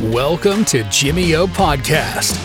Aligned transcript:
Welcome 0.00 0.64
to 0.64 0.76
Jimmy 1.02 1.38
O 1.38 1.46
Podcast. 1.46 2.36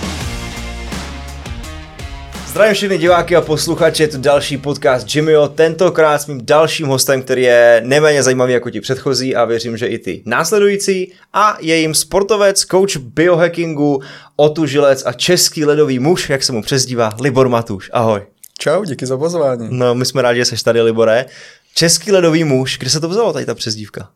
Zdravím 2.47 2.73
všechny 2.73 2.97
diváky 2.97 3.35
a 3.35 3.41
posluchače, 3.41 4.03
je 4.03 4.07
to 4.07 4.17
další 4.17 4.57
podcast 4.57 5.15
Jimmyho, 5.15 5.47
tentokrát 5.47 6.21
s 6.21 6.27
mým 6.27 6.45
dalším 6.45 6.87
hostem, 6.87 7.21
který 7.21 7.41
je 7.41 7.81
neméně 7.85 8.23
zajímavý 8.23 8.53
jako 8.53 8.69
ti 8.69 8.81
předchozí 8.81 9.35
a 9.35 9.45
věřím, 9.45 9.77
že 9.77 9.87
i 9.87 9.99
ty 9.99 10.23
následující 10.25 11.11
a 11.33 11.57
je 11.59 11.77
jim 11.77 11.95
sportovec, 11.95 12.65
coach 12.65 12.97
biohackingu, 12.97 14.01
otužilec 14.35 15.03
a 15.05 15.13
český 15.13 15.65
ledový 15.65 15.99
muž, 15.99 16.29
jak 16.29 16.43
se 16.43 16.51
mu 16.51 16.61
přezdívá, 16.61 17.09
Libor 17.21 17.49
Matuš. 17.49 17.89
Ahoj. 17.93 18.21
Čau, 18.59 18.83
díky 18.85 19.05
za 19.05 19.17
pozvání. 19.17 19.67
No, 19.71 19.95
my 19.95 20.05
jsme 20.05 20.21
rádi, 20.21 20.39
že 20.39 20.45
jsi 20.45 20.63
tady, 20.63 20.81
Libore. 20.81 21.25
Český 21.75 22.11
ledový 22.11 22.43
muž, 22.43 22.77
kde 22.77 22.89
se 22.89 22.99
to 22.99 23.09
vzalo 23.09 23.33
tady 23.33 23.45
ta 23.45 23.55
přezdívka? 23.55 24.09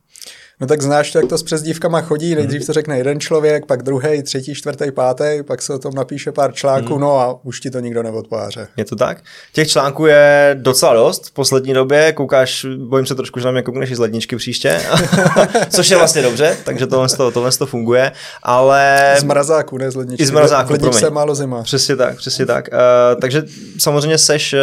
No 0.61 0.67
tak 0.67 0.81
znáš 0.81 1.11
to, 1.11 1.17
jak 1.19 1.27
to 1.27 1.37
s 1.37 1.43
přezdívkama 1.43 2.01
chodí. 2.01 2.35
Nejdřív 2.35 2.65
to 2.65 2.73
řekne 2.73 2.97
jeden 2.97 3.19
člověk, 3.19 3.65
pak 3.65 3.83
druhý, 3.83 4.23
třetí, 4.23 4.55
čtvrtý, 4.55 4.91
pátý, 4.91 5.43
pak 5.47 5.61
se 5.61 5.73
o 5.73 5.79
tom 5.79 5.93
napíše 5.93 6.31
pár 6.31 6.53
článků, 6.53 6.93
hmm. 6.93 7.01
no 7.01 7.19
a 7.19 7.39
už 7.43 7.59
ti 7.59 7.69
to 7.69 7.79
nikdo 7.79 8.03
neodpáře. 8.03 8.67
Je 8.77 8.85
to 8.85 8.95
tak? 8.95 9.17
Těch 9.53 9.69
článků 9.69 10.05
je 10.05 10.55
docela 10.59 10.93
dost 10.93 11.27
v 11.27 11.31
poslední 11.31 11.73
době. 11.73 12.13
Koukáš, 12.13 12.65
bojím 12.87 13.05
se 13.05 13.15
trošku, 13.15 13.39
že 13.39 13.45
na 13.45 13.51
mě 13.51 13.61
koukneš 13.61 13.95
z 13.95 13.99
ledničky 13.99 14.35
příště, 14.35 14.81
což 15.69 15.89
je 15.89 15.97
vlastně 15.97 16.21
dobře, 16.21 16.57
takže 16.63 16.87
tohle, 16.87 17.07
to, 17.09 17.31
tohle 17.31 17.51
to 17.51 17.65
funguje. 17.65 18.11
Ale... 18.43 19.15
Z 19.19 19.23
mrazáku, 19.23 19.77
ne 19.77 19.91
z 19.91 19.95
ledničky. 19.95 20.23
I 20.23 20.25
z 20.25 20.31
mrazáku, 20.31 20.71
ledničce 20.71 21.09
málo 21.09 21.35
zima. 21.35 21.63
Přesně 21.63 21.95
tak, 21.95 22.17
přesně 22.17 22.45
tak. 22.45 22.69
Uh, 22.71 23.21
takže 23.21 23.43
samozřejmě 23.79 24.17
seš 24.17 24.53
uh, 24.53 24.59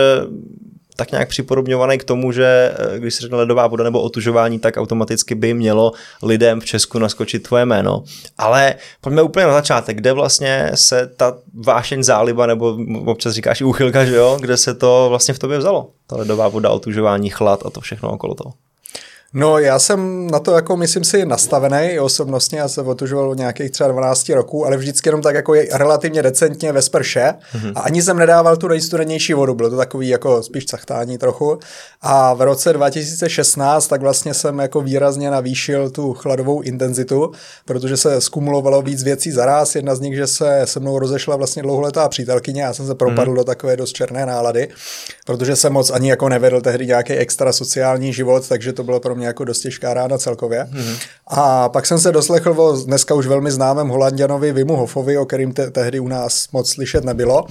tak 0.96 1.12
nějak 1.12 1.28
připodobňovaný 1.28 1.98
k 1.98 2.04
tomu, 2.04 2.32
že 2.32 2.74
eh, 2.94 2.98
když 2.98 3.14
se 3.14 3.20
řekne 3.20 3.36
ledová 3.36 3.66
voda 3.66 3.84
nebo 3.84 4.00
otužování, 4.00 4.58
tak 4.58 4.76
automaticky 4.76 5.34
by 5.34 5.54
mělo 5.54 5.92
lidem 6.22 6.60
v 6.60 6.64
Česku 6.64 6.98
naskočit 6.98 7.42
tvoje 7.42 7.64
jméno. 7.64 8.04
Ale 8.38 8.74
pojďme 9.00 9.22
úplně 9.22 9.46
na 9.46 9.52
začátek, 9.52 9.96
kde 9.96 10.12
vlastně 10.12 10.70
se 10.74 11.06
ta 11.16 11.36
vášeň 11.54 12.02
záliba, 12.02 12.46
nebo 12.46 12.76
občas 13.06 13.34
říkáš 13.34 13.60
i 13.60 13.64
úchylka, 13.64 14.04
že 14.04 14.16
jo, 14.16 14.38
kde 14.40 14.56
se 14.56 14.74
to 14.74 15.06
vlastně 15.08 15.34
v 15.34 15.38
tobě 15.38 15.58
vzalo? 15.58 15.90
Ta 16.06 16.16
ledová 16.16 16.48
voda, 16.48 16.70
otužování, 16.70 17.30
chlad 17.30 17.66
a 17.66 17.70
to 17.70 17.80
všechno 17.80 18.10
okolo 18.10 18.34
toho. 18.34 18.52
No 19.34 19.58
já 19.58 19.78
jsem 19.78 20.26
na 20.26 20.38
to 20.38 20.54
jako 20.54 20.76
myslím 20.76 21.04
si 21.04 21.26
nastavený 21.26 21.98
osobnostně, 22.00 22.58
já 22.58 22.68
se 22.68 22.82
otužoval 22.82 23.34
nějakých 23.34 23.70
třeba 23.70 23.88
12 23.88 24.28
roků, 24.28 24.66
ale 24.66 24.76
vždycky 24.76 25.08
jenom 25.08 25.22
tak 25.22 25.34
jako 25.34 25.54
je 25.54 25.68
relativně 25.72 26.22
decentně 26.22 26.72
ve 26.72 26.82
sprše. 26.82 27.34
Mm-hmm. 27.54 27.72
a 27.74 27.80
ani 27.80 28.02
jsem 28.02 28.18
nedával 28.18 28.56
tu 28.56 28.68
nejstudenější 28.68 29.34
vodu, 29.34 29.54
bylo 29.54 29.70
to 29.70 29.76
takový 29.76 30.08
jako 30.08 30.42
spíš 30.42 30.64
cachtání 30.64 31.18
trochu. 31.18 31.58
A 32.02 32.34
v 32.34 32.40
roce 32.40 32.72
2016 32.72 33.86
tak 33.86 34.00
vlastně 34.00 34.34
jsem 34.34 34.58
jako 34.58 34.80
výrazně 34.80 35.30
navýšil 35.30 35.90
tu 35.90 36.12
chladovou 36.14 36.60
intenzitu, 36.60 37.32
protože 37.64 37.96
se 37.96 38.20
skumulovalo 38.20 38.82
víc 38.82 39.02
věcí 39.02 39.30
zaraz, 39.30 39.74
jedna 39.74 39.94
z 39.94 40.00
nich, 40.00 40.16
že 40.16 40.26
se 40.26 40.60
se 40.64 40.80
mnou 40.80 40.98
rozešla 40.98 41.36
vlastně 41.36 41.62
dlouholetá 41.62 42.08
přítelkyně, 42.08 42.62
já 42.62 42.74
jsem 42.74 42.86
se 42.86 42.94
propadl 42.94 43.30
mm-hmm. 43.30 43.36
do 43.36 43.44
takové 43.44 43.76
dost 43.76 43.92
černé 43.92 44.26
nálady, 44.26 44.68
protože 45.26 45.56
jsem 45.56 45.72
moc 45.72 45.90
ani 45.90 46.10
jako 46.10 46.28
nevedl 46.28 46.60
tehdy 46.60 46.86
nějaký 46.86 47.12
extra 47.12 47.52
sociální 47.52 48.12
život, 48.12 48.48
takže 48.48 48.72
to 48.72 48.84
bylo 48.84 49.00
pro 49.00 49.14
mě 49.14 49.21
mě 49.22 49.26
jako 49.26 49.44
dost 49.44 49.60
těžká 49.60 49.94
rána 49.94 50.18
celkově. 50.18 50.64
Mm-hmm. 50.64 50.96
A 51.26 51.68
pak 51.68 51.86
jsem 51.86 51.98
se 51.98 52.12
doslechl 52.12 52.50
o 52.56 52.76
dneska 52.76 53.14
už 53.14 53.26
velmi 53.26 53.50
známém 53.50 53.88
holanděnovi 53.88 54.52
Vimu 54.52 54.76
Hofovi, 54.76 55.18
o 55.18 55.26
kterým 55.26 55.52
te- 55.52 55.70
tehdy 55.70 56.00
u 56.00 56.08
nás 56.08 56.48
moc 56.52 56.70
slyšet 56.70 57.04
nebylo. 57.04 57.44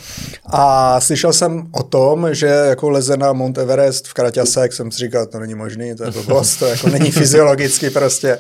A 0.46 1.00
slyšel 1.02 1.34
jsem 1.34 1.68
o 1.72 1.84
tom, 1.84 2.28
že 2.32 2.46
jako 2.46 2.90
leze 2.90 3.18
na 3.18 3.34
Mount 3.34 3.58
Everest 3.58 4.08
v 4.08 4.14
Kraťasek, 4.14 4.74
jsem 4.74 4.92
si 4.92 4.98
říkal, 4.98 5.26
to 5.26 5.40
není 5.40 5.56
možný, 5.56 5.96
to 5.96 6.04
je 6.04 6.12
blbost, 6.12 6.56
to 6.56 6.66
jako 6.66 6.90
není 6.90 7.12
fyziologicky 7.22 7.90
prostě 7.90 8.40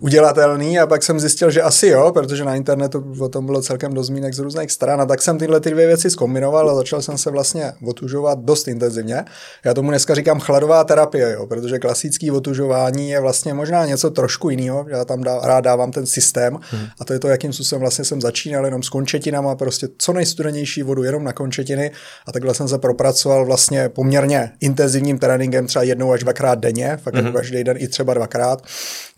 udělatelný 0.00 0.78
a 0.78 0.86
pak 0.86 1.02
jsem 1.02 1.20
zjistil, 1.20 1.50
že 1.50 1.62
asi 1.62 1.86
jo, 1.86 2.12
protože 2.12 2.44
na 2.44 2.54
internetu 2.54 3.14
o 3.20 3.28
tom 3.28 3.46
bylo 3.46 3.62
celkem 3.62 3.94
dost 3.94 4.06
zmínek 4.06 4.34
z 4.34 4.38
různých 4.38 4.70
stran 4.70 5.00
a 5.00 5.06
tak 5.06 5.22
jsem 5.22 5.38
tyhle 5.38 5.60
ty 5.60 5.70
dvě 5.70 5.86
věci 5.86 6.10
zkombinoval 6.10 6.70
a 6.70 6.74
začal 6.74 7.02
jsem 7.02 7.18
se 7.18 7.30
vlastně 7.30 7.72
otužovat 7.86 8.38
dost 8.38 8.68
intenzivně. 8.68 9.24
Já 9.64 9.74
tomu 9.74 9.90
dneska 9.90 10.14
říkám 10.14 10.40
chladová 10.40 10.84
terapie, 10.84 11.32
jo, 11.32 11.46
protože 11.46 11.78
klasický 11.78 12.30
otužování 12.30 13.10
je 13.10 13.20
vlastně 13.20 13.54
možná 13.54 13.86
něco 13.86 14.10
trošku 14.10 14.50
jiného. 14.50 14.86
Já 14.88 15.04
tam 15.04 15.22
dá, 15.22 15.40
rád 15.42 15.60
dávám 15.60 15.92
ten 15.92 16.06
systém 16.06 16.58
hmm. 16.70 16.86
a 17.00 17.04
to 17.04 17.12
je 17.12 17.18
to, 17.18 17.28
jakým 17.28 17.52
způsobem 17.52 17.80
vlastně 17.80 18.04
jsem 18.04 18.20
začínal 18.20 18.64
jenom 18.64 18.82
s 18.82 18.88
končetinama, 18.88 19.54
prostě 19.54 19.88
co 19.98 20.12
nejstudenější 20.12 20.82
vodu 20.82 21.02
jenom 21.02 21.24
na 21.24 21.32
končetiny 21.32 21.90
a 22.26 22.32
takhle 22.32 22.54
jsem 22.54 22.68
se 22.68 22.78
propracoval 22.78 23.46
vlastně 23.46 23.88
poměrně 23.88 24.52
intenzivním 24.60 25.18
tréninkem 25.18 25.66
třeba 25.66 25.82
jednou 25.82 26.12
až 26.12 26.20
dvakrát 26.20 26.58
denně, 26.58 26.98
fakt 27.02 27.14
hmm. 27.14 27.26
jako 27.26 27.38
každý 27.38 27.64
den 27.64 27.76
i 27.80 27.88
třeba 27.88 28.14
dvakrát, 28.14 28.62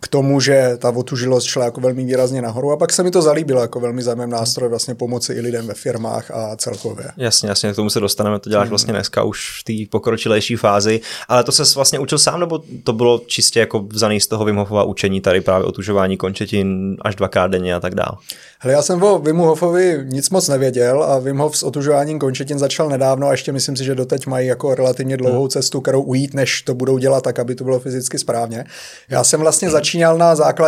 k 0.01 0.07
tomu, 0.07 0.39
že 0.39 0.72
ta 0.77 0.89
otužilost 0.89 1.47
šla 1.47 1.65
jako 1.65 1.81
velmi 1.81 2.05
výrazně 2.05 2.41
nahoru 2.41 2.71
a 2.71 2.77
pak 2.77 2.93
se 2.93 3.03
mi 3.03 3.11
to 3.11 3.21
zalíbilo 3.21 3.61
jako 3.61 3.79
velmi 3.79 4.03
zajímavý 4.03 4.31
nástroj 4.31 4.69
vlastně 4.69 4.95
pomoci 4.95 5.33
i 5.33 5.39
lidem 5.39 5.67
ve 5.67 5.73
firmách 5.73 6.31
a 6.31 6.55
celkově. 6.55 7.05
Jasně, 7.17 7.49
jasně, 7.49 7.73
k 7.73 7.75
tomu 7.75 7.89
se 7.89 7.99
dostaneme, 7.99 8.39
to 8.39 8.49
děláš 8.49 8.65
hmm. 8.65 8.69
vlastně 8.69 8.93
dneska 8.93 9.23
už 9.23 9.61
v 9.61 9.63
té 9.63 9.91
pokročilejší 9.91 10.55
fázi, 10.55 11.01
ale 11.27 11.43
to 11.43 11.51
se 11.51 11.63
vlastně 11.75 11.99
učil 11.99 12.17
sám, 12.17 12.39
nebo 12.39 12.63
to 12.83 12.93
bylo 12.93 13.21
čistě 13.27 13.59
jako 13.59 13.79
vzaný 13.79 14.19
z 14.19 14.27
toho 14.27 14.45
Wim 14.45 14.55
Hofova 14.55 14.83
učení 14.83 15.21
tady 15.21 15.41
právě 15.41 15.65
otužování 15.65 16.17
končetin 16.17 16.97
až 17.01 17.15
dvakrát 17.15 17.47
denně 17.47 17.75
a 17.75 17.79
tak 17.79 17.95
dále? 17.95 18.17
Hele, 18.63 18.73
já 18.73 18.81
jsem 18.81 19.03
o 19.03 19.19
Wimu 19.19 19.43
Hofovi 19.43 19.99
nic 20.03 20.29
moc 20.29 20.47
nevěděl 20.47 21.03
a 21.03 21.19
Wim 21.19 21.37
Hof 21.37 21.57
s 21.57 21.63
otužováním 21.63 22.19
končetin 22.19 22.59
začal 22.59 22.89
nedávno 22.89 23.27
a 23.27 23.31
ještě 23.31 23.51
myslím 23.51 23.75
si, 23.75 23.83
že 23.83 23.95
doteď 23.95 24.27
mají 24.27 24.47
jako 24.47 24.75
relativně 24.75 25.17
dlouhou 25.17 25.41
hmm. 25.41 25.49
cestu, 25.49 25.81
kterou 25.81 26.01
ujít, 26.01 26.33
než 26.33 26.61
to 26.61 26.75
budou 26.75 26.97
dělat 26.97 27.23
tak, 27.23 27.39
aby 27.39 27.55
to 27.55 27.63
bylo 27.63 27.79
fyzicky 27.79 28.19
správně. 28.19 28.65
Já 29.09 29.23
jsem 29.23 29.39
vlastně 29.39 29.69
začínal 29.69 30.17
na 30.17 30.35
základě 30.35 30.62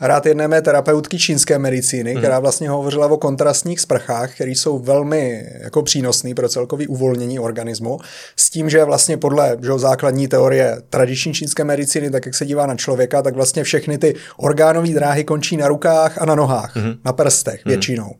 rád 0.00 0.26
jedné 0.26 0.48
mé 0.48 0.62
terapeutky 0.62 1.18
čínské 1.18 1.58
medicíny, 1.58 2.10
hmm. 2.10 2.20
která 2.20 2.38
vlastně 2.38 2.68
hovořila 2.68 3.06
o 3.06 3.16
kontrastních 3.16 3.80
sprchách, 3.80 4.34
které 4.34 4.50
jsou 4.50 4.78
velmi 4.78 5.46
jako 5.60 5.82
přínosné 5.82 6.34
pro 6.34 6.48
celkový 6.48 6.86
uvolnění 6.86 7.38
organismu, 7.38 7.98
s 8.36 8.50
tím, 8.50 8.70
že 8.70 8.84
vlastně 8.84 9.16
podle 9.16 9.56
že 9.62 9.78
základní 9.78 10.28
teorie 10.28 10.76
tradiční 10.90 11.34
čínské 11.34 11.64
medicíny, 11.64 12.10
tak 12.10 12.26
jak 12.26 12.34
se 12.34 12.46
dívá 12.46 12.66
na 12.66 12.76
člověka, 12.76 13.22
tak 13.22 13.34
vlastně 13.34 13.64
všechny 13.64 13.98
ty 13.98 14.14
orgánové 14.36 14.88
dráhy 14.88 15.24
končí 15.24 15.56
na 15.56 15.68
rukách 15.68 16.22
a 16.22 16.24
na 16.24 16.34
nohách. 16.34 16.76
Hmm 16.76 16.94
na 17.04 17.12
prstech 17.12 17.60
hmm. 17.64 17.70
většinou. 17.70 18.14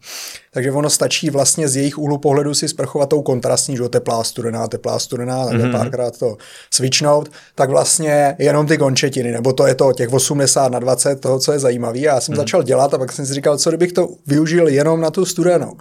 Takže 0.51 0.73
ono 0.73 0.91
stačí 0.91 1.31
vlastně 1.31 1.69
z 1.69 1.77
jejich 1.77 1.99
úhlu 1.99 2.19
pohledu 2.19 2.55
si 2.55 2.69
sprchovat 2.69 3.09
tou 3.09 3.23
kontrastní, 3.23 3.77
že 3.77 3.89
teplá, 3.89 4.25
studená, 4.25 4.69
teplá, 4.69 4.99
studená, 4.99 5.45
takhle 5.45 5.69
mm-hmm. 5.69 5.73
párkrát 5.73 6.19
to 6.19 6.37
switchnout, 6.71 7.29
tak 7.55 7.71
vlastně 7.71 8.37
jenom 8.39 8.67
ty 8.67 8.79
končetiny, 8.79 9.33
nebo 9.33 9.53
to 9.53 9.67
je 9.67 9.75
to 9.75 9.93
těch 9.93 10.13
80 10.13 10.73
na 10.73 10.79
20, 10.85 11.21
toho, 11.21 11.39
co 11.39 11.53
je 11.53 11.59
zajímavé. 11.59 11.99
Já 11.99 12.21
jsem 12.21 12.35
mm-hmm. 12.35 12.39
začal 12.39 12.63
dělat 12.63 12.95
a 12.95 12.99
pak 12.99 13.13
jsem 13.13 13.27
si 13.27 13.35
říkal, 13.35 13.59
co 13.59 13.71
kdybych 13.71 13.93
to 13.93 14.09
využil 14.27 14.69
jenom 14.69 15.01
na 15.01 15.11
tu 15.11 15.25
studenou. 15.25 15.77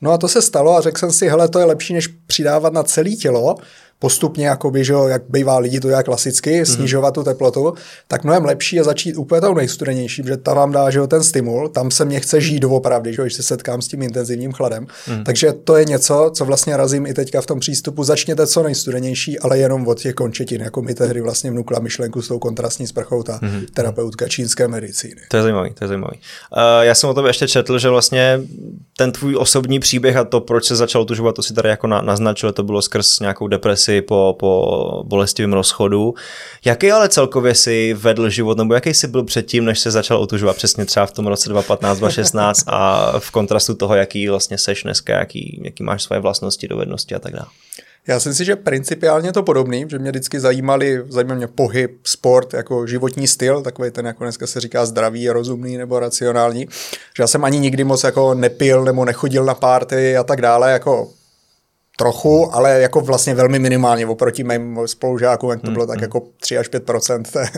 No 0.00 0.12
a 0.12 0.18
to 0.18 0.28
se 0.28 0.42
stalo 0.42 0.76
a 0.76 0.80
řekl 0.80 0.98
jsem 0.98 1.12
si, 1.12 1.28
hele, 1.28 1.48
to 1.48 1.58
je 1.58 1.64
lepší, 1.64 1.94
než 1.94 2.06
přidávat 2.06 2.72
na 2.72 2.82
celé 2.82 3.10
tělo, 3.10 3.56
postupně, 4.04 4.46
jakoby, 4.46 4.84
že 4.84 4.94
jak 5.08 5.22
bývá 5.28 5.58
lidi 5.58 5.80
to 5.80 5.88
jak 5.88 6.04
klasicky, 6.04 6.58
mm. 6.58 6.66
snižovat 6.66 7.14
tu 7.14 7.22
teplotu, 7.22 7.74
tak 8.08 8.24
mnohem 8.24 8.44
lepší 8.44 8.76
je 8.76 8.84
začít 8.84 9.16
úplně 9.16 9.40
tou 9.40 9.54
nejstudenější, 9.54 10.22
protože 10.22 10.36
ta 10.36 10.54
vám 10.54 10.72
dá 10.72 10.90
že 10.90 11.06
ten 11.06 11.22
stimul, 11.22 11.68
tam 11.68 11.90
se 11.90 12.04
mě 12.04 12.20
chce 12.20 12.40
žít 12.40 12.60
doopravdy, 12.60 13.14
že 13.14 13.22
když 13.22 13.34
se 13.34 13.42
setkám 13.42 13.82
s 13.82 13.88
tím 13.88 14.02
intenzivním 14.02 14.52
chladem. 14.52 14.86
Mm. 15.08 15.24
Takže 15.24 15.52
to 15.52 15.76
je 15.76 15.84
něco, 15.84 16.30
co 16.34 16.44
vlastně 16.44 16.76
razím 16.76 17.06
i 17.06 17.14
teďka 17.14 17.40
v 17.40 17.46
tom 17.46 17.60
přístupu. 17.60 18.04
Začněte 18.04 18.46
co 18.46 18.62
nejstudenější, 18.62 19.38
ale 19.38 19.58
jenom 19.58 19.88
od 19.88 20.00
těch 20.00 20.14
končetin, 20.14 20.60
jako 20.60 20.82
mi 20.82 20.94
tehdy 20.94 21.20
vlastně 21.20 21.50
vnukla 21.50 21.80
myšlenku 21.80 22.22
s 22.22 22.28
tou 22.28 22.38
kontrastní 22.38 22.86
sprchou 22.86 23.22
ta 23.22 23.38
mm. 23.42 23.60
terapeutka 23.74 24.28
čínské 24.28 24.68
medicíny. 24.68 25.20
To 25.28 25.36
je 25.36 25.42
zajímavý, 25.42 25.70
to 25.74 25.84
je 25.84 25.88
zajímavý. 25.88 26.16
Uh, 26.16 26.84
já 26.84 26.94
jsem 26.94 27.10
o 27.10 27.14
tobě 27.14 27.28
ještě 27.28 27.48
četl, 27.48 27.78
že 27.78 27.88
vlastně 27.88 28.40
ten 28.96 29.12
tvůj 29.12 29.36
osobní 29.36 29.80
příběh 29.80 30.16
a 30.16 30.24
to, 30.24 30.40
proč 30.40 30.64
se 30.64 30.76
začal 30.76 31.04
tužovat, 31.04 31.34
to 31.34 31.42
si 31.42 31.54
tady 31.54 31.68
jako 31.68 31.86
na, 31.86 32.02
naznačil, 32.02 32.52
to 32.52 32.62
bylo 32.62 32.82
skrz 32.82 33.20
nějakou 33.20 33.48
depresi 33.48 33.93
depresi, 33.94 34.06
po, 34.06 34.36
po 34.38 35.02
bolestivém 35.06 35.52
rozchodu. 35.52 36.14
Jaký 36.64 36.92
ale 36.92 37.08
celkově 37.08 37.54
si 37.54 37.94
vedl 37.94 38.28
život, 38.28 38.58
nebo 38.58 38.74
jaký 38.74 38.94
jsi 38.94 39.08
byl 39.08 39.24
předtím, 39.24 39.64
než 39.64 39.78
se 39.78 39.90
začal 39.90 40.18
otužovat 40.18 40.56
přesně 40.56 40.84
třeba 40.84 41.06
v 41.06 41.12
tom 41.12 41.26
roce 41.26 41.48
2015, 41.48 41.98
2016 41.98 42.64
a 42.66 43.12
v 43.18 43.30
kontrastu 43.30 43.74
toho, 43.74 43.94
jaký 43.94 44.28
vlastně 44.28 44.58
seš 44.58 44.82
dneska, 44.82 45.18
jaký, 45.18 45.60
jaký 45.64 45.82
máš 45.82 46.02
své 46.02 46.20
vlastnosti, 46.20 46.68
dovednosti 46.68 47.14
a 47.14 47.18
tak 47.18 47.32
dále? 47.32 47.46
Já 48.06 48.20
si 48.20 48.28
myslím, 48.28 48.44
že 48.44 48.56
principiálně 48.56 49.32
to 49.32 49.42
podobný, 49.42 49.84
že 49.88 49.98
mě 49.98 50.10
vždycky 50.10 50.40
zajímali, 50.40 51.04
zajímal 51.08 51.36
mě 51.36 51.46
pohyb, 51.46 51.90
sport, 52.04 52.54
jako 52.54 52.86
životní 52.86 53.28
styl, 53.28 53.62
takový 53.62 53.90
ten, 53.90 54.06
jako 54.06 54.24
dneska 54.24 54.46
se 54.46 54.60
říká 54.60 54.86
zdravý, 54.86 55.28
rozumný 55.28 55.76
nebo 55.76 56.00
racionální. 56.00 56.68
Že 57.16 57.22
já 57.22 57.26
jsem 57.26 57.44
ani 57.44 57.58
nikdy 57.58 57.84
moc 57.84 58.04
jako 58.04 58.34
nepil 58.34 58.84
nebo 58.84 59.04
nechodil 59.04 59.44
na 59.44 59.54
párty 59.54 60.16
a 60.16 60.22
tak 60.22 60.40
dále, 60.40 60.72
jako 60.72 61.08
trochu, 61.96 62.54
ale 62.54 62.80
jako 62.80 63.00
vlastně 63.00 63.34
velmi 63.34 63.58
minimálně 63.58 64.06
oproti 64.06 64.44
mým 64.44 64.78
spolužákům, 64.86 65.50
jak 65.50 65.60
to 65.60 65.70
bylo 65.70 65.86
tak 65.86 66.00
jako 66.00 66.22
3 66.40 66.58
až 66.58 66.70
5% 66.70 67.22
té, 67.22 67.48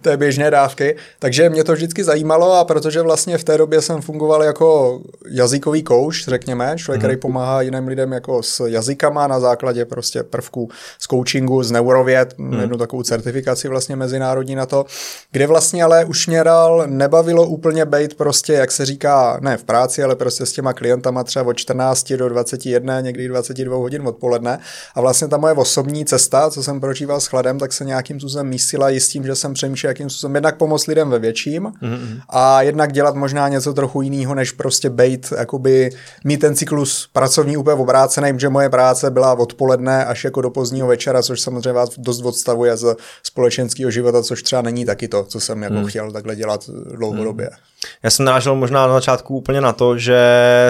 té 0.00 0.16
běžné 0.16 0.50
dávky. 0.50 0.96
Takže 1.18 1.50
mě 1.50 1.64
to 1.64 1.72
vždycky 1.72 2.04
zajímalo 2.04 2.52
a 2.52 2.64
protože 2.64 3.02
vlastně 3.02 3.38
v 3.38 3.44
té 3.44 3.58
době 3.58 3.82
jsem 3.82 4.02
fungoval 4.02 4.42
jako 4.42 5.00
jazykový 5.30 5.82
kouč, 5.82 6.24
řekněme, 6.28 6.74
člověk, 6.76 7.00
který 7.00 7.16
pomáhá 7.16 7.62
jiným 7.62 7.88
lidem 7.88 8.12
jako 8.12 8.42
s 8.42 8.66
jazykama 8.66 9.26
na 9.26 9.40
základě 9.40 9.84
prostě 9.84 10.22
prvků 10.22 10.68
z 10.98 11.06
coachingu, 11.06 11.62
z 11.62 11.70
neurověd, 11.70 12.34
jednu 12.60 12.78
takovou 12.78 13.02
certifikaci 13.02 13.68
vlastně 13.68 13.96
mezinárodní 13.96 14.54
na 14.54 14.66
to, 14.66 14.84
kde 15.32 15.46
vlastně 15.46 15.84
ale 15.84 16.04
už 16.04 16.26
mě 16.26 16.44
dal, 16.44 16.84
nebavilo 16.86 17.46
úplně 17.46 17.84
být 17.84 18.14
prostě, 18.14 18.52
jak 18.52 18.72
se 18.72 18.86
říká, 18.86 19.38
ne 19.40 19.56
v 19.56 19.64
práci, 19.64 20.02
ale 20.02 20.16
prostě 20.16 20.46
s 20.46 20.52
těma 20.52 20.72
klientama 20.72 21.24
třeba 21.24 21.46
od 21.46 21.56
14 21.56 22.12
do 22.12 22.28
21, 22.28 23.00
někdy 23.00 23.28
22 23.28 23.83
hodin 23.84 24.06
odpoledne. 24.06 24.58
A 24.94 25.00
vlastně 25.00 25.28
ta 25.28 25.36
moje 25.36 25.54
osobní 25.54 26.04
cesta, 26.04 26.50
co 26.50 26.62
jsem 26.62 26.80
prožíval 26.80 27.20
s 27.20 27.26
chladem, 27.26 27.58
tak 27.58 27.72
se 27.72 27.84
nějakým 27.84 28.20
způsobem 28.20 28.48
mísila 28.48 28.90
i 28.90 29.00
s 29.00 29.08
tím, 29.08 29.24
že 29.24 29.34
jsem 29.34 29.54
přemýšlel, 29.54 29.90
jakým 29.90 30.10
způsobem 30.10 30.34
jednak 30.34 30.56
pomoct 30.56 30.86
lidem 30.86 31.10
ve 31.10 31.18
větším 31.18 31.62
mm-hmm. 31.62 32.20
a 32.28 32.62
jednak 32.62 32.92
dělat 32.92 33.14
možná 33.14 33.48
něco 33.48 33.74
trochu 33.74 34.02
jiného, 34.02 34.34
než 34.34 34.52
prostě 34.52 34.90
bejt, 34.90 35.32
jakoby 35.38 35.90
mít 36.24 36.40
ten 36.40 36.54
cyklus 36.54 37.08
pracovní 37.12 37.56
úplně 37.56 37.76
obrácený, 37.76 38.40
že 38.40 38.48
moje 38.48 38.70
práce 38.70 39.10
byla 39.10 39.34
odpoledne 39.34 40.04
až 40.04 40.24
jako 40.24 40.40
do 40.40 40.50
pozdního 40.50 40.88
večera, 40.88 41.22
což 41.22 41.40
samozřejmě 41.40 41.72
vás 41.72 41.90
dost 41.98 42.24
odstavuje 42.24 42.76
z 42.76 42.96
společenského 43.22 43.90
života, 43.90 44.22
což 44.22 44.42
třeba 44.42 44.62
není 44.62 44.84
taky 44.84 45.08
to, 45.08 45.24
co 45.24 45.40
jsem 45.40 45.62
jako 45.62 45.74
mm. 45.74 45.86
chtěl 45.86 46.12
takhle 46.12 46.36
dělat 46.36 46.70
dlouhodobě. 46.94 47.50
Mm. 47.50 47.73
Já 48.02 48.10
jsem 48.10 48.24
nážil 48.24 48.54
možná 48.54 48.86
na 48.86 48.94
začátku 48.94 49.36
úplně 49.36 49.60
na 49.60 49.72
to, 49.72 49.98
že 49.98 50.18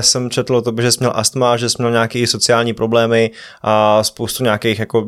jsem 0.01 0.31
četl 0.31 0.57
o 0.57 0.63
to, 0.63 0.73
že 0.81 0.93
jsi 0.93 0.99
měl 1.01 1.13
astma, 1.15 1.57
že 1.57 1.69
jsi 1.69 1.77
měl 1.79 1.91
nějaké 1.91 2.27
sociální 2.27 2.75
problémy 2.75 3.31
a 3.63 4.05
spoustu 4.05 4.45
nějakých 4.45 4.79
jako 4.79 5.05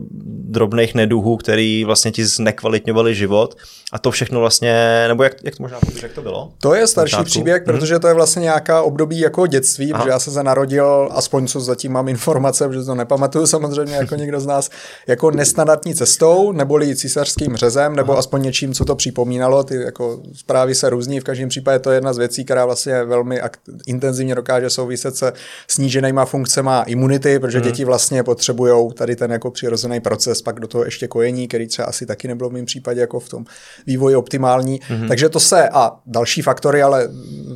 drobných 0.48 0.94
neduhů, 0.94 1.36
který 1.36 1.84
vlastně 1.84 2.12
ti 2.12 2.26
znekvalitňovali 2.26 3.14
život 3.14 3.56
a 3.92 3.98
to 3.98 4.10
všechno 4.10 4.40
vlastně, 4.40 5.04
nebo 5.08 5.22
jak, 5.22 5.32
jak 5.44 5.56
to 5.56 5.62
možná 5.62 5.78
povíš, 5.80 6.02
jak 6.02 6.12
to 6.12 6.22
bylo? 6.22 6.52
To 6.60 6.74
je 6.74 6.86
starší 6.86 7.24
příběh, 7.24 7.56
mhm. 7.56 7.64
protože 7.64 7.98
to 7.98 8.08
je 8.08 8.14
vlastně 8.14 8.40
nějaká 8.40 8.82
období 8.82 9.18
jako 9.18 9.46
dětství, 9.46 9.92
Aha. 9.92 10.02
protože 10.02 10.10
já 10.10 10.18
jsem 10.18 10.32
se 10.32 10.42
narodil, 10.42 11.08
aspoň 11.12 11.46
co 11.46 11.60
zatím 11.60 11.92
mám 11.92 12.08
informace, 12.08 12.68
protože 12.68 12.84
to 12.84 12.94
nepamatuju 12.94 13.46
samozřejmě 13.46 13.94
jako 13.94 14.14
někdo 14.14 14.40
z 14.40 14.46
nás, 14.46 14.70
jako 15.06 15.30
nestandardní 15.30 15.94
cestou, 15.94 16.52
neboli 16.52 16.96
císařským 16.96 17.56
řezem, 17.56 17.96
nebo 17.96 18.12
Aha. 18.12 18.18
aspoň 18.18 18.42
něčím, 18.42 18.74
co 18.74 18.84
to 18.84 18.96
připomínalo. 18.96 19.64
Ty 19.64 19.82
jako 19.82 20.20
zprávy 20.32 20.74
se 20.74 20.90
různí, 20.90 21.20
v 21.20 21.24
každém 21.24 21.48
případě 21.48 21.78
to 21.78 21.90
je 21.90 21.95
jedna 21.96 22.12
z 22.12 22.18
věcí, 22.18 22.44
která 22.44 22.64
vlastně 22.64 23.04
velmi 23.04 23.40
intenzivně 23.86 24.34
dokáže 24.34 24.70
souviset 24.70 25.16
se 25.16 25.32
sníženýma 25.68 26.24
funkcemi 26.24 26.70
imunity, 26.86 27.38
protože 27.38 27.58
hmm. 27.58 27.68
děti 27.68 27.84
vlastně 27.84 28.22
potřebují 28.22 28.92
tady 28.92 29.16
ten 29.16 29.32
jako 29.32 29.50
přirozený 29.50 30.00
proces, 30.00 30.42
pak 30.42 30.60
do 30.60 30.68
toho 30.68 30.84
ještě 30.84 31.08
kojení, 31.08 31.48
který 31.48 31.66
třeba 31.66 31.88
asi 31.88 32.06
taky 32.06 32.28
nebylo 32.28 32.50
v 32.50 32.52
mém 32.52 32.64
případě 32.64 33.00
jako 33.00 33.20
v 33.20 33.28
tom 33.28 33.44
vývoji 33.86 34.16
optimální. 34.16 34.80
Hmm. 34.88 35.08
Takže 35.08 35.28
to 35.28 35.40
se, 35.40 35.68
a 35.68 35.92
další 36.06 36.42
faktory, 36.42 36.82
ale 36.82 37.08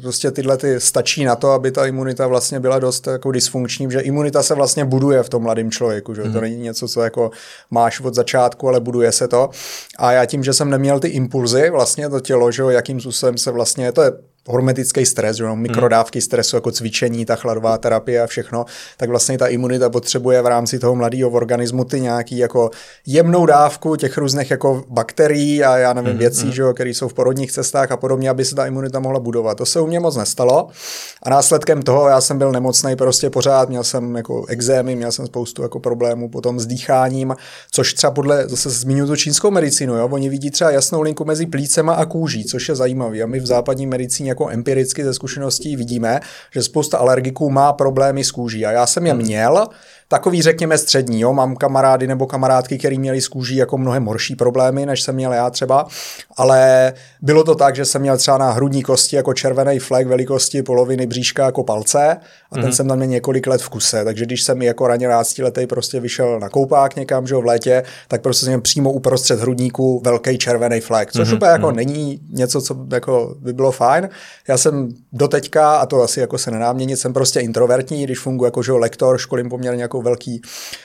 prostě 0.02 0.30
tyhle 0.30 0.56
ty 0.56 0.80
stačí 0.80 1.24
na 1.24 1.36
to, 1.36 1.50
aby 1.50 1.70
ta 1.70 1.86
imunita 1.86 2.26
vlastně 2.26 2.60
byla 2.60 2.78
dost 2.78 3.06
jako 3.06 3.32
dysfunkční, 3.32 3.90
že 3.90 4.00
imunita 4.00 4.42
se 4.42 4.54
vlastně 4.54 4.84
buduje 4.84 5.22
v 5.22 5.28
tom 5.28 5.42
mladém 5.42 5.70
člověku, 5.70 6.14
že 6.14 6.22
hmm. 6.22 6.32
to 6.32 6.38
mhm. 6.38 6.42
není 6.42 6.62
něco, 6.62 6.88
co 6.88 7.02
jako 7.02 7.30
máš 7.70 8.00
od 8.00 8.14
začátku, 8.14 8.68
ale 8.68 8.80
buduje 8.80 9.12
se 9.12 9.28
to. 9.28 9.50
A 9.98 10.12
já 10.12 10.26
tím, 10.26 10.44
že 10.44 10.52
jsem 10.52 10.70
neměl 10.70 11.00
ty 11.00 11.08
impulzy, 11.08 11.70
vlastně 11.70 12.08
to 12.08 12.20
tělo, 12.20 12.52
že 12.52 12.62
jakým 12.68 13.00
způsobem 13.00 13.38
se 13.38 13.50
vlastně, 13.50 13.92
to 13.92 14.02
je 14.02 14.12
hormetický 14.48 15.06
stres, 15.06 15.36
že 15.36 15.44
mikrodávky 15.54 16.20
stresu 16.20 16.56
jako 16.56 16.70
cvičení, 16.70 17.26
ta 17.26 17.36
chladová 17.36 17.78
terapie 17.78 18.22
a 18.22 18.26
všechno, 18.26 18.64
tak 18.96 19.08
vlastně 19.08 19.38
ta 19.38 19.46
imunita 19.46 19.90
potřebuje 19.90 20.42
v 20.42 20.46
rámci 20.46 20.78
toho 20.78 20.94
mladého 20.94 21.30
organismu 21.30 21.84
ty 21.84 22.00
nějaký 22.00 22.38
jako 22.38 22.70
jemnou 23.06 23.46
dávku 23.46 23.96
těch 23.96 24.18
různých 24.18 24.50
jako 24.50 24.84
bakterií 24.88 25.64
a 25.64 25.76
já 25.76 25.92
nevím, 25.92 26.12
mm, 26.12 26.18
věcí, 26.18 26.46
mm. 26.46 26.52
že 26.52 26.62
které 26.74 26.90
jsou 26.90 27.08
v 27.08 27.14
porodních 27.14 27.52
cestách 27.52 27.90
a 27.90 27.96
podobně, 27.96 28.30
aby 28.30 28.44
se 28.44 28.54
ta 28.54 28.66
imunita 28.66 29.00
mohla 29.00 29.20
budovat. 29.20 29.58
To 29.58 29.66
se 29.66 29.80
u 29.80 29.86
mě 29.86 30.00
moc 30.00 30.16
nestalo 30.16 30.68
a 31.22 31.30
následkem 31.30 31.82
toho 31.82 32.08
já 32.08 32.20
jsem 32.20 32.38
byl 32.38 32.52
nemocný 32.52 32.96
prostě 32.96 33.30
pořád, 33.30 33.68
měl 33.68 33.84
jsem 33.84 34.16
jako 34.16 34.46
exémy, 34.48 34.96
měl 34.96 35.12
jsem 35.12 35.26
spoustu 35.26 35.62
jako 35.62 35.80
problémů 35.80 36.28
potom 36.28 36.60
s 36.60 36.66
dýcháním, 36.66 37.36
což 37.70 37.94
třeba 37.94 38.10
podle, 38.10 38.48
zase 38.48 38.70
zmíním 38.70 39.06
tu 39.06 39.16
čínskou 39.16 39.50
medicínu, 39.50 39.96
jo, 39.96 40.08
oni 40.12 40.28
vidí 40.28 40.50
třeba 40.50 40.70
jasnou 40.70 41.00
linku 41.02 41.24
mezi 41.24 41.46
plícema 41.46 41.94
a 41.94 42.04
kůží, 42.04 42.44
což 42.44 42.68
je 42.68 42.74
zajímavé 42.74 43.22
a 43.22 43.26
my 43.26 43.40
v 43.40 43.46
západní 43.46 43.86
medicíně 43.86 44.29
jako 44.30 44.50
empiricky 44.50 45.04
ze 45.04 45.14
zkušeností 45.14 45.76
vidíme, 45.76 46.20
že 46.50 46.62
spousta 46.62 46.98
alergiků 46.98 47.50
má 47.50 47.72
problémy 47.72 48.24
s 48.24 48.30
kůží. 48.30 48.66
A 48.66 48.70
já 48.70 48.86
jsem 48.86 49.06
je 49.06 49.12
hmm. 49.12 49.22
měl, 49.22 49.66
takový 50.10 50.42
řekněme 50.42 50.78
střední, 50.78 51.20
jo, 51.20 51.32
mám 51.32 51.56
kamarády 51.56 52.06
nebo 52.06 52.26
kamarádky, 52.26 52.78
který 52.78 52.98
měli 52.98 53.20
s 53.20 53.28
kůží 53.28 53.56
jako 53.56 53.78
mnohem 53.78 54.04
horší 54.04 54.36
problémy, 54.36 54.86
než 54.86 55.02
jsem 55.02 55.14
měl 55.14 55.32
já 55.32 55.50
třeba, 55.50 55.86
ale 56.36 56.92
bylo 57.22 57.44
to 57.44 57.54
tak, 57.54 57.76
že 57.76 57.84
jsem 57.84 58.02
měl 58.02 58.16
třeba 58.16 58.38
na 58.38 58.50
hrudní 58.50 58.82
kosti 58.82 59.16
jako 59.16 59.34
červený 59.34 59.78
flek 59.78 60.06
velikosti 60.06 60.62
poloviny 60.62 61.06
bříška 61.06 61.44
jako 61.44 61.64
palce 61.64 62.16
a 62.52 62.54
ten 62.54 62.64
mm-hmm. 62.64 62.70
jsem 62.70 62.88
tam 62.88 62.96
měl 62.96 63.08
několik 63.08 63.46
let 63.46 63.62
v 63.62 63.68
kuse, 63.68 64.04
takže 64.04 64.26
když 64.26 64.42
jsem 64.42 64.62
jako 64.62 64.86
raně 64.86 65.04
11 65.04 65.38
letý 65.38 65.66
prostě 65.66 66.00
vyšel 66.00 66.40
na 66.40 66.48
koupák 66.48 66.96
někam, 66.96 67.26
že 67.26 67.34
v 67.34 67.44
létě, 67.44 67.82
tak 68.08 68.22
prostě 68.22 68.46
jsem 68.46 68.62
přímo 68.62 68.92
uprostřed 68.92 69.40
hrudníku 69.40 70.02
velký 70.04 70.38
červený 70.38 70.80
flek, 70.80 71.12
což 71.12 71.28
mm-hmm. 71.28 71.36
úplně 71.36 71.50
jako 71.50 71.66
mm-hmm. 71.66 71.74
není 71.74 72.20
něco, 72.30 72.60
co 72.60 72.76
jako 72.92 73.34
by 73.40 73.52
bylo 73.52 73.72
fajn. 73.72 74.08
Já 74.48 74.58
jsem 74.58 74.88
doteďka, 75.12 75.76
a 75.76 75.86
to 75.86 76.02
asi 76.02 76.20
jako 76.20 76.38
se 76.38 76.50
nedá 76.50 76.72
měnit, 76.72 76.96
jsem 76.96 77.12
prostě 77.12 77.40
introvertní, 77.40 78.04
když 78.04 78.18
funguji 78.18 78.44
jako 78.44 78.62
že 78.62 78.72
lektor, 78.72 79.18
školím 79.18 79.48
poměrně 79.48 79.82
jako 79.82 79.99
velký, 80.02 80.42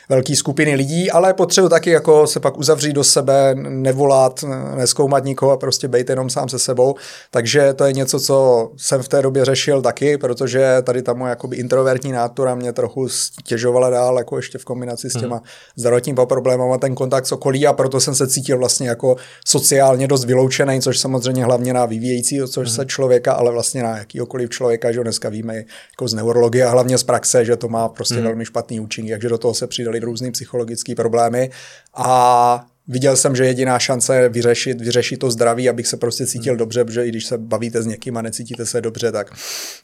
velký 0.10 0.36
skupiny 0.36 0.76
lidí, 0.76 1.12
ale 1.12 1.34
potřebuji 1.34 1.70
taky 1.70 1.90
jako 1.90 2.28
se 2.28 2.40
pak 2.40 2.58
uzavřít 2.58 2.94
do 2.94 3.04
sebe, 3.04 3.56
nevolat, 3.56 4.46
neskoumat 4.76 5.26
nikoho 5.26 5.52
a 5.52 5.58
prostě 5.58 5.88
být 5.88 6.10
jenom 6.10 6.30
sám 6.30 6.50
se 6.50 6.60
sebou. 6.60 6.96
Takže 7.32 7.74
to 7.74 7.86
je 7.86 7.94
něco, 7.94 8.20
co 8.20 8.70
jsem 8.78 9.04
v 9.04 9.08
té 9.08 9.22
době 9.22 9.46
řešil 9.46 9.82
taky, 9.82 10.18
protože 10.18 10.82
tady 10.84 11.02
ta 11.02 11.14
moje 11.14 11.30
jakoby 11.30 11.56
introvertní 11.58 12.12
nátura 12.12 12.56
mě 12.56 12.74
trochu 12.74 13.10
stěžovala 13.10 13.90
dál, 13.90 14.18
jako 14.18 14.38
ještě 14.38 14.58
v 14.58 14.66
kombinaci 14.66 15.10
s 15.10 15.14
hmm. 15.14 15.22
těma 15.22 15.36
hmm. 15.36 15.46
zdravotníma 15.76 16.26
problémama, 16.26 16.78
ten 16.78 16.96
kontakt 16.96 17.26
s 17.26 17.32
okolí 17.32 17.68
a 17.68 17.74
proto 17.74 18.00
jsem 18.00 18.16
se 18.16 18.28
cítil 18.28 18.58
vlastně 18.58 18.90
jako 18.90 19.16
sociálně 19.46 20.08
dost 20.08 20.26
vyloučený, 20.26 20.82
což 20.82 21.00
samozřejmě 21.00 21.46
hlavně 21.46 21.74
na 21.74 21.86
vyvíjející 21.86 22.40
což 22.48 22.68
hmm. 22.68 22.76
se 22.76 22.86
člověka, 22.86 23.34
ale 23.34 23.52
vlastně 23.52 23.84
na 23.84 23.98
jakýkoliv 23.98 24.50
člověka, 24.50 24.92
že 24.92 25.04
dneska 25.04 25.30
víme 25.30 25.56
jako 25.56 26.08
z 26.08 26.14
neurologie 26.14 26.66
a 26.66 26.70
hlavně 26.70 26.98
z 26.98 27.04
praxe, 27.04 27.46
že 27.46 27.56
to 27.56 27.68
má 27.68 27.90
prostě 27.90 28.16
hmm. 28.16 28.24
velmi 28.24 28.46
špatný 28.46 28.80
účinky, 28.80 29.05
takže 29.10 29.30
do 29.30 29.38
toho 29.38 29.54
se 29.54 29.68
přidali 29.68 30.00
různé 30.00 30.32
psychologické 30.32 30.96
problémy 30.96 31.50
a 31.94 32.66
viděl 32.88 33.16
jsem, 33.16 33.36
že 33.36 33.46
jediná 33.46 33.80
šance 33.80 34.16
je 34.16 34.30
vyřešit, 34.30 34.82
vyřešit 34.82 35.18
to 35.18 35.32
zdraví, 35.32 35.70
abych 35.70 35.88
se 35.88 35.98
prostě 35.98 36.28
cítil 36.28 36.54
hmm. 36.54 36.58
dobře, 36.58 36.86
protože 36.86 37.06
i 37.06 37.10
když 37.10 37.26
se 37.26 37.38
bavíte 37.38 37.84
s 37.84 37.86
někým 37.86 38.18
a 38.18 38.22
necítíte 38.22 38.66
se 38.66 38.82
dobře, 38.82 39.12
tak 39.12 39.32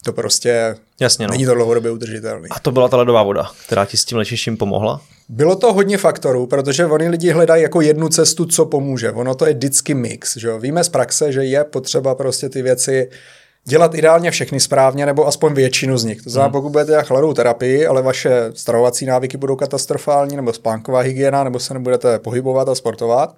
to 0.03 0.13
prostě 0.13 0.75
Jasně, 0.99 1.27
no. 1.27 1.31
není 1.31 1.45
to 1.45 1.53
dlouhodobě 1.53 1.91
udržitelné. 1.91 2.47
A 2.51 2.59
to 2.59 2.71
byla 2.71 2.89
ta 2.89 2.97
ledová 2.97 3.23
voda, 3.23 3.51
která 3.65 3.85
ti 3.85 3.97
s 3.97 4.05
tím 4.05 4.17
léčiším 4.17 4.57
pomohla? 4.57 5.01
Bylo 5.29 5.55
to 5.55 5.73
hodně 5.73 5.97
faktorů, 5.97 6.47
protože 6.47 6.85
oni 6.85 7.09
lidi 7.09 7.31
hledají 7.31 7.63
jako 7.63 7.81
jednu 7.81 8.09
cestu, 8.09 8.45
co 8.45 8.65
pomůže. 8.65 9.11
Ono 9.11 9.35
to 9.35 9.45
je 9.45 9.53
vždycky 9.53 9.93
mix. 9.93 10.37
Že 10.37 10.47
jo? 10.47 10.59
Víme 10.59 10.83
z 10.83 10.89
praxe, 10.89 11.31
že 11.31 11.43
je 11.43 11.63
potřeba 11.63 12.15
prostě 12.15 12.49
ty 12.49 12.61
věci 12.61 13.09
dělat 13.65 13.95
ideálně 13.95 14.31
všechny 14.31 14.59
správně, 14.59 15.05
nebo 15.05 15.27
aspoň 15.27 15.53
většinu 15.53 15.97
z 15.97 16.03
nich. 16.03 16.21
To 16.21 16.29
znamená, 16.29 16.45
hmm. 16.45 16.51
pokud 16.51 16.69
budete 16.69 16.91
dělat 16.91 17.07
chladou 17.07 17.33
terapii, 17.33 17.87
ale 17.87 18.01
vaše 18.01 18.51
stravovací 18.53 19.05
návyky 19.05 19.37
budou 19.37 19.55
katastrofální, 19.55 20.35
nebo 20.35 20.53
spánková 20.53 20.99
hygiena, 20.99 21.43
nebo 21.43 21.59
se 21.59 21.73
nebudete 21.73 22.19
pohybovat 22.19 22.69
a 22.69 22.75
sportovat, 22.75 23.35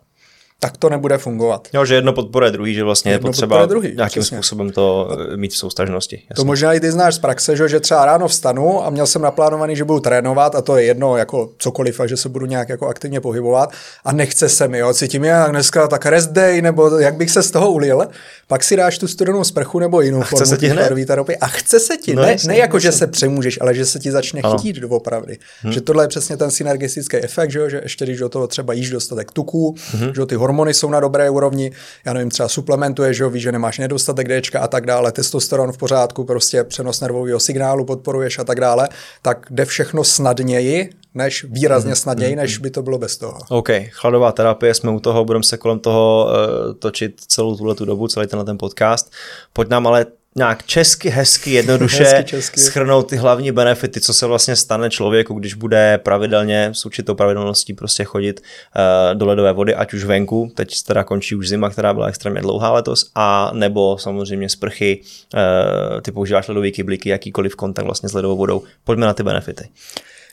tak 0.64 0.78
to 0.78 0.90
nebude 0.90 1.18
fungovat. 1.18 1.68
Jo, 1.74 1.86
že 1.86 1.96
jedno 1.96 2.14
podporuje 2.14 2.52
druhý, 2.52 2.74
že 2.74 2.84
vlastně 2.84 3.12
jedno 3.12 3.28
je 3.28 3.32
potřeba 3.32 3.66
druhý, 3.66 3.96
nějakým 3.96 4.22
přesně. 4.22 4.38
způsobem 4.38 4.70
to 4.70 5.10
eh, 5.34 5.38
mít 5.38 5.52
v 5.52 5.58
soustažnosti. 5.58 6.16
Jasně. 6.16 6.36
To 6.36 6.46
možná 6.46 6.74
i 6.74 6.80
ty 6.80 6.92
znáš 6.92 7.16
z 7.16 7.20
praxe, 7.20 7.56
že, 7.56 7.70
že 7.70 7.80
třeba 7.80 8.06
ráno 8.06 8.28
vstanu 8.28 8.86
a 8.86 8.90
měl 8.90 9.08
jsem 9.08 9.22
naplánovaný, 9.22 9.76
že 9.76 9.84
budu 9.84 10.00
trénovat 10.00 10.56
a 10.56 10.62
to 10.62 10.78
je 10.78 10.84
jedno 10.84 11.18
jako 11.18 11.50
cokoliv 11.58 12.00
a 12.00 12.08
že 12.08 12.18
se 12.18 12.30
budu 12.30 12.46
nějak 12.46 12.70
jako 12.70 12.88
aktivně 12.88 13.22
pohybovat 13.22 13.72
a 14.06 14.12
nechce 14.12 14.50
se 14.50 14.68
mi, 14.68 14.78
jo, 14.78 14.94
cítím 14.94 15.24
jak 15.24 15.52
dneska 15.52 15.88
tak 15.88 16.06
rest 16.06 16.30
day, 16.30 16.62
nebo 16.62 16.98
jak 16.98 17.16
bych 17.16 17.32
se 17.32 17.44
z 17.44 17.52
toho 17.52 17.72
ulil, 17.72 18.08
pak 18.48 18.64
si 18.64 18.76
dáš 18.76 18.98
tu 18.98 19.08
studenou 19.08 19.44
sprchu 19.44 19.80
nebo 19.80 20.02
jinou 20.02 20.22
a 20.22 20.26
formu 20.26 20.46
se 20.46 20.58
ti 20.58 20.68
hned. 20.68 21.06
terapie 21.06 21.38
a 21.38 21.48
chce 21.48 21.80
se 21.80 21.98
ti, 21.98 22.16
no, 22.16 22.22
ne, 22.22 22.32
jasně, 22.32 22.48
ne 22.48 22.58
jako, 22.58 22.78
jasně. 22.78 22.92
že 22.92 22.98
se 22.98 23.08
přemůžeš, 23.08 23.62
ale 23.62 23.76
že 23.76 23.86
se 23.86 24.00
ti 24.00 24.12
začne 24.12 24.42
ano. 24.42 24.58
chtít 24.58 24.76
doopravdy. 24.76 25.38
Hmm. 25.62 25.74
Že 25.74 25.82
tohle 25.82 26.04
je 26.04 26.08
přesně 26.08 26.38
ten 26.38 26.52
synergistický 26.52 27.18
efekt, 27.18 27.52
že, 27.52 27.70
že 27.70 27.80
ještě 27.84 28.06
když 28.06 28.20
do 28.20 28.30
toho 28.30 28.48
třeba 28.48 28.74
jíš 28.74 28.90
dostatek 28.90 29.32
tuků, 29.32 29.76
hmm. 29.92 30.14
že 30.16 30.26
ty 30.26 30.36
hormony 30.36 30.53
jsou 30.74 30.90
na 30.90 31.00
dobré 31.00 31.30
úrovni, 31.30 31.72
já 32.06 32.14
nevím, 32.14 32.30
třeba 32.30 32.50
suplementuješ, 32.50 33.18
že 33.18 33.28
víš, 33.30 33.44
že 33.44 33.52
nemáš 33.52 33.78
nedostatek 33.78 34.28
D 34.28 34.42
a 34.60 34.68
tak 34.68 34.86
dále, 34.86 35.12
testosteron 35.12 35.72
v 35.72 35.78
pořádku, 35.78 36.24
prostě 36.24 36.64
přenos 36.64 37.02
nervového 37.02 37.40
signálu 37.40 37.86
podporuješ 37.86 38.40
a 38.40 38.44
tak 38.44 38.60
dále, 38.60 38.90
tak 39.22 39.48
jde 39.50 39.66
všechno 39.66 40.04
snadněji, 40.04 40.90
než 41.14 41.44
výrazně 41.44 41.90
mhm, 41.90 41.96
snadněji, 41.96 42.32
mhm, 42.32 42.42
než 42.42 42.58
mhm. 42.58 42.64
by 42.64 42.70
to 42.70 42.82
bylo 42.82 42.98
bez 42.98 43.18
toho. 43.18 43.40
OK, 43.50 43.70
chladová 43.90 44.32
terapie, 44.32 44.74
jsme 44.74 44.92
u 44.92 45.00
toho, 45.00 45.26
budeme 45.26 45.44
se 45.44 45.58
kolem 45.58 45.80
toho 45.80 46.28
uh, 46.28 46.74
točit 46.74 47.22
celou 47.28 47.58
tuhle 47.58 47.76
tu 47.76 47.86
dobu, 47.86 48.08
celý 48.08 48.28
tenhle 48.28 48.46
ten 48.46 48.58
podcast. 48.58 49.12
Pojď 49.54 49.70
nám 49.70 49.88
ale 49.88 50.06
nějak 50.36 50.66
česky, 50.66 51.10
hezky, 51.10 51.52
jednoduše 51.52 52.04
Hezky 52.04 52.24
česky. 52.24 52.60
schrnout 52.60 53.10
ty 53.10 53.16
hlavní 53.16 53.52
benefity, 53.52 54.02
co 54.02 54.14
se 54.14 54.26
vlastně 54.26 54.56
stane 54.56 54.90
člověku, 54.90 55.34
když 55.34 55.54
bude 55.54 55.98
pravidelně 55.98 56.70
s 56.74 56.86
určitou 56.86 57.16
pravidelností 57.16 57.74
prostě 57.74 58.04
chodit 58.04 58.42
uh, 58.42 59.20
do 59.20 59.26
ledové 59.26 59.54
vody, 59.54 59.76
ať 59.76 59.94
už 59.94 60.04
venku, 60.04 60.52
teď 60.56 60.84
teda 60.84 61.04
končí 61.04 61.36
už 61.36 61.50
zima, 61.50 61.70
která 61.70 61.94
byla 61.94 62.08
extrémně 62.08 62.42
dlouhá 62.42 62.72
letos, 62.72 63.10
a 63.16 63.52
nebo 63.54 63.98
samozřejmě 63.98 64.50
sprchy, 64.50 65.02
uh, 65.34 66.02
ty 66.02 66.12
používáš 66.12 66.48
ledové 66.48 66.72
kyblíky, 66.72 67.10
jakýkoliv 67.10 67.56
kontakt 67.56 67.86
vlastně 67.86 68.10
s 68.10 68.14
ledovou 68.14 68.38
vodou. 68.38 68.64
Pojďme 68.84 69.06
na 69.06 69.14
ty 69.14 69.24
benefity. 69.24 69.70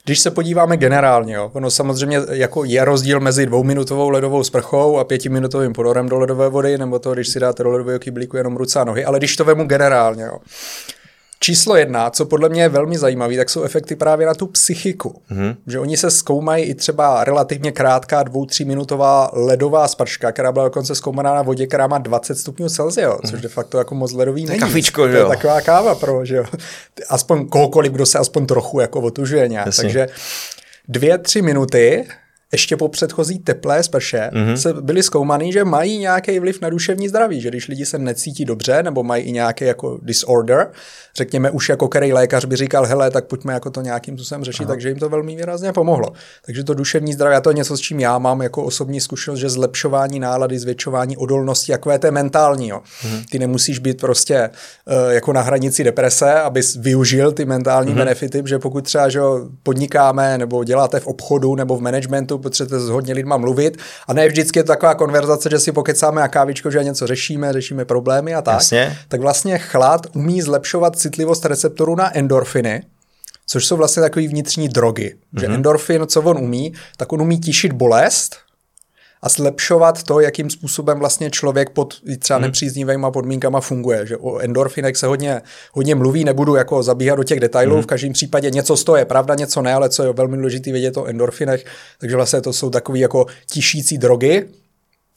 Když 0.04 0.20
se 0.20 0.30
podíváme 0.30 0.76
generálně, 0.76 1.34
jo, 1.34 1.50
ono 1.54 1.70
samozřejmě 1.70 2.20
jako 2.30 2.64
je 2.64 2.84
rozdíl 2.84 3.20
mezi 3.20 3.46
dvouminutovou 3.46 4.08
ledovou 4.08 4.44
sprchou 4.44 4.98
a 4.98 5.04
pětiminutovým 5.04 5.72
ponorem 5.72 6.08
do 6.08 6.18
ledové 6.18 6.48
vody, 6.48 6.78
nebo 6.78 6.98
to, 6.98 7.14
když 7.14 7.28
si 7.28 7.40
dáte 7.40 7.62
do 7.62 7.70
ledového 7.70 7.98
kyblíku 7.98 8.36
jenom 8.36 8.56
ruce 8.56 8.80
a 8.80 8.84
nohy, 8.84 9.04
ale 9.04 9.18
když 9.18 9.36
to 9.36 9.44
vemu 9.44 9.64
generálně, 9.64 10.22
jo. 10.22 10.38
Číslo 11.42 11.76
jedna, 11.76 12.10
co 12.10 12.26
podle 12.26 12.48
mě 12.48 12.62
je 12.62 12.68
velmi 12.68 12.98
zajímavé, 12.98 13.36
tak 13.36 13.50
jsou 13.50 13.62
efekty 13.62 13.96
právě 13.96 14.26
na 14.26 14.34
tu 14.34 14.46
psychiku. 14.46 15.22
Mm-hmm. 15.30 15.56
Že 15.66 15.78
oni 15.78 15.96
se 15.96 16.10
zkoumají 16.10 16.64
i 16.64 16.74
třeba 16.74 17.24
relativně 17.24 17.72
krátká 17.72 18.22
dvou, 18.22 18.46
tří 18.46 18.64
minutová 18.64 19.30
ledová 19.32 19.88
sprška, 19.88 20.32
která 20.32 20.52
byla 20.52 20.64
dokonce 20.64 20.94
zkoumaná 20.94 21.34
na 21.34 21.42
vodě, 21.42 21.66
která 21.66 21.86
má 21.86 21.98
20 21.98 22.34
stupňů 22.34 22.68
Celsia, 22.68 23.10
mm-hmm. 23.10 23.30
což 23.30 23.40
de 23.40 23.48
facto 23.48 23.78
jako 23.78 23.94
moc 23.94 24.12
ledový 24.12 24.46
není. 24.46 24.60
Kafičko, 24.60 25.08
že 25.08 25.18
jo? 25.18 25.24
To 25.26 25.32
je 25.32 25.36
taková 25.36 25.60
káva 25.60 25.94
pro, 25.94 26.24
že 26.24 26.36
jo. 26.36 26.44
Aspoň 27.08 27.48
kohokoliv, 27.48 27.92
kdo 27.92 28.06
se 28.06 28.18
aspoň 28.18 28.46
trochu 28.46 28.80
jako 28.80 29.00
otužuje 29.00 29.48
nějak. 29.48 29.66
Jasně. 29.66 29.82
Takže 29.82 30.06
dvě, 30.88 31.18
tři 31.18 31.42
minuty 31.42 32.06
ještě 32.52 32.76
po 32.76 32.88
předchozí 32.88 33.38
teplé 33.38 33.82
sprše 33.82 34.30
mm-hmm. 34.32 34.54
se 34.54 34.72
byly 34.72 35.02
zkoumaný, 35.02 35.52
že 35.52 35.64
mají 35.64 35.98
nějaký 35.98 36.38
vliv 36.38 36.60
na 36.60 36.70
duševní 36.70 37.08
zdraví, 37.08 37.40
že 37.40 37.48
když 37.48 37.68
lidi 37.68 37.86
se 37.86 37.98
necítí 37.98 38.44
dobře 38.44 38.82
nebo 38.82 39.02
mají 39.02 39.24
i 39.24 39.32
nějaký 39.32 39.64
jako 39.64 39.98
disorder, 40.02 40.70
řekněme 41.16 41.50
už 41.50 41.68
jako 41.68 41.88
který 41.88 42.12
lékař 42.12 42.44
by 42.44 42.56
říkal, 42.56 42.86
hele, 42.86 43.10
tak 43.10 43.24
pojďme 43.24 43.52
jako 43.52 43.70
to 43.70 43.80
nějakým 43.80 44.18
způsobem 44.18 44.44
řešit, 44.44 44.62
Aha. 44.62 44.72
takže 44.72 44.88
jim 44.88 44.98
to 44.98 45.08
velmi 45.08 45.36
výrazně 45.36 45.72
pomohlo. 45.72 46.12
Takže 46.46 46.64
to 46.64 46.74
duševní 46.74 47.12
zdraví, 47.12 47.36
a 47.36 47.40
to 47.40 47.50
je 47.50 47.54
něco, 47.54 47.76
s 47.76 47.80
čím 47.80 48.00
já 48.00 48.18
mám 48.18 48.42
jako 48.42 48.64
osobní 48.64 49.00
zkušenost, 49.00 49.40
že 49.40 49.48
zlepšování 49.48 50.20
nálady, 50.20 50.58
zvětšování 50.58 51.16
odolnosti, 51.16 51.72
jako 51.72 51.90
je 51.90 51.98
to 51.98 52.10
mentální. 52.10 52.68
Jo. 52.68 52.80
Mm-hmm. 53.02 53.24
Ty 53.30 53.38
nemusíš 53.38 53.78
být 53.78 54.00
prostě 54.00 54.50
uh, 54.50 55.12
jako 55.12 55.32
na 55.32 55.40
hranici 55.40 55.84
deprese, 55.84 56.34
abys 56.34 56.76
využil 56.76 57.32
ty 57.32 57.44
mentální 57.44 57.92
mm-hmm. 57.92 57.96
benefity, 57.96 58.42
že 58.46 58.58
pokud 58.58 58.84
třeba 58.84 59.08
že 59.08 59.20
podnikáme 59.62 60.38
nebo 60.38 60.64
děláte 60.64 61.00
v 61.00 61.06
obchodu 61.06 61.54
nebo 61.54 61.76
v 61.76 61.80
managementu, 61.80 62.38
potřebujete 62.40 62.84
s 62.84 62.88
hodně 62.88 63.14
lidma 63.14 63.36
mluvit 63.36 63.78
a 64.06 64.12
ne 64.12 64.28
vždycky 64.28 64.58
je 64.58 64.62
to 64.62 64.72
taková 64.72 64.94
konverzace, 64.94 65.50
že 65.50 65.58
si 65.58 65.72
pokecáme 65.72 66.22
a 66.22 66.28
kávičko, 66.28 66.70
že 66.70 66.84
něco 66.84 67.06
řešíme, 67.06 67.52
řešíme 67.52 67.84
problémy 67.84 68.34
a 68.34 68.42
tak. 68.42 68.54
Jasně. 68.54 68.98
Tak 69.08 69.20
vlastně 69.20 69.58
chlad 69.58 70.06
umí 70.12 70.42
zlepšovat 70.42 70.98
citlivost 70.98 71.44
receptorů 71.44 71.96
na 71.96 72.18
endorfiny, 72.18 72.82
což 73.46 73.66
jsou 73.66 73.76
vlastně 73.76 74.02
takové 74.02 74.28
vnitřní 74.28 74.68
drogy. 74.68 75.14
Mm-hmm. 75.14 75.40
Že 75.40 75.46
mhm. 75.46 75.54
endorfin, 75.54 76.06
co 76.06 76.22
on 76.22 76.38
umí, 76.38 76.72
tak 76.96 77.12
on 77.12 77.22
umí 77.22 77.40
tišit 77.40 77.72
bolest, 77.72 78.36
a 79.22 79.28
zlepšovat 79.28 80.02
to, 80.02 80.20
jakým 80.20 80.50
způsobem 80.50 80.98
vlastně 80.98 81.30
člověk 81.30 81.70
pod 81.70 81.94
třeba 82.18 82.36
hmm. 82.36 82.46
nepříznivými 82.46 83.06
podmínkama 83.12 83.60
funguje. 83.60 84.06
Že 84.06 84.16
o 84.16 84.38
endorfinech 84.38 84.96
se 84.96 85.06
hodně, 85.06 85.42
hodně 85.72 85.94
mluví, 85.94 86.24
nebudu 86.24 86.54
jako 86.54 86.82
zabíhat 86.82 87.16
do 87.16 87.24
těch 87.24 87.40
detailů, 87.40 87.74
hmm. 87.74 87.82
v 87.82 87.86
každém 87.86 88.12
případě 88.12 88.50
něco 88.50 88.76
z 88.76 88.84
toho 88.84 88.96
je 88.96 89.04
pravda, 89.04 89.34
něco 89.34 89.62
ne, 89.62 89.74
ale 89.74 89.88
co 89.88 90.02
je 90.02 90.12
velmi 90.12 90.36
důležité 90.36 90.72
vědět 90.72 90.96
o 90.96 91.04
endorfinech, 91.04 91.64
takže 91.98 92.16
vlastně 92.16 92.40
to 92.40 92.52
jsou 92.52 92.70
takové 92.70 92.98
jako 92.98 93.26
tišící 93.50 93.98
drogy, 93.98 94.48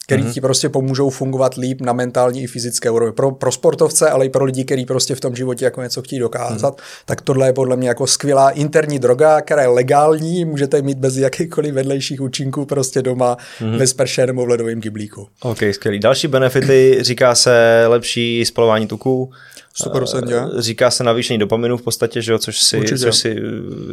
který 0.04 0.22
mm-hmm. 0.22 0.32
ti 0.32 0.40
prostě 0.40 0.68
pomůžou 0.68 1.10
fungovat 1.10 1.54
líp 1.54 1.80
na 1.80 1.92
mentální 1.92 2.42
i 2.42 2.46
fyzické 2.46 2.90
úrovni. 2.90 3.12
Pro, 3.12 3.30
pro 3.30 3.52
sportovce, 3.52 4.10
ale 4.10 4.26
i 4.26 4.28
pro 4.28 4.44
lidi, 4.44 4.64
kteří 4.64 4.86
prostě 4.86 5.14
v 5.14 5.20
tom 5.20 5.36
životě 5.36 5.64
jako 5.64 5.82
něco 5.82 6.02
chtějí 6.02 6.20
dokázat, 6.20 6.76
mm-hmm. 6.76 7.02
tak 7.04 7.20
tohle 7.20 7.48
je 7.48 7.52
podle 7.52 7.76
mě 7.76 7.88
jako 7.88 8.06
skvělá 8.06 8.50
interní 8.50 8.98
droga, 8.98 9.40
která 9.40 9.62
je 9.62 9.68
legální, 9.68 10.44
můžete 10.44 10.82
mít 10.82 10.98
bez 10.98 11.16
jakýchkoliv 11.16 11.74
vedlejších 11.74 12.20
účinků 12.20 12.64
prostě 12.64 13.02
doma 13.02 13.36
mm-hmm. 13.60 13.78
ve 13.78 13.86
sprše 13.86 14.26
nebo 14.26 14.46
v 14.46 14.48
ledovém 14.48 14.80
kyblíku. 14.80 15.28
OK, 15.42 15.58
skvělý. 15.72 15.98
Další 15.98 16.28
benefity, 16.28 16.98
říká 17.00 17.34
se 17.34 17.84
lepší 17.86 18.44
spalování 18.44 18.86
tuků, 18.86 19.32
100%. 19.82 20.52
Uh, 20.54 20.60
říká 20.60 20.90
se 20.90 21.04
navýšení 21.04 21.38
dopaminu 21.38 21.76
v 21.76 21.82
podstatě, 21.82 22.22
že 22.22 22.32
jo, 22.32 22.38
což 22.38 22.62
si, 22.62 22.82
což 22.98 23.16
si 23.16 23.36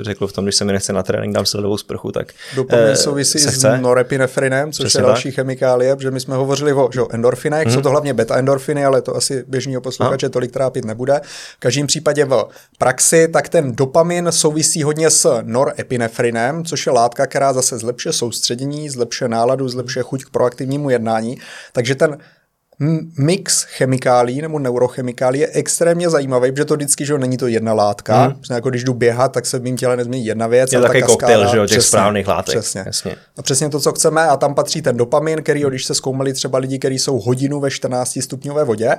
řekl 0.02 0.28
v 0.28 0.34
tom, 0.34 0.46
když 0.46 0.56
se 0.56 0.66
mi 0.66 0.74
nechce 0.74 0.94
na 0.94 1.04
trénink, 1.04 1.36
dám 1.36 1.46
si 1.46 1.58
ledovou 1.58 1.78
sprchu, 1.78 2.12
tak 2.12 2.34
Dopamin 2.56 2.90
uh, 2.90 2.94
souvisí 2.94 3.40
s 3.40 3.78
norepinefrinem, 3.82 4.72
což 4.72 4.86
Přesně 4.86 5.00
je 5.00 5.06
další 5.06 5.30
tak. 5.30 5.36
chemikálie, 5.36 5.96
protože 5.96 6.12
my 6.12 6.20
jsme 6.20 6.36
hovořili 6.36 6.74
o 6.74 6.90
že, 6.94 7.02
endorfinech, 7.12 7.68
hmm. 7.68 7.76
jsou 7.76 7.82
to 7.82 7.90
hlavně 7.90 8.14
beta-endorfiny, 8.14 8.86
ale 8.86 9.02
to 9.02 9.16
asi 9.16 9.44
běžného 9.48 9.82
posluchače 9.82 10.26
no. 10.26 10.30
tolik 10.30 10.52
trápit 10.52 10.86
nebude. 10.86 11.22
V 11.56 11.60
každém 11.60 11.88
případě 11.88 12.26
v 12.26 12.46
praxi, 12.78 13.28
tak 13.28 13.50
ten 13.50 13.76
dopamin 13.76 14.28
souvisí 14.30 14.84
hodně 14.84 15.10
s 15.10 15.42
norepinefrinem, 15.42 16.66
což 16.66 16.86
je 16.86 16.92
látka, 16.92 17.28
která 17.28 17.54
zase 17.54 17.78
zlepšuje 17.78 18.14
soustředění, 18.14 18.90
zlepšuje 18.90 19.30
náladu, 19.30 19.70
zlepšuje 19.70 20.04
chuť 20.04 20.24
k 20.24 20.30
proaktivnímu 20.30 20.90
jednání. 20.90 21.38
Takže 21.74 21.96
ten 21.96 22.18
mix 23.18 23.64
chemikálí 23.64 24.42
nebo 24.42 24.60
neurochemikálí 24.60 25.40
je 25.40 25.50
extrémně 25.54 26.10
zajímavý, 26.10 26.52
protože 26.52 26.66
to 26.66 26.76
vždycky, 26.76 27.06
že 27.06 27.18
není 27.18 27.38
to 27.38 27.48
jedna 27.48 27.74
látka. 27.74 28.24
Hmm. 28.24 28.36
Jako 28.52 28.70
když 28.70 28.84
jdu 28.84 28.94
běhat, 28.94 29.32
tak 29.32 29.46
se 29.46 29.60
v 29.60 29.64
mém 29.64 29.78
těle 29.78 29.98
nezmění 29.98 30.26
jedna 30.26 30.48
věc. 30.48 30.74
Je 30.74 30.80
to 30.80 30.84
takový 30.84 31.04
koktejl, 31.04 31.48
že 31.48 31.58
jo, 31.58 31.64
těch 31.64 31.78
přesně, 31.78 31.88
správných 31.88 32.28
látek. 32.28 32.60
Přesně. 32.60 32.84
Jasně. 32.86 33.16
A 33.38 33.42
přesně 33.42 33.70
to, 33.70 33.80
co 33.80 33.92
chceme, 33.92 34.22
a 34.22 34.38
tam 34.38 34.56
patří 34.56 34.82
ten 34.82 34.98
dopamin, 34.98 35.44
který, 35.44 35.64
když 35.64 35.86
se 35.86 35.96
zkoumali 35.96 36.34
třeba 36.34 36.58
lidi, 36.58 36.80
kteří 36.80 37.00
jsou 37.00 37.20
hodinu 37.20 37.60
ve 37.60 37.72
14 37.72 38.18
stupňové 38.22 38.64
vodě, 38.64 38.98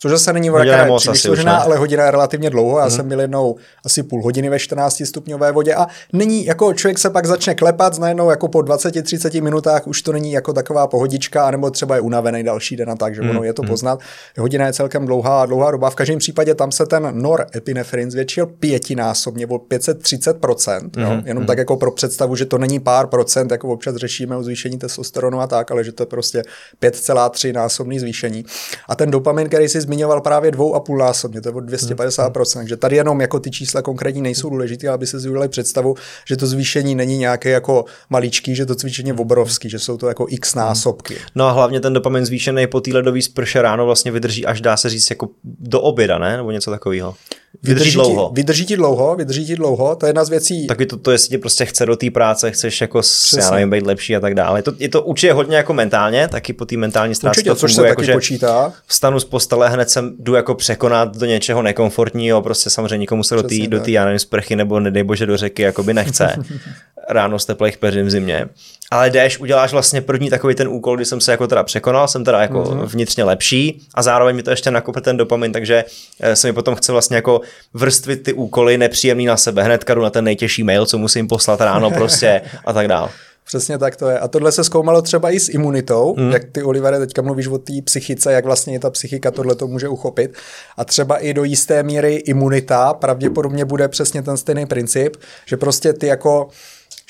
Což 0.00 0.10
zase 0.10 0.32
není 0.32 0.50
příliš 0.96 1.22
složená, 1.22 1.56
ale 1.56 1.76
hodina 1.76 2.04
je 2.04 2.10
relativně 2.10 2.50
dlouho. 2.50 2.78
Já 2.78 2.84
mm. 2.84 2.90
jsem 2.90 3.08
byl 3.08 3.20
jednou 3.20 3.56
asi 3.84 4.02
půl 4.02 4.22
hodiny 4.22 4.48
ve 4.48 4.58
14 4.58 5.02
stupňové 5.04 5.52
vodě 5.52 5.74
a 5.74 5.86
není 6.12 6.46
jako 6.46 6.74
člověk 6.74 6.98
se 6.98 7.10
pak 7.10 7.26
začne 7.26 7.54
klepat, 7.54 7.98
najednou 7.98 8.30
jako 8.30 8.48
po 8.48 8.58
20-30 8.58 9.42
minutách 9.42 9.86
už 9.86 10.02
to 10.02 10.12
není 10.12 10.32
jako 10.32 10.52
taková 10.52 10.86
pohodička, 10.86 11.46
anebo 11.46 11.70
třeba 11.70 11.94
je 11.94 12.00
unavený 12.00 12.42
další 12.42 12.76
den 12.76 12.90
a 12.90 12.96
tak, 12.96 13.14
že 13.14 13.22
mm. 13.22 13.30
ono 13.30 13.42
je 13.42 13.52
to 13.52 13.62
mm. 13.62 13.68
poznat. 13.68 14.00
Hodina 14.38 14.66
je 14.66 14.72
celkem 14.72 15.06
dlouhá 15.06 15.42
a 15.42 15.46
dlouhá 15.46 15.70
doba. 15.70 15.90
V 15.90 15.94
každém 15.94 16.18
případě 16.18 16.54
tam 16.54 16.72
se 16.72 16.86
ten 16.86 17.22
norepinefrin 17.22 18.10
zvětšil 18.10 18.46
pětinásobně 18.46 19.46
o 19.46 19.54
530%. 19.54 20.80
Mm. 20.96 21.02
Jo? 21.02 21.22
Jenom 21.24 21.42
mm. 21.42 21.46
tak 21.46 21.58
jako 21.58 21.76
pro 21.76 21.90
představu, 21.90 22.36
že 22.36 22.44
to 22.44 22.58
není 22.58 22.80
pár 22.80 23.06
procent, 23.06 23.50
jako 23.50 23.68
občas 23.68 23.96
řešíme 23.96 24.36
o 24.36 24.42
zvýšení 24.42 24.78
testosteronu 24.78 25.40
a 25.40 25.46
tak, 25.46 25.70
ale 25.70 25.84
že 25.84 25.92
to 25.92 26.02
je 26.02 26.06
prostě 26.06 26.42
5,3 26.82 27.52
násobný 27.52 27.98
zvýšení. 27.98 28.44
A 28.88 28.94
ten 28.94 29.10
dopamin, 29.10 29.48
který 29.48 29.68
si 29.68 29.80
zmiňoval 29.88 30.20
právě 30.20 30.50
dvou 30.50 30.74
a 30.74 30.80
půl 30.80 30.98
násobně, 30.98 31.40
to 31.40 31.48
je 31.48 31.52
o 31.52 31.58
250%, 31.58 32.58
takže 32.58 32.76
tady 32.76 32.96
jenom 32.96 33.20
jako 33.20 33.40
ty 33.40 33.50
čísla 33.50 33.82
konkrétní 33.82 34.22
nejsou 34.22 34.50
důležité, 34.50 34.88
aby 34.88 35.06
se 35.06 35.16
udělali 35.16 35.48
představu, 35.48 35.94
že 36.28 36.36
to 36.36 36.46
zvýšení 36.46 36.94
není 36.94 37.18
nějaké 37.18 37.50
jako 37.50 37.84
maličký, 38.10 38.54
že 38.54 38.66
to 38.66 38.74
zvýšení 38.74 39.08
je 39.08 39.14
obrovský, 39.14 39.70
že 39.70 39.78
jsou 39.78 39.96
to 39.96 40.08
jako 40.08 40.26
x 40.28 40.54
násobky. 40.54 41.16
No 41.34 41.46
a 41.46 41.52
hlavně 41.52 41.80
ten 41.80 41.92
dopamin 41.92 42.26
zvýšený 42.26 42.66
po 42.66 42.80
té 42.80 42.90
ledové 42.94 43.22
sprše 43.22 43.62
ráno 43.62 43.86
vlastně 43.86 44.12
vydrží 44.12 44.46
až 44.46 44.60
dá 44.60 44.76
se 44.76 44.90
říct 44.90 45.10
jako 45.10 45.28
do 45.44 45.80
oběda, 45.80 46.18
ne? 46.18 46.36
Nebo 46.36 46.50
něco 46.50 46.70
takového. 46.70 47.14
Vydrží, 47.62 47.74
vydrží 47.74 47.94
dlouho. 47.94 48.28
Ti, 48.28 48.34
vydrží 48.34 48.66
ti 48.66 48.76
dlouho, 48.76 49.16
vydrží 49.16 49.46
ti 49.46 49.56
dlouho, 49.56 49.96
to 49.96 50.06
je 50.06 50.08
jedna 50.08 50.24
z 50.24 50.28
věcí. 50.28 50.66
Taky 50.66 50.86
to, 50.86 50.96
to 50.96 51.10
jestli 51.10 51.28
ti 51.28 51.38
prostě 51.38 51.64
chce 51.64 51.86
do 51.86 51.96
té 51.96 52.10
práce, 52.10 52.50
chceš 52.50 52.80
jako 52.80 53.00
Přesně. 53.00 53.40
já 53.40 53.50
nevím, 53.50 53.70
být 53.70 53.86
lepší 53.86 54.16
a 54.16 54.20
tak 54.20 54.34
dále. 54.34 54.58
Je 54.58 54.62
to, 54.62 54.72
je 54.78 54.88
to 54.88 55.02
určitě 55.02 55.32
hodně 55.32 55.56
jako 55.56 55.72
mentálně, 55.72 56.28
taky 56.28 56.52
po 56.52 56.64
té 56.64 56.76
mentální 56.76 57.14
stránce 57.14 57.42
to 57.42 57.54
funguje, 57.54 57.74
se 57.74 57.88
jako, 57.88 58.02
že 58.02 58.12
počítá. 58.12 58.72
vstanu 58.86 59.20
z 59.20 59.24
postele, 59.24 59.68
hned 59.68 59.90
jsem 59.90 60.16
jdu 60.18 60.34
jako 60.34 60.54
překonat 60.54 61.16
do 61.16 61.26
něčeho 61.26 61.62
nekomfortního, 61.62 62.42
prostě 62.42 62.70
samozřejmě 62.70 62.98
nikomu 62.98 63.24
se 63.24 63.36
Přesně 63.36 63.58
do 63.58 63.64
té, 63.64 63.70
do 63.70 63.84
té, 63.84 63.90
já 63.90 64.04
nevím, 64.04 64.18
sprchy 64.18 64.56
nebo 64.56 64.80
nedej 64.80 65.02
bože 65.02 65.26
do 65.26 65.36
řeky, 65.36 65.62
jako 65.62 65.82
by 65.82 65.94
nechce. 65.94 66.36
Ráno 67.10 67.38
z 67.38 67.46
teplých 67.46 67.78
peřin 67.78 68.06
v 68.06 68.10
zimě 68.10 68.48
ale 68.90 69.10
jdeš, 69.10 69.38
uděláš 69.38 69.72
vlastně 69.72 70.00
první 70.00 70.30
takový 70.30 70.54
ten 70.54 70.68
úkol, 70.68 70.96
kdy 70.96 71.04
jsem 71.04 71.20
se 71.20 71.30
jako 71.30 71.46
teda 71.46 71.62
překonal, 71.62 72.08
jsem 72.08 72.24
teda 72.24 72.42
jako 72.42 72.62
mm-hmm. 72.62 72.84
vnitřně 72.84 73.24
lepší 73.24 73.82
a 73.94 74.02
zároveň 74.02 74.36
mi 74.36 74.42
to 74.42 74.50
ještě 74.50 74.70
nakope 74.70 75.00
ten 75.00 75.16
dopamin, 75.16 75.52
takže 75.52 75.84
eh, 76.20 76.36
se 76.36 76.46
mi 76.46 76.52
potom 76.52 76.74
chce 76.74 76.92
vlastně 76.92 77.16
jako 77.16 77.37
vrstvit 77.74 78.22
ty 78.22 78.32
úkoly 78.32 78.78
nepříjemný 78.78 79.26
na 79.26 79.36
sebe, 79.36 79.62
hned 79.62 79.84
jdu 79.94 80.02
na 80.02 80.10
ten 80.10 80.24
nejtěžší 80.24 80.64
mail, 80.64 80.86
co 80.86 80.98
musím 80.98 81.28
poslat 81.28 81.60
ráno 81.60 81.90
prostě 81.90 82.42
a 82.64 82.72
tak 82.72 82.88
dál. 82.88 83.10
Přesně 83.48 83.78
tak 83.78 83.96
to 83.96 84.08
je. 84.08 84.18
A 84.18 84.28
tohle 84.28 84.52
se 84.52 84.64
zkoumalo 84.64 85.02
třeba 85.02 85.30
i 85.30 85.40
s 85.40 85.48
imunitou, 85.48 86.14
mm. 86.18 86.32
jak 86.32 86.44
ty, 86.44 86.62
Olivere, 86.62 86.98
teďka 86.98 87.22
mluvíš 87.22 87.46
o 87.46 87.58
té 87.58 87.72
psychice, 87.84 88.32
jak 88.32 88.44
vlastně 88.44 88.80
ta 88.80 88.90
psychika 88.90 89.30
tohle 89.30 89.54
to 89.54 89.66
může 89.66 89.88
uchopit. 89.88 90.34
A 90.76 90.84
třeba 90.84 91.18
i 91.18 91.34
do 91.34 91.44
jisté 91.44 91.82
míry 91.82 92.14
imunita 92.14 92.94
pravděpodobně 92.94 93.64
bude 93.64 93.88
přesně 93.88 94.22
ten 94.22 94.36
stejný 94.36 94.66
princip, 94.66 95.16
že 95.46 95.56
prostě 95.56 95.92
ty 95.92 96.06
jako 96.06 96.48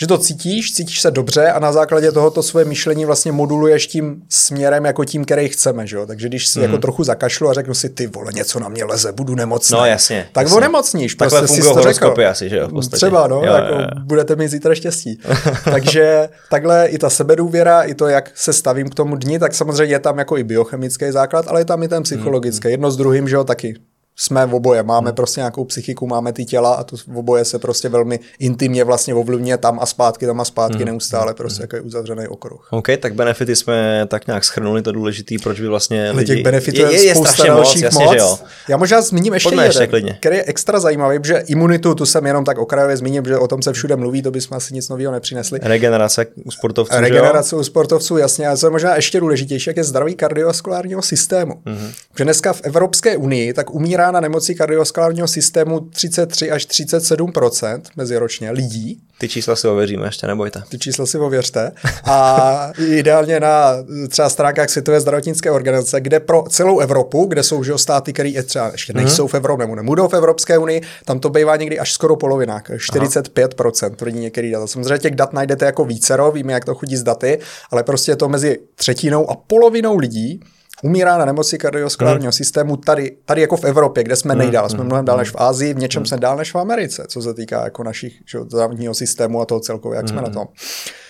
že 0.01 0.07
to 0.07 0.19
cítíš, 0.19 0.73
cítíš 0.73 1.01
se 1.01 1.11
dobře 1.11 1.47
a 1.47 1.59
na 1.59 1.73
základě 1.73 2.13
tohoto 2.13 2.43
svoje 2.43 2.65
myšlení 2.65 3.05
vlastně 3.05 3.33
moduluješ 3.33 3.87
tím 3.87 4.23
směrem 4.29 4.85
jako 4.85 5.05
tím, 5.05 5.25
který 5.25 5.49
chceme, 5.49 5.87
že 5.87 5.97
jo? 5.97 6.07
Takže 6.07 6.29
když 6.29 6.47
si 6.47 6.59
mm. 6.59 6.63
jako 6.63 6.73
mhm. 6.73 6.81
trochu 6.81 7.05
zakašlu 7.05 7.49
a 7.49 7.53
řeknu 7.53 7.75
si, 7.75 7.89
ty 7.89 8.07
vole, 8.07 8.33
něco 8.33 8.61
na 8.61 8.69
mě 8.69 8.85
leze, 8.85 9.13
budu 9.13 9.35
nemocný. 9.35 9.79
No 9.79 9.85
jasně. 9.85 10.29
Tak 10.33 10.45
jasně. 10.45 10.57
onemocníš, 10.57 11.15
Takhle 11.15 11.41
prostě 11.41 11.63
to 11.63 11.83
řekl. 11.83 12.15
asi, 12.29 12.49
že 12.49 12.57
jo, 12.57 12.69
v 12.69 12.89
Třeba, 12.89 13.27
no, 13.27 13.37
jo, 13.37 13.53
jako 13.53 13.75
jo, 13.75 13.81
jo. 13.81 13.87
budete 14.05 14.37
mít 14.37 14.49
zítra 14.49 14.75
štěstí. 14.75 15.21
Takže 15.65 16.29
takhle 16.51 16.87
i 16.87 16.99
ta 16.99 17.11
sebedůvěra, 17.11 17.83
i 17.83 17.95
to, 17.95 18.07
jak 18.07 18.31
se 18.35 18.53
stavím 18.53 18.89
k 18.89 18.95
tomu 18.95 19.17
dni, 19.17 19.39
tak 19.39 19.55
samozřejmě 19.55 19.95
je 19.95 19.99
tam 19.99 20.19
jako 20.19 20.39
i 20.39 20.45
biochemický 20.45 21.11
základ, 21.11 21.49
ale 21.49 21.61
je 21.61 21.65
tam 21.65 21.83
i 21.83 21.89
ten 21.89 22.03
psychologický. 22.03 22.69
Mm. 22.69 22.71
Jedno 22.71 22.91
s 22.91 22.97
druhým, 22.97 23.29
že 23.29 23.37
jo, 23.37 23.45
taky 23.45 23.75
jsme 24.21 24.47
v 24.47 24.55
oboje, 24.55 24.83
máme 24.83 25.09
hmm. 25.09 25.17
prostě 25.17 25.41
nějakou 25.41 25.65
psychiku, 25.65 26.07
máme 26.07 26.33
ty 26.33 26.45
těla 26.45 26.75
a 26.75 26.85
to 26.85 26.97
v 26.97 27.17
oboje 27.17 27.45
se 27.45 27.59
prostě 27.59 27.89
velmi 27.89 28.21
intimně 28.39 28.85
vlastně 28.85 29.15
ovlivňuje 29.15 29.57
tam 29.57 29.79
a 29.81 29.87
zpátky, 29.87 30.27
tam 30.27 30.41
a 30.41 30.45
zpátky 30.45 30.77
hmm. 30.77 30.87
neustále, 30.87 31.35
prostě 31.35 31.63
hmm. 31.63 31.69
jako 31.73 31.87
uzavřený 31.87 32.29
okruh. 32.29 32.69
OK, 32.71 32.87
tak 33.01 33.15
benefity 33.15 33.57
jsme 33.57 34.07
tak 34.09 34.27
nějak 34.27 34.45
schrnuli, 34.45 34.83
to 34.83 34.93
důležitý, 34.93 35.39
proč 35.39 35.61
by 35.61 35.69
vlastně 35.69 36.11
lidi... 36.11 36.35
těch 36.35 36.45
benefitů 36.45 36.81
je, 36.81 36.93
je, 36.93 37.05
je 37.05 37.15
spousta 37.15 37.47
dalších 37.47 37.83
moc, 37.83 37.95
jasně, 37.95 38.05
moc. 38.05 38.45
Já 38.69 38.77
možná 38.77 39.01
zmíním 39.01 39.35
ještě 39.35 39.49
Pojďme 39.49 39.67
jeden, 39.67 39.83
ještě 39.83 40.17
který 40.21 40.37
je 40.37 40.45
extra 40.45 40.81
zajímavý, 40.81 41.19
protože 41.19 41.43
imunitu 41.47 41.95
tu 41.95 42.07
jsem 42.07 42.27
jenom 42.27 42.45
tak 42.45 42.59
okrajově 42.59 42.97
zmíním, 42.97 43.25
že 43.25 43.39
o 43.39 43.49
tom 43.49 43.63
se 43.63 43.73
všude 43.73 43.97
mluví, 43.97 44.23
to 44.23 44.31
bychom 44.31 44.57
asi 44.57 44.75
nic 44.75 44.89
nového 44.89 45.13
nepřinesli. 45.13 45.59
Regenerace 45.63 46.27
u 46.45 46.51
sportovců. 46.51 46.95
Regenerace 46.97 47.57
u 47.57 47.65
sportovců, 47.65 48.17
jasně, 48.17 48.49
a 48.49 48.57
co 48.57 48.67
je 48.67 48.71
možná 48.71 48.97
ještě 48.97 49.21
důležitější, 49.21 49.71
jak 49.71 49.77
je 49.77 49.85
zdraví 49.85 50.15
kardiovaskulárního 50.15 51.03
systému. 51.03 51.55
Mm-hmm. 51.55 51.93
Že 52.19 52.25
dneska 52.25 52.53
v 52.53 52.61
Evropské 52.65 53.17
unii 53.17 53.53
tak 53.53 53.75
umírá 53.75 54.08
na 54.11 54.21
nemoci 54.21 54.55
kardiovaskulárního 54.55 55.29
systému 55.29 55.81
33 55.81 56.51
až 56.51 56.67
37% 56.67 57.81
meziročně 57.97 58.51
lidí. 58.51 59.01
Ty 59.19 59.29
čísla 59.29 59.57
si 59.57 59.69
ověříme 59.69 60.07
ještě, 60.07 60.27
nebojte. 60.27 60.63
Ty 60.69 60.79
čísla 60.79 61.07
si 61.07 61.19
ověřte. 61.19 61.73
A 62.05 62.73
ideálně 62.89 63.41
na 63.41 63.73
třeba 64.09 64.29
stránkách 64.29 64.71
Světové 64.71 65.01
zdravotnické 65.01 65.51
organizace, 65.51 66.01
kde 66.01 66.21
pro 66.21 66.43
celou 66.49 66.79
Evropu, 66.79 67.25
kde 67.25 67.43
jsou 67.43 67.65
že 67.65 67.79
státy, 67.79 68.13
které 68.13 68.43
třeba 68.43 68.69
ještě 68.73 68.93
nejsou 68.93 69.27
mm-hmm. 69.27 69.29
v 69.29 69.35
Evropě 69.35 69.67
nebo 69.67 69.77
nebudou 69.77 70.09
v 70.09 70.15
Evropské 70.15 70.59
unii, 70.59 70.83
tam 71.05 71.21
to 71.21 71.31
bývá 71.31 71.57
někdy 71.57 71.79
až 71.79 71.93
skoro 71.93 72.17
polovina, 72.17 72.61
45%, 72.61 73.95
tvrdí 73.95 74.19
některý 74.19 74.51
data. 74.51 74.67
Samozřejmě 74.67 74.99
těch 74.99 75.15
dat 75.15 75.33
najdete 75.33 75.65
jako 75.65 75.85
vícero, 75.85 76.33
víme, 76.33 76.53
jak 76.53 76.65
to 76.65 76.75
chodí 76.75 76.97
z 76.97 77.03
daty, 77.03 77.39
ale 77.71 77.83
prostě 77.83 78.13
je 78.13 78.17
to 78.17 78.29
mezi 78.29 78.59
třetinou 78.75 79.31
a 79.31 79.35
polovinou 79.35 79.99
lidí, 79.99 80.41
umírá 80.83 81.19
na 81.19 81.25
nemoci 81.25 81.59
kardiovaskulárního 81.59 82.31
hmm. 82.31 82.33
systému 82.33 82.77
tady, 82.77 83.17
tady 83.25 83.41
jako 83.41 83.57
v 83.57 83.65
Evropě, 83.65 84.05
kde 84.05 84.17
jsme 84.17 84.33
hmm. 84.33 84.39
nejdál. 84.39 84.69
Jsme 84.69 84.85
mnohem 84.85 85.05
dál 85.05 85.17
než 85.17 85.31
v 85.31 85.37
Ázii, 85.39 85.75
v 85.75 85.79
něčem 85.79 86.01
hmm. 86.01 86.07
jsme 86.07 86.17
dál 86.17 86.37
než 86.37 86.55
v 86.55 86.59
Americe, 86.59 87.05
co 87.09 87.23
se 87.23 87.35
týká 87.35 87.65
jako 87.65 87.85
našich 87.85 88.13
zdravotního 88.47 88.95
systému 88.95 89.41
a 89.41 89.45
toho 89.45 89.61
celkově, 89.61 89.97
jak 89.97 90.07
hmm. 90.07 90.19
jsme 90.19 90.29
na 90.29 90.35
tom. 90.35 90.47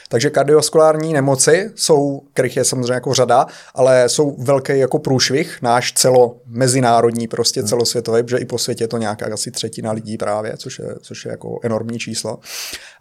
Takže 0.09 0.31
kardiovaskulární 0.31 1.13
nemoci 1.13 1.71
jsou, 1.75 2.23
kterých 2.33 2.57
je 2.57 2.65
samozřejmě 2.65 2.93
jako 2.93 3.15
řada, 3.15 3.47
ale 3.75 4.09
jsou 4.09 4.37
velký 4.39 4.79
jako 4.79 4.99
průšvih, 4.99 5.59
náš 5.63 5.93
celo 5.93 6.37
mezinárodní, 6.47 7.29
prostě 7.29 7.61
hmm. 7.61 7.69
celosvětový, 7.69 8.23
protože 8.23 8.39
i 8.39 8.45
po 8.45 8.59
světě 8.59 8.85
je 8.85 8.89
to 8.89 8.99
nějaká 8.99 9.27
asi 9.33 9.51
třetina 9.51 9.93
lidí 9.93 10.17
právě, 10.17 10.57
což 10.57 10.79
je, 10.79 10.95
což 11.01 11.25
je 11.25 11.31
jako 11.31 11.61
enormní 11.63 11.99
číslo. 11.99 12.39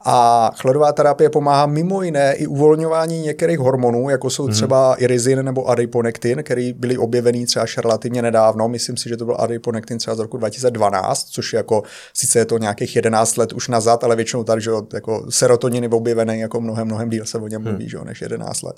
A 0.06 0.52
chladová 0.62 0.92
terapie 0.92 1.30
pomáhá 1.30 1.66
mimo 1.66 2.02
jiné 2.02 2.34
i 2.34 2.48
uvolňování 2.48 3.22
některých 3.22 3.60
hormonů, 3.60 4.10
jako 4.10 4.30
jsou 4.30 4.44
hmm. 4.44 4.54
třeba 4.54 4.96
irizin 4.96 5.46
nebo 5.46 5.70
adiponektin, 5.70 6.44
který 6.44 6.74
byly 6.74 6.98
objevený 6.98 7.46
třeba 7.46 7.64
až 7.64 7.78
relativně 7.78 8.22
nedávno. 8.22 8.68
Myslím 8.70 8.98
si, 8.98 9.10
že 9.10 9.18
to 9.18 9.26
byl 9.26 9.36
adiponektin 9.40 9.98
třeba 9.98 10.16
z 10.16 10.20
roku 10.20 10.38
2012, 10.38 11.28
což 11.30 11.54
je 11.54 11.58
jako, 11.58 11.84
sice 12.14 12.40
je 12.40 12.46
to 12.46 12.58
nějakých 12.58 12.96
11 12.96 13.38
let 13.38 13.54
už 13.54 13.68
nazad, 13.68 14.04
ale 14.04 14.16
většinou 14.16 14.44
tady, 14.44 14.62
že 14.62 14.72
jako 14.94 15.26
serotonin 15.30 15.84
je 15.84 15.90
objevený 15.90 16.40
jako 16.40 16.62
mnohem, 16.62 16.88
mnohem 16.88 16.97
díl 17.10 17.26
se 17.26 17.38
o 17.38 17.48
něm 17.48 17.62
mluví, 17.62 17.84
hmm. 17.84 17.90
že, 17.90 17.98
než 18.04 18.22
11 18.22 18.62
let. 18.62 18.76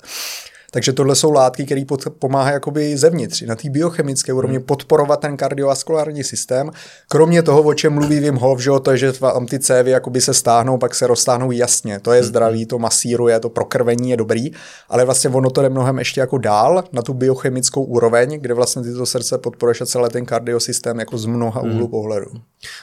Takže 0.70 0.92
tohle 0.92 1.14
jsou 1.14 1.30
látky, 1.30 1.64
které 1.64 1.82
pomáhají 2.18 2.54
jakoby 2.54 2.96
zevnitř, 2.96 3.42
na 3.42 3.54
té 3.54 3.70
biochemické 3.70 4.32
úrovni 4.32 4.56
hmm. 4.56 4.66
podporovat 4.66 5.20
ten 5.20 5.36
kardiovaskulární 5.36 6.24
systém. 6.24 6.70
Kromě 7.08 7.42
toho, 7.42 7.62
o 7.62 7.74
čem 7.74 7.92
mluví 7.92 8.18
Wim 8.18 8.36
Hof, 8.36 8.60
že 8.60 8.70
to 8.82 8.90
je, 8.90 8.96
že 8.98 9.12
vám 9.20 9.46
ty 9.46 9.58
cévy 9.58 9.90
jakoby 9.90 10.20
se 10.20 10.34
stáhnou, 10.34 10.78
pak 10.78 10.94
se 10.94 11.06
roztáhnou 11.06 11.50
jasně. 11.50 12.00
To 12.00 12.12
je 12.12 12.20
hmm. 12.20 12.28
zdravý, 12.28 12.66
to 12.66 12.78
masíruje, 12.78 13.40
to 13.40 13.48
prokrvení 13.48 14.10
je 14.10 14.16
dobrý, 14.16 14.50
ale 14.88 15.04
vlastně 15.04 15.30
ono 15.30 15.50
to 15.50 15.62
jde 15.62 15.68
mnohem 15.68 15.98
ještě 15.98 16.20
jako 16.20 16.38
dál 16.38 16.84
na 16.92 17.02
tu 17.02 17.14
biochemickou 17.14 17.84
úroveň, 17.84 18.38
kde 18.40 18.54
vlastně 18.54 18.82
tyto 18.82 19.06
srdce 19.06 19.38
podporuješ 19.38 19.80
a 19.80 19.86
celý 19.86 20.08
ten 20.08 20.26
kardiosystém 20.26 20.98
jako 20.98 21.18
z 21.18 21.26
mnoha 21.26 21.60
úhlu 21.60 21.78
hmm. 21.78 21.88
pohledu. 21.88 22.30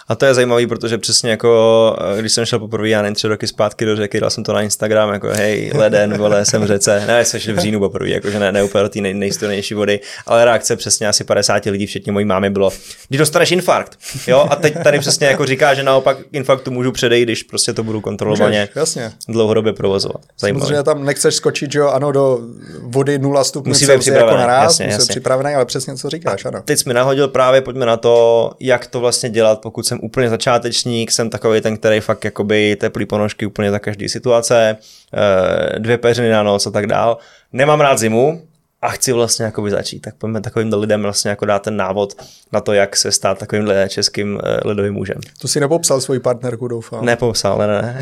A 0.08 0.16
to 0.16 0.26
je 0.26 0.34
zajímavé, 0.34 0.68
protože 0.68 0.98
přesně 0.98 1.32
jako, 1.32 1.96
eh, 2.18 2.20
když 2.20 2.34
jsem 2.34 2.46
šel 2.46 2.60
poprvé, 2.60 2.90
já 2.90 3.02
nevím, 3.02 3.16
tři 3.16 3.28
roky 3.28 3.48
zpátky 3.48 3.86
do 3.86 3.96
řeky, 3.96 4.20
dal 4.20 4.30
jsem 4.30 4.44
to 4.44 4.54
na 4.54 4.62
Instagram, 4.62 5.14
jako 5.14 5.28
hej, 5.28 5.72
leden, 5.76 6.18
vole, 6.18 6.46
jsem 6.46 6.62
v 6.62 6.66
řece, 6.66 7.04
ne, 7.08 7.26
jsi 7.26 7.54
v 7.54 7.60
říjnu 7.60 7.77
poprvé, 7.80 8.10
jakože 8.10 8.40
ne, 8.40 8.52
ne 8.52 8.64
úplně 8.64 8.84
do 8.84 8.90
té 8.90 9.02
nej, 9.02 9.62
vody, 9.76 10.00
ale 10.26 10.46
reakce 10.46 10.76
přesně 10.76 11.08
asi 11.08 11.24
50 11.24 11.66
lidí, 11.66 11.86
včetně 11.86 12.12
mojí 12.12 12.26
mámy, 12.26 12.50
bylo, 12.50 12.72
když 13.08 13.20
dostaneš 13.20 13.52
infarkt, 13.52 13.98
jo, 14.28 14.48
a 14.50 14.56
teď 14.56 14.84
tady 14.84 15.00
přesně 15.00 15.28
jako 15.28 15.46
říká, 15.46 15.74
že 15.74 15.84
naopak 15.84 16.18
infarktu 16.32 16.72
můžu 16.72 16.92
předejít, 16.92 17.26
když 17.26 17.44
prostě 17.44 17.74
to 17.74 17.84
budu 17.84 18.02
kontrolovaně 18.02 18.70
jasně. 18.76 19.12
dlouhodobě 19.28 19.74
provozovat. 19.74 20.22
Zajímavé. 20.40 20.66
Samozřejmě 20.66 20.84
tam 20.84 21.06
nechceš 21.06 21.36
skočit, 21.36 21.72
že 21.72 21.80
jo, 21.80 21.88
ano, 21.88 22.12
do 22.12 22.40
vody 22.82 23.20
0 23.20 23.44
stupňů 23.44 23.70
musí 23.70 23.88
být 23.88 24.00
připravený, 24.00 24.28
jako 24.28 24.48
naraz, 24.48 24.64
jasně, 24.64 24.86
musí 24.86 24.94
jasně. 24.94 25.14
připravený, 25.14 25.56
ale 25.56 25.66
přesně 25.66 25.96
co 25.96 26.10
říkáš, 26.10 26.46
ano. 26.46 26.62
Teď 26.66 26.80
jsi 26.80 26.90
mi 26.90 26.94
nahodil 26.94 27.28
právě, 27.28 27.62
pojďme 27.62 27.86
na 27.86 27.98
to, 27.98 28.52
jak 28.60 28.88
to 28.88 29.00
vlastně 29.00 29.30
dělat, 29.30 29.62
pokud 29.62 29.86
jsem 29.88 30.00
úplně 30.02 30.30
začátečník, 30.30 31.12
jsem 31.12 31.30
takový 31.30 31.62
ten, 31.62 31.78
který 31.78 32.00
fakt 32.00 32.26
jakoby 32.26 32.76
teplý 32.76 33.06
ponožky 33.06 33.46
úplně 33.46 33.72
za 33.72 33.80
každý 33.80 34.10
situace, 34.10 34.78
eh, 35.14 35.80
dvě 35.80 35.98
peřiny 35.98 36.30
na 36.30 36.44
noc 36.44 36.68
a 36.68 36.72
tak 36.72 36.88
dál. 36.88 37.18
Nemám 37.54 37.82
rád 37.82 38.00
zimu, 38.00 38.42
a 38.82 38.90
chci 38.90 39.12
vlastně 39.12 39.46
jakoby 39.46 39.72
začít, 39.72 40.00
tak 40.00 40.16
pojďme 40.16 40.42
takovým 40.42 40.74
lidem 40.74 41.02
vlastně 41.02 41.30
jako 41.30 41.46
dát 41.46 41.62
ten 41.62 41.78
návod 41.78 42.14
na 42.52 42.62
to, 42.62 42.74
jak 42.74 42.96
se 42.96 43.12
stát 43.12 43.38
takovým 43.38 43.70
českým 43.88 44.40
eh, 44.44 44.68
lidovým 44.68 44.94
mužem. 44.94 45.18
To 45.42 45.48
si 45.48 45.60
nepopsal 45.60 46.02
svoji 46.02 46.20
partnerku, 46.20 46.68
doufám. 46.68 47.06
Nepopsal, 47.06 47.54
ale 47.54 47.68
ne. 47.68 48.00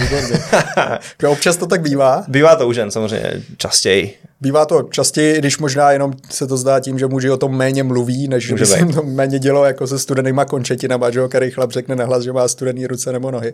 ne. 0.78 1.30
občas 1.30 1.58
to 1.58 1.68
tak 1.68 1.82
bývá? 1.82 2.24
Bývá 2.28 2.56
to 2.56 2.68
už 2.68 2.76
jen 2.76 2.92
samozřejmě 2.92 3.42
častěji. 3.58 4.14
Bývá 4.42 4.66
to 4.66 4.84
častěji, 4.84 5.38
když 5.38 5.58
možná 5.58 5.92
jenom 5.92 6.14
se 6.30 6.48
to 6.48 6.58
zdá 6.58 6.80
tím, 6.80 7.00
že 7.00 7.08
muži 7.08 7.30
o 7.30 7.38
tom 7.38 7.58
méně 7.58 7.84
mluví, 7.84 8.28
než 8.28 8.52
Může 8.52 8.64
by 8.64 8.66
se 8.66 8.86
to 8.86 9.04
méně 9.04 9.40
dělo 9.40 9.66
jako 9.66 9.88
se 9.88 10.00
studenýma 10.00 10.46
končetinama, 10.46 11.12
že 11.12 11.20
jo, 11.20 11.28
který 11.30 11.52
chlap 11.52 11.72
řekne 11.72 11.96
nahlas, 11.96 12.24
že 12.24 12.34
má 12.34 12.48
studený 12.48 12.88
ruce 12.88 13.12
nebo 13.12 13.32
nohy. 13.32 13.54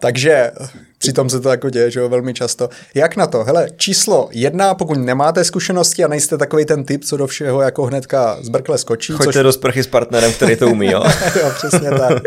Takže 0.00 0.50
přitom 0.98 1.30
se 1.30 1.40
to 1.40 1.48
jako 1.48 1.70
děje, 1.70 1.90
že 1.90 2.00
jo, 2.00 2.08
velmi 2.08 2.34
často. 2.34 2.68
Jak 2.94 3.16
na 3.16 3.26
to? 3.26 3.44
Hele, 3.44 3.68
číslo 3.76 4.28
jedna, 4.32 4.74
pokud 4.74 4.98
nemáte 4.98 5.44
zkušenosti 5.44 6.04
a 6.04 6.08
nejste 6.08 6.38
takový 6.38 6.64
ten 6.64 6.84
typ, 6.84 7.04
co 7.04 7.16
do 7.16 7.26
všeho 7.26 7.60
jako 7.60 7.84
hnedka 7.84 8.38
zbrkle 8.40 8.78
skočí. 8.78 9.12
Choďte 9.12 9.32
což... 9.32 9.42
do 9.42 9.52
sprchy 9.52 9.82
s 9.82 9.86
partnerem, 9.86 10.32
který 10.32 10.56
to 10.56 10.68
umí, 10.68 10.90
jo. 10.90 11.02
jo, 11.40 11.52
přesně 11.56 11.90
tak. 11.90 12.22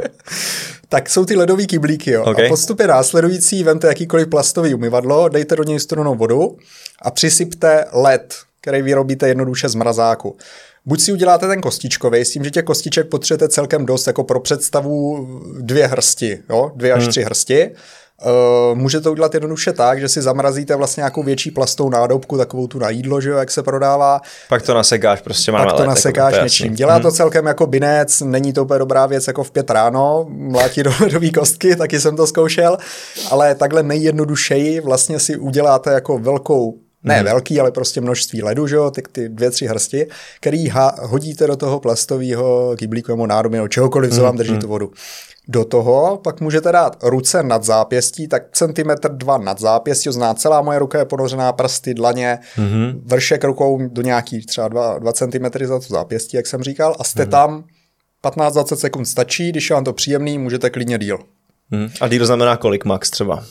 tak 0.89 1.09
jsou 1.09 1.25
ty 1.25 1.35
ledové 1.35 1.65
kyblíky, 1.65 2.11
jo. 2.11 2.23
Okay. 2.23 2.45
A 2.45 2.49
postupy 2.49 2.87
následující, 2.87 3.63
vemte 3.63 3.87
jakýkoliv 3.87 4.27
plastový 4.27 4.73
umyvadlo, 4.73 5.29
dejte 5.29 5.55
do 5.55 5.63
něj 5.63 5.79
studenou 5.79 6.15
vodu 6.15 6.57
a 7.01 7.11
přisypte 7.11 7.85
led, 7.93 8.35
který 8.61 8.81
vyrobíte 8.81 9.27
jednoduše 9.27 9.69
z 9.69 9.75
mrazáku. 9.75 10.37
Buď 10.85 11.01
si 11.01 11.13
uděláte 11.13 11.47
ten 11.47 11.61
kostičkový, 11.61 12.25
s 12.25 12.31
tím, 12.31 12.43
že 12.43 12.51
těch 12.51 12.63
kostiček 12.63 13.09
potřebujete 13.09 13.49
celkem 13.49 13.85
dost, 13.85 14.07
jako 14.07 14.23
pro 14.23 14.39
představu 14.39 15.27
dvě 15.59 15.87
hrsti, 15.87 16.39
jo? 16.49 16.71
dvě 16.75 16.93
až 16.93 17.03
hmm. 17.03 17.11
tři 17.11 17.23
hrsti. 17.23 17.71
Uh, 18.25 18.77
můžete 18.77 19.09
udělat 19.09 19.33
jednoduše 19.33 19.73
tak, 19.73 19.99
že 19.99 20.09
si 20.09 20.21
zamrazíte 20.21 20.75
vlastně 20.75 21.01
nějakou 21.01 21.23
větší 21.23 21.51
plastou 21.51 21.89
nádobku, 21.89 22.37
takovou 22.37 22.67
tu 22.67 22.79
na 22.79 22.89
jídlo, 22.89 23.21
že 23.21 23.29
jo, 23.29 23.37
jak 23.37 23.51
se 23.51 23.63
prodává. 23.63 24.21
Pak 24.49 24.61
to 24.61 24.73
nasekáš, 24.73 25.21
prostě 25.21 25.51
máme 25.51 25.65
Pak 25.65 25.77
to 25.77 25.85
nasekáš 25.85 26.33
jako, 26.33 26.43
něčím. 26.43 26.75
Dělá 26.75 26.93
hmm. 26.93 27.01
to 27.01 27.11
celkem 27.11 27.45
jako 27.45 27.67
binec, 27.67 28.21
není 28.21 28.53
to 28.53 28.63
úplně 28.63 28.79
dobrá 28.79 29.05
věc 29.05 29.27
jako 29.27 29.43
v 29.43 29.51
pět 29.51 29.69
ráno, 29.69 30.25
mlátí 30.29 30.83
do 30.83 30.91
ledové 30.99 31.29
kostky, 31.29 31.75
taky 31.75 31.99
jsem 31.99 32.15
to 32.15 32.27
zkoušel, 32.27 32.77
ale 33.29 33.55
takhle 33.55 33.83
nejjednodušeji 33.83 34.79
vlastně 34.79 35.19
si 35.19 35.37
uděláte 35.37 35.93
jako 35.93 36.17
velkou 36.17 36.82
ne 37.03 37.15
hmm. 37.15 37.25
velký, 37.25 37.59
ale 37.59 37.71
prostě 37.71 38.01
množství 38.01 38.43
ledu, 38.43 38.67
že 38.67 38.75
jo, 38.75 38.91
ty, 38.91 39.01
ty 39.11 39.29
dvě, 39.29 39.49
tři 39.49 39.65
hrsti, 39.65 40.07
který 40.39 40.67
ha, 40.67 40.95
hodíte 41.01 41.47
do 41.47 41.55
toho 41.55 41.79
plastového 41.79 42.75
kyblíku 42.77 43.11
nebo 43.11 43.27
nádoby 43.27 43.57
nebo 43.57 43.67
čehokoliv, 43.67 44.11
co 44.11 44.15
hmm. 44.15 44.25
vám 44.25 44.37
drží 44.37 44.51
hmm. 44.51 44.61
tu 44.61 44.67
vodu. 44.67 44.91
Do 45.47 45.65
toho 45.65 46.19
pak 46.23 46.41
můžete 46.41 46.71
dát 46.71 46.97
ruce 47.03 47.43
nad 47.43 47.63
zápěstí, 47.63 48.27
tak 48.27 48.43
centimetr 48.51 49.11
dva 49.11 49.37
nad 49.37 49.59
zápěstí, 49.59 50.09
zná 50.11 50.33
celá 50.33 50.61
moje 50.61 50.79
ruka 50.79 50.99
je 50.99 51.05
ponořená 51.05 51.53
prsty, 51.53 51.93
dlaně, 51.93 52.39
mm-hmm. 52.57 53.01
vršek 53.05 53.43
rukou 53.43 53.87
do 53.87 54.01
nějaký 54.01 54.45
třeba 54.45 54.67
2, 54.67 54.99
2 54.99 55.13
cm 55.13 55.65
za 55.65 55.79
to 55.79 55.85
zápěstí, 55.89 56.37
jak 56.37 56.47
jsem 56.47 56.63
říkal, 56.63 56.95
a 56.99 57.03
jste 57.03 57.23
mm-hmm. 57.23 57.29
tam 57.29 57.63
15-20 58.23 58.75
sekund 58.75 59.05
stačí, 59.05 59.49
když 59.49 59.69
je 59.69 59.73
vám 59.73 59.83
to 59.83 59.93
příjemný, 59.93 60.37
můžete 60.37 60.69
klidně 60.69 60.97
díl. 60.97 61.19
Mm. 61.71 61.89
A 62.01 62.07
díl 62.07 62.25
znamená 62.25 62.57
kolik 62.57 62.85
max 62.85 63.09
třeba? 63.09 63.43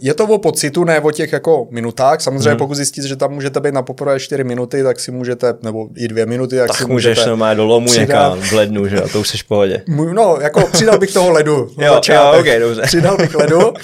Je 0.00 0.14
to 0.14 0.24
o 0.24 0.38
pocitu, 0.38 0.84
ne 0.84 1.00
o 1.00 1.10
těch 1.10 1.32
jako 1.32 1.66
minutách. 1.70 2.20
Samozřejmě, 2.20 2.50
hmm. 2.50 2.58
pokud 2.58 2.74
zjistíte, 2.74 3.08
že 3.08 3.16
tam 3.16 3.32
můžete 3.32 3.60
být 3.60 3.74
na 3.74 3.82
poprvé 3.82 4.20
4 4.20 4.44
minuty, 4.44 4.82
tak 4.82 5.00
si 5.00 5.10
můžete, 5.10 5.54
nebo 5.62 5.88
i 5.96 6.08
dvě 6.08 6.26
minuty, 6.26 6.56
tak, 6.56 6.68
tak 6.68 6.76
si 6.76 6.84
můžeš 6.86 7.16
můžete 7.16 7.28
normálně 7.28 7.56
do 7.56 7.66
lomu 7.66 7.92
někam 7.92 8.40
v 8.40 8.52
lednu, 8.52 8.88
že 8.88 8.96
jo, 8.96 9.08
to 9.12 9.20
už 9.20 9.28
jsi 9.28 9.38
v 9.38 9.44
pohodě. 9.44 9.82
No, 10.14 10.38
jako 10.40 10.66
přidal 10.72 10.98
bych 10.98 11.12
toho 11.12 11.30
ledu. 11.30 11.70
jo, 11.78 12.00
jo, 12.08 12.32
okay, 12.40 12.60
dobře. 12.60 12.82
Přidal 12.86 13.16
bych 13.16 13.34
ledu, 13.34 13.74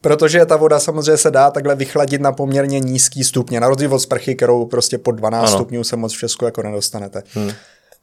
protože 0.00 0.46
ta 0.46 0.56
voda 0.56 0.80
samozřejmě 0.80 1.16
se 1.16 1.30
dá 1.30 1.50
takhle 1.50 1.74
vychladit 1.74 2.20
na 2.20 2.32
poměrně 2.32 2.80
nízký 2.80 3.24
stupně, 3.24 3.60
na 3.60 3.68
rozdíl 3.68 3.94
od 3.94 3.98
sprchy, 3.98 4.34
kterou 4.34 4.64
prostě 4.64 4.98
pod 4.98 5.12
12 5.12 5.48
ano. 5.48 5.58
stupňů 5.58 5.84
se 5.84 5.96
moc 5.96 6.14
v 6.14 6.18
Česku 6.18 6.44
jako 6.44 6.62
nedostanete. 6.62 7.22
Hmm. 7.34 7.50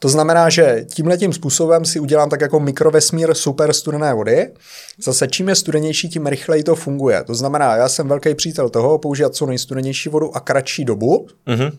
To 0.04 0.10
znamená, 0.10 0.50
že 0.50 0.86
tímhletím 0.94 1.34
způsobem 1.34 1.86
si 1.86 2.00
udělám 2.00 2.30
tak 2.30 2.42
jako 2.42 2.60
mikrovesmír 2.60 3.34
super 3.34 3.74
studené 3.74 4.14
vody. 4.14 4.52
Zase 5.04 5.28
čím 5.28 5.50
je 5.50 5.56
studenější, 5.56 6.10
tím 6.10 6.28
rychleji 6.28 6.64
to 6.64 6.76
funguje. 6.76 7.24
To 7.24 7.36
znamená, 7.36 7.76
já 7.76 7.90
jsem 7.90 8.08
velký 8.08 8.36
přítel 8.36 8.70
toho 8.70 8.98
používat 8.98 9.36
co 9.36 9.46
nejstudenější 9.46 10.10
vodu 10.10 10.36
a 10.36 10.40
kratší 10.40 10.86
dobu. 10.86 11.28
Mm-hmm. 11.48 11.72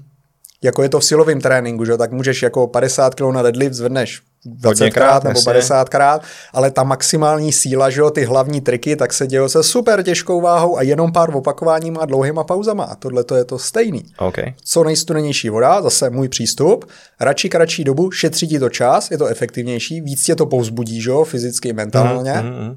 Jako 0.63 0.83
je 0.83 0.89
to 0.89 1.01
v 1.01 1.05
silovém 1.05 1.41
tréninku, 1.41 1.85
že? 1.85 1.97
tak 1.97 2.13
můžeš 2.13 2.43
jako 2.43 2.67
50 2.67 3.15
kg 3.15 3.21
na 3.33 3.43
deadlift 3.43 3.75
zvedneš 3.75 4.23
20krát 4.47 5.25
nebo 5.25 5.41
50krát, 5.41 6.21
ale 6.53 6.71
ta 6.71 6.83
maximální 6.83 7.53
síla, 7.53 7.91
že 7.91 8.01
jo, 8.01 8.11
ty 8.11 8.25
hlavní 8.25 8.61
triky, 8.61 8.97
tak 8.97 9.13
se 9.13 9.27
dějí 9.27 9.49
se 9.49 9.63
super 9.63 10.03
těžkou 10.03 10.41
váhou 10.41 10.79
a 10.79 10.83
jenom 10.83 11.13
pár 11.13 11.37
opakováním 11.37 11.99
a 12.01 12.07
dlouhýma 12.07 12.45
pauzama. 12.45 12.85
A 12.85 12.95
tohle 12.95 13.25
to 13.25 13.35
je 13.35 13.45
to 13.45 13.59
stejný. 13.59 14.05
Okay. 14.19 14.55
Co 14.65 14.85
nejstudenější 14.85 15.49
voda, 15.49 15.83
zase 15.83 16.11
můj 16.11 16.29
přístup, 16.29 16.85
radši 17.21 17.49
kratší 17.49 17.85
dobu, 17.85 18.11
šetří 18.11 18.49
ti 18.49 18.59
to 18.59 18.69
čas, 18.69 19.11
je 19.11 19.19
to 19.19 19.27
efektivnější, 19.27 20.01
víc 20.01 20.25
tě 20.25 20.37
to 20.37 20.47
povzbudí, 20.47 21.03
že 21.03 21.11
jo, 21.11 21.25
fyzicky, 21.25 21.73
mentálně. 21.73 22.33
Mm-hmm. 22.33 22.77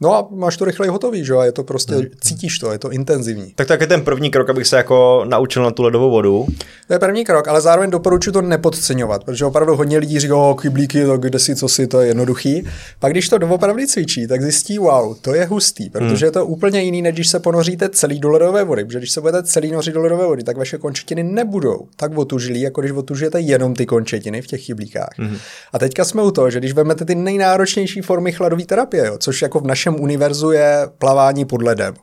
No 0.00 0.14
a 0.14 0.28
máš 0.30 0.56
to 0.56 0.64
rychleji 0.64 0.90
hotový, 0.90 1.24
že 1.24 1.34
a 1.34 1.44
je 1.44 1.52
to 1.52 1.64
prostě, 1.64 1.94
hmm. 1.94 2.04
cítíš 2.20 2.58
to, 2.58 2.72
je 2.72 2.78
to 2.78 2.90
intenzivní. 2.90 3.52
Tak 3.54 3.68
tak 3.68 3.80
je 3.80 3.86
ten 3.86 4.02
první 4.02 4.30
krok, 4.30 4.50
abych 4.50 4.66
se 4.66 4.76
jako 4.76 5.24
naučil 5.28 5.62
na 5.62 5.70
tu 5.70 5.82
ledovou 5.82 6.10
vodu. 6.10 6.46
To 6.86 6.92
je 6.92 6.98
první 6.98 7.24
krok, 7.24 7.48
ale 7.48 7.60
zároveň 7.60 7.90
doporučuji 7.90 8.32
to 8.32 8.42
nepodceňovat, 8.42 9.24
protože 9.24 9.44
opravdu 9.44 9.76
hodně 9.76 9.98
lidí 9.98 10.20
říká, 10.20 10.36
o 10.36 10.54
kyblíky, 10.54 11.04
to 11.04 11.18
kde 11.18 11.38
si, 11.38 11.56
co 11.56 11.68
si, 11.68 11.86
to 11.86 12.00
je 12.00 12.06
jednoduchý. 12.06 12.64
Pak 12.98 13.12
když 13.12 13.28
to 13.28 13.38
doopravdy 13.38 13.86
cvičí, 13.86 14.26
tak 14.26 14.42
zjistí, 14.42 14.78
wow, 14.78 15.16
to 15.20 15.34
je 15.34 15.44
hustý, 15.44 15.90
protože 15.90 16.08
hmm. 16.08 16.24
je 16.24 16.30
to 16.30 16.46
úplně 16.46 16.82
jiný, 16.82 17.02
než 17.02 17.14
když 17.14 17.28
se 17.28 17.40
ponoříte 17.40 17.88
celý 17.88 18.20
do 18.20 18.30
ledové 18.30 18.64
vody, 18.64 18.84
protože 18.84 18.98
když 18.98 19.10
se 19.10 19.20
budete 19.20 19.42
celý 19.42 19.70
nořit 19.70 19.94
do 19.94 20.00
ledové 20.00 20.26
vody, 20.26 20.42
tak 20.42 20.56
vaše 20.56 20.78
končetiny 20.78 21.22
nebudou 21.22 21.86
tak 21.96 22.18
otužlí, 22.18 22.60
jako 22.60 22.80
když 22.80 22.92
otužujete 22.92 23.40
jenom 23.40 23.74
ty 23.74 23.86
končetiny 23.86 24.42
v 24.42 24.46
těch 24.46 24.60
chyblíkách. 24.60 25.14
Hmm. 25.16 25.36
A 25.72 25.78
teďka 25.78 26.04
jsme 26.04 26.22
u 26.22 26.30
toho, 26.30 26.50
že 26.50 26.58
když 26.58 26.72
vezmete 26.72 27.04
ty 27.04 27.14
nejnáročnější 27.14 28.00
formy 28.00 28.32
chladové 28.32 28.64
terapie, 28.64 29.06
jo, 29.06 29.16
což 29.18 29.42
jako 29.42 29.60
v 29.60 29.64
našem 29.86 30.02
univerzu 30.02 30.50
je 30.50 30.88
plavání 30.98 31.44
pod 31.44 31.62
ledem. 31.62 31.94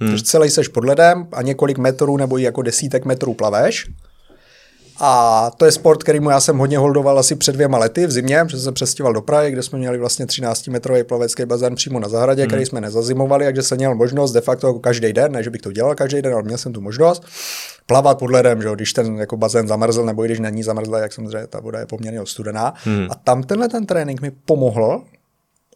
Hmm. 0.00 0.10
Takže 0.10 0.24
celý 0.24 0.50
seš 0.50 0.68
pod 0.68 0.84
ledem 0.84 1.28
a 1.32 1.42
několik 1.42 1.78
metrů 1.78 2.16
nebo 2.16 2.38
i 2.38 2.42
jako 2.42 2.62
desítek 2.62 3.04
metrů 3.04 3.34
plaveš. 3.34 3.86
A 5.00 5.50
to 5.56 5.64
je 5.64 5.72
sport, 5.72 6.02
kterýmu 6.02 6.30
já 6.30 6.40
jsem 6.40 6.58
hodně 6.58 6.78
holdoval 6.78 7.18
asi 7.18 7.36
před 7.36 7.52
dvěma 7.52 7.78
lety 7.78 8.06
v 8.06 8.10
zimě, 8.10 8.44
protože 8.44 8.58
jsem 8.58 8.74
přestěhoval 8.74 9.12
do 9.12 9.22
Prahy, 9.22 9.50
kde 9.50 9.62
jsme 9.62 9.78
měli 9.78 9.98
vlastně 9.98 10.26
13-metrový 10.26 11.04
plavecký 11.04 11.44
bazén 11.44 11.74
přímo 11.74 12.00
na 12.00 12.08
zahradě, 12.08 12.42
hmm. 12.42 12.48
který 12.48 12.66
jsme 12.66 12.80
nezazimovali, 12.80 13.44
takže 13.44 13.62
jsem 13.62 13.78
měl 13.78 13.94
možnost 13.94 14.32
de 14.32 14.40
facto 14.40 14.66
jako 14.66 14.78
každý 14.78 15.12
den, 15.12 15.32
ne 15.32 15.42
že 15.42 15.50
bych 15.50 15.60
to 15.60 15.72
dělal 15.72 15.94
každý 15.94 16.22
den, 16.22 16.34
ale 16.34 16.42
měl 16.42 16.58
jsem 16.58 16.72
tu 16.72 16.80
možnost 16.80 17.24
plavat 17.86 18.18
pod 18.18 18.30
ledem, 18.30 18.62
že 18.62 18.68
když 18.74 18.92
ten 18.92 19.16
jako 19.16 19.36
bazén 19.36 19.68
zamrzl, 19.68 20.04
nebo 20.04 20.24
i 20.24 20.28
když 20.28 20.40
není 20.40 20.62
zamrzlý, 20.62 20.98
jak 21.00 21.12
samozřejmě 21.12 21.46
ta 21.46 21.60
voda 21.60 21.78
je 21.80 21.86
poměrně 21.86 22.20
studená. 22.24 22.74
Hmm. 22.84 23.06
A 23.10 23.14
tam 23.14 23.42
tenhle 23.42 23.68
ten 23.68 23.86
trénink 23.86 24.20
mi 24.20 24.30
pomohl 24.30 25.02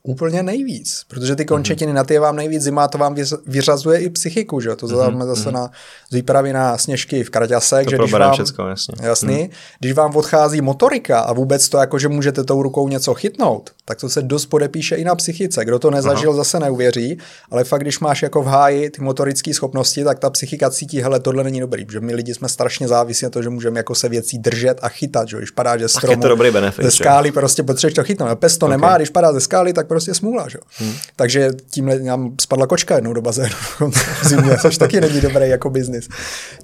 úplně 0.03 0.43
nejvíc, 0.43 1.05
protože 1.09 1.37
ty 1.37 1.45
končetiny, 1.45 1.93
mm-hmm. 1.93 1.95
na 1.95 2.05
ty 2.05 2.19
vám 2.19 2.37
nejvíc 2.37 2.63
zima, 2.63 2.89
to 2.89 2.99
vám 2.99 3.17
vyřazuje 3.47 4.01
i 4.01 4.11
psychiku, 4.11 4.61
že 4.61 4.77
to 4.77 4.87
mm-hmm. 4.87 5.27
zase 5.27 5.49
mm-hmm. 5.49 5.53
na 5.53 5.71
výpravy 6.13 6.53
na 6.53 6.79
sněžky 6.79 7.25
v 7.25 7.31
Kraťasek, 7.31 7.85
to 7.85 7.91
že 7.91 7.99
když 7.99 8.13
vám, 8.13 8.33
všecko, 8.33 8.67
jasně. 8.67 8.95
jasný, 9.03 9.43
mm. 9.43 9.49
když 9.81 9.93
vám 9.93 10.17
odchází 10.17 10.61
motorika 10.61 11.21
a 11.21 11.33
vůbec 11.33 11.69
to 11.69 11.79
jako, 11.79 11.99
že 11.99 12.09
můžete 12.09 12.45
tou 12.45 12.63
rukou 12.63 12.89
něco 12.89 13.15
chytnout, 13.15 13.71
tak 13.91 14.01
to 14.01 14.09
se 14.09 14.23
dost 14.23 14.47
podepíše 14.47 14.97
i 14.97 15.05
na 15.05 15.15
psychice. 15.15 15.65
Kdo 15.65 15.79
to 15.79 15.91
nezažil, 15.91 16.31
Aha. 16.31 16.37
zase 16.37 16.61
neuvěří, 16.61 17.19
ale 17.51 17.65
fakt, 17.65 17.81
když 17.81 18.01
máš 18.01 18.23
jako 18.23 18.43
v 18.43 18.47
háji 18.47 18.91
ty 18.91 19.03
motorické 19.03 19.55
schopnosti, 19.55 20.05
tak 20.05 20.19
ta 20.19 20.31
psychika 20.31 20.71
cítí, 20.71 21.03
hele, 21.03 21.21
tohle 21.21 21.45
není 21.45 21.61
dobrý, 21.61 21.85
protože 21.85 22.01
my 22.01 22.15
lidi 22.15 22.35
jsme 22.35 22.49
strašně 22.49 22.89
závislí 22.89 23.25
na 23.25 23.31
to, 23.31 23.43
že 23.43 23.49
můžeme 23.49 23.79
jako 23.79 23.95
se 23.95 24.09
věcí 24.09 24.39
držet 24.39 24.79
a 24.83 24.89
chytat, 24.89 25.29
že 25.29 25.37
když 25.37 25.51
padá, 25.51 25.77
že 25.77 25.89
stromu, 25.89 26.13
je 26.13 26.17
to 26.17 26.29
dobrý 26.29 26.51
benefit, 26.51 26.85
ze 26.85 26.91
skály 26.91 27.33
prostě 27.33 27.63
potřebuješ 27.63 27.95
to 27.95 28.05
chytnout. 28.05 28.39
Pes 28.39 28.59
to 28.59 28.67
okay. 28.67 28.79
nemá, 28.79 28.97
když 28.97 29.11
padá 29.11 29.33
ze 29.33 29.41
skály, 29.41 29.73
tak 29.73 29.87
prostě 29.87 30.15
smůla, 30.15 30.49
že? 30.49 30.59
Hmm. 30.79 30.93
Takže 31.17 31.51
tímhle 31.71 31.99
nám 31.99 32.35
spadla 32.41 32.67
kočka 32.67 32.95
jednou 32.95 33.13
do 33.13 33.23
bazénu 33.23 33.55
zimě, 34.23 34.57
což 34.63 34.79
taky 34.79 35.01
není 35.01 35.21
dobrý 35.21 35.49
jako 35.49 35.71
biznis. 35.71 36.09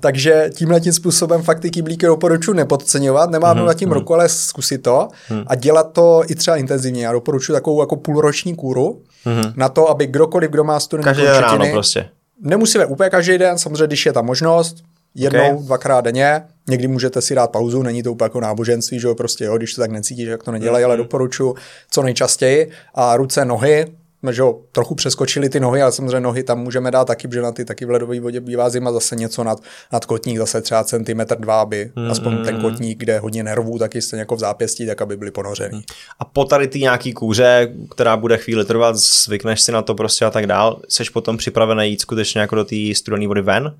Takže 0.01 0.51
tímhle 0.55 0.81
tím 0.81 0.93
způsobem 0.93 1.43
fakt 1.43 1.61
ty 1.61 1.71
kyblíky 1.71 2.07
doporučuji 2.07 2.53
nepodceňovat, 2.53 3.31
nemám 3.31 3.57
hmm. 3.57 3.67
na 3.67 3.75
tím 3.75 3.89
hmm. 3.89 3.95
roku, 3.95 4.15
ale 4.15 4.29
zkusit 4.29 4.79
to 4.79 5.09
hmm. 5.29 5.45
a 5.47 5.55
dělat 5.55 5.93
to 5.93 6.23
i 6.29 6.35
třeba 6.35 6.57
intenzivně. 6.57 7.07
Já 7.07 7.13
doporučuji 7.17 7.53
takovou 7.53 7.81
jako 7.81 7.97
půlroční 7.97 8.57
kůru 8.57 9.03
hmm. 9.25 9.53
na 9.57 9.69
to, 9.69 9.89
aby 9.89 10.07
kdokoliv, 10.07 10.51
kdo 10.51 10.65
má 10.65 10.81
studené 10.81 11.05
Každý 11.05 11.25
ráno 11.25 11.67
prostě. 11.73 12.09
Nemusíme 12.41 12.87
úplně 12.87 13.11
každý 13.11 13.39
den, 13.39 13.59
samozřejmě, 13.59 13.87
když 13.87 14.07
je 14.07 14.13
ta 14.13 14.23
možnost, 14.23 14.77
jednou, 15.15 15.55
okay. 15.55 15.67
dvakrát 15.67 16.01
denně. 16.01 16.43
Někdy 16.69 16.89
můžete 16.89 17.21
si 17.21 17.35
dát 17.35 17.51
pauzu, 17.51 17.83
není 17.83 18.03
to 18.03 18.13
úplně 18.13 18.25
jako 18.27 18.41
náboženství, 18.41 19.01
že 19.01 19.09
jo, 19.09 19.15
prostě 19.15 19.45
jo, 19.45 19.57
když 19.57 19.75
to 19.75 19.81
tak 19.81 19.91
necítíš, 19.91 20.29
jak 20.29 20.43
to 20.43 20.53
nedělají, 20.53 20.83
mm-hmm. 20.83 20.89
ale 20.89 20.97
doporučuji 20.97 21.55
co 21.91 22.03
nejčastěji. 22.03 22.71
A 22.95 23.17
ruce, 23.17 23.45
nohy, 23.45 23.87
že 24.31 24.43
jo, 24.43 24.61
trochu 24.73 24.95
přeskočili 24.95 25.49
ty 25.49 25.61
nohy, 25.61 25.83
ale 25.83 25.93
samozřejmě 25.93 26.21
nohy 26.21 26.43
tam 26.43 26.59
můžeme 26.59 26.91
dát 26.91 27.05
taky, 27.05 27.29
protože 27.29 27.43
na 27.43 27.53
ty 27.53 27.65
taky 27.65 27.85
v 27.85 27.91
ledové 27.91 28.21
vodě 28.21 28.41
bývá 28.41 28.71
zima 28.71 28.93
zase 28.93 29.17
něco 29.17 29.45
nad, 29.45 29.63
nad 29.93 30.05
kotník, 30.05 30.39
zase 30.39 30.63
třeba 30.63 30.85
centimetr 30.85 31.37
dva, 31.39 31.61
aby 31.61 31.91
mm, 31.97 32.11
aspoň 32.11 32.33
mm, 32.33 32.45
ten 32.45 32.61
kotník, 32.61 32.99
kde 32.99 33.13
je 33.13 33.19
hodně 33.19 33.43
nervů, 33.43 33.79
taky 33.79 34.03
stejně 34.03 34.21
jako 34.21 34.37
v 34.37 34.39
zápěstí, 34.39 34.87
tak 34.87 35.03
aby 35.03 35.17
byly 35.17 35.31
ponořený. 35.31 35.85
A 36.19 36.25
po 36.25 36.45
tady 36.45 36.69
ty 36.69 36.81
nějaký 36.81 37.13
kůře, 37.13 37.73
která 37.91 38.17
bude 38.17 38.39
chvíli 38.39 38.65
trvat, 38.65 38.97
zvykneš 38.97 39.61
si 39.61 39.73
na 39.73 39.83
to 39.83 39.95
prostě 39.95 40.25
a 40.25 40.31
tak 40.31 40.47
dál, 40.47 40.81
seš 40.89 41.09
potom 41.09 41.37
připravený 41.37 41.91
jít 41.91 42.01
skutečně 42.01 42.41
jako 42.41 42.55
do 42.55 42.65
té 42.65 42.77
studené 42.95 43.27
vody 43.27 43.43
ven? 43.43 43.75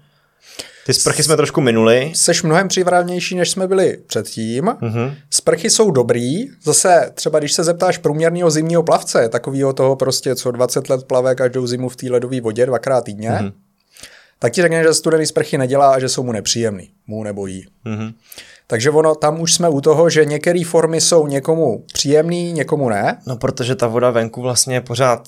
Ty 0.87 0.95
sprchy 0.95 1.23
jsme 1.23 1.37
trošku 1.37 1.61
minuli. 1.61 2.13
Seš 2.15 2.43
mnohem 2.43 2.69
připravnější, 2.69 3.35
než 3.35 3.51
jsme 3.51 3.67
byli 3.67 3.99
předtím. 4.07 4.65
Mm-hmm. 4.65 5.15
Sprchy 5.31 5.71
jsou 5.71 5.91
dobrý. 5.91 6.45
Zase 6.63 7.11
třeba, 7.15 7.39
když 7.39 7.53
se 7.53 7.65
zeptáš 7.65 7.99
průměrného 7.99 8.51
zimního 8.51 8.83
plavce, 8.83 9.29
takového 9.29 9.73
toho 9.73 9.97
prostě, 9.97 10.35
co 10.37 10.51
20 10.51 10.89
let 10.89 11.05
plave 11.05 11.35
každou 11.35 11.67
zimu 11.67 11.89
v 11.89 11.97
té 11.97 12.11
ledové 12.11 12.41
vodě 12.41 12.67
dvakrát 12.67 13.05
týdně, 13.05 13.31
mm-hmm. 13.31 13.53
tak 14.39 14.53
ti 14.53 14.63
řekne, 14.63 14.83
že 14.83 14.95
studený 14.95 15.27
sprchy 15.27 15.59
nedělá 15.59 15.95
a 15.95 15.99
že 15.99 16.09
jsou 16.09 16.23
mu 16.23 16.33
nepříjemný. 16.33 16.91
Mu 17.07 17.25
nebo 17.25 17.47
jí. 17.47 17.67
Mm-hmm. 17.87 18.13
Takže 18.67 18.91
ono, 18.91 19.15
tam 19.15 19.41
už 19.41 19.55
jsme 19.55 19.69
u 19.69 19.81
toho, 19.81 20.11
že 20.11 20.25
některé 20.25 20.65
formy 20.67 21.01
jsou 21.01 21.27
někomu 21.27 21.85
příjemný, 21.93 22.53
někomu 22.53 22.89
ne. 22.89 23.19
No, 23.27 23.37
protože 23.37 23.75
ta 23.75 23.87
voda 23.87 24.11
venku 24.11 24.43
vlastně 24.43 24.81
pořád 24.81 25.23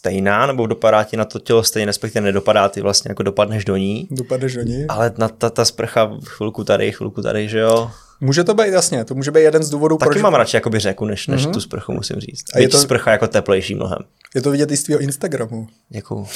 stejná, 0.00 0.46
nebo 0.46 0.66
dopadá 0.66 1.04
ti 1.04 1.16
na 1.16 1.24
to 1.24 1.38
tělo 1.38 1.62
stejně, 1.62 1.86
respektive 1.86 2.24
nedopadá 2.24 2.68
ty 2.68 2.80
vlastně, 2.80 3.10
jako 3.10 3.22
dopadneš 3.22 3.64
do 3.64 3.76
ní. 3.76 4.08
Dopadneš 4.10 4.54
do 4.54 4.62
ní. 4.62 4.84
Ale 4.88 5.12
na 5.18 5.28
ta, 5.28 5.50
ta 5.50 5.64
sprcha 5.64 6.10
chvilku 6.24 6.64
tady, 6.64 6.92
chvilku 6.92 7.22
tady, 7.22 7.48
že 7.48 7.58
jo. 7.58 7.90
Může 8.20 8.44
to 8.44 8.54
být, 8.54 8.72
jasně, 8.72 9.04
to 9.04 9.14
může 9.14 9.30
být 9.30 9.40
jeden 9.40 9.62
z 9.62 9.70
důvodů, 9.70 9.96
Taky 9.96 10.10
proč... 10.10 10.22
mám 10.22 10.34
radši 10.34 10.56
jakoby 10.56 10.78
řeku, 10.78 11.04
než, 11.04 11.26
než 11.26 11.46
mm-hmm. 11.46 11.52
tu 11.52 11.60
sprchu, 11.60 11.92
musím 11.92 12.16
říct. 12.16 12.44
A 12.54 12.58
je 12.58 12.68
to... 12.68 12.78
sprcha 12.78 13.10
jako 13.10 13.28
teplejší 13.28 13.74
mnohem. 13.74 13.98
Je 14.34 14.42
to 14.42 14.50
vidět 14.50 14.70
i 14.70 14.76
z 14.76 14.82
tvého 14.82 15.00
Instagramu. 15.00 15.66
Děkuju. 15.88 16.26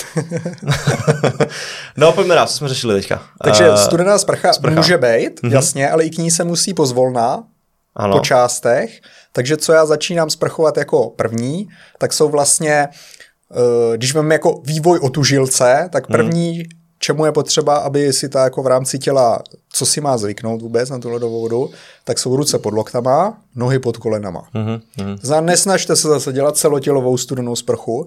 no, 1.96 2.12
pojďme 2.12 2.35
dál, 2.35 2.46
co 2.46 2.53
jsme 2.53 2.68
řešili 2.68 2.94
teďka. 2.94 3.22
Takže 3.44 3.70
uh, 3.70 3.77
studená 3.77 4.18
sprcha, 4.18 4.53
sprcha 4.53 4.74
může 4.74 4.98
být, 4.98 5.40
mm-hmm. 5.40 5.53
jasně, 5.53 5.90
ale 5.90 6.05
i 6.05 6.11
k 6.11 6.18
ní 6.18 6.31
se 6.31 6.44
musí 6.44 6.74
pozvolná, 6.74 7.44
ano. 7.96 8.18
po 8.18 8.24
částech. 8.24 9.00
Takže 9.33 9.57
co 9.57 9.72
já 9.72 9.87
začínám 9.87 10.31
sprchovat 10.31 10.77
jako 10.77 11.11
první, 11.11 11.68
tak 11.98 12.12
jsou 12.12 12.29
vlastně, 12.29 12.88
když 13.97 14.14
máme 14.14 14.35
jako 14.35 14.61
vývoj 14.64 14.99
otužilce, 15.03 15.88
tak 15.93 16.09
mhm. 16.09 16.19
první 16.19 16.59
mm 16.59 16.64
čemu 17.05 17.25
je 17.25 17.33
potřeba, 17.33 17.77
aby 17.77 18.12
si 18.12 18.29
ta 18.29 18.45
jako 18.45 18.62
v 18.62 18.67
rámci 18.67 18.99
těla, 18.99 19.43
co 19.73 19.87
si 19.87 20.01
má 20.01 20.19
zvyknout 20.19 20.62
vůbec 20.62 20.90
na 20.90 20.99
tu 20.99 21.11
ledovou 21.11 21.40
vodu, 21.40 21.71
tak 22.05 22.19
jsou 22.19 22.37
ruce 22.37 22.59
pod 22.59 22.75
loktama, 22.75 23.38
nohy 23.55 23.79
pod 23.79 23.97
kolenama. 23.97 24.49
To 25.21 25.27
znamená, 25.27 25.53
nesnažte 25.53 25.97
se 25.97 26.09
zase 26.09 26.33
dělat 26.33 26.57
celotělovou 26.57 27.17
studenou 27.17 27.57
sprchu, 27.57 28.07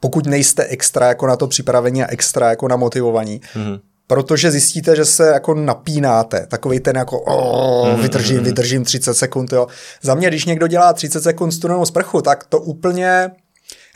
pokud 0.00 0.26
nejste 0.26 0.64
extra 0.64 1.08
jako 1.08 1.26
na 1.26 1.36
to 1.36 1.46
připravení 1.46 2.04
a 2.04 2.10
extra 2.10 2.50
jako 2.50 2.68
namotivovaní. 2.68 3.40
Mm-hmm 3.40 3.80
protože 4.08 4.50
zjistíte, 4.50 4.96
že 4.96 5.04
se 5.04 5.26
jako 5.26 5.54
napínáte, 5.54 6.46
takový 6.46 6.80
ten 6.80 6.96
jako 6.96 7.20
oh, 7.20 8.00
vydržím, 8.00 8.42
vydržím 8.42 8.84
30 8.84 9.14
sekund, 9.14 9.52
jo. 9.52 9.66
Za 10.02 10.14
mě, 10.14 10.28
když 10.28 10.44
někdo 10.44 10.66
dělá 10.66 10.92
30 10.92 11.22
sekund 11.22 11.52
studenou 11.52 11.84
sprchu, 11.84 12.22
tak 12.22 12.44
to 12.44 12.60
úplně 12.60 13.30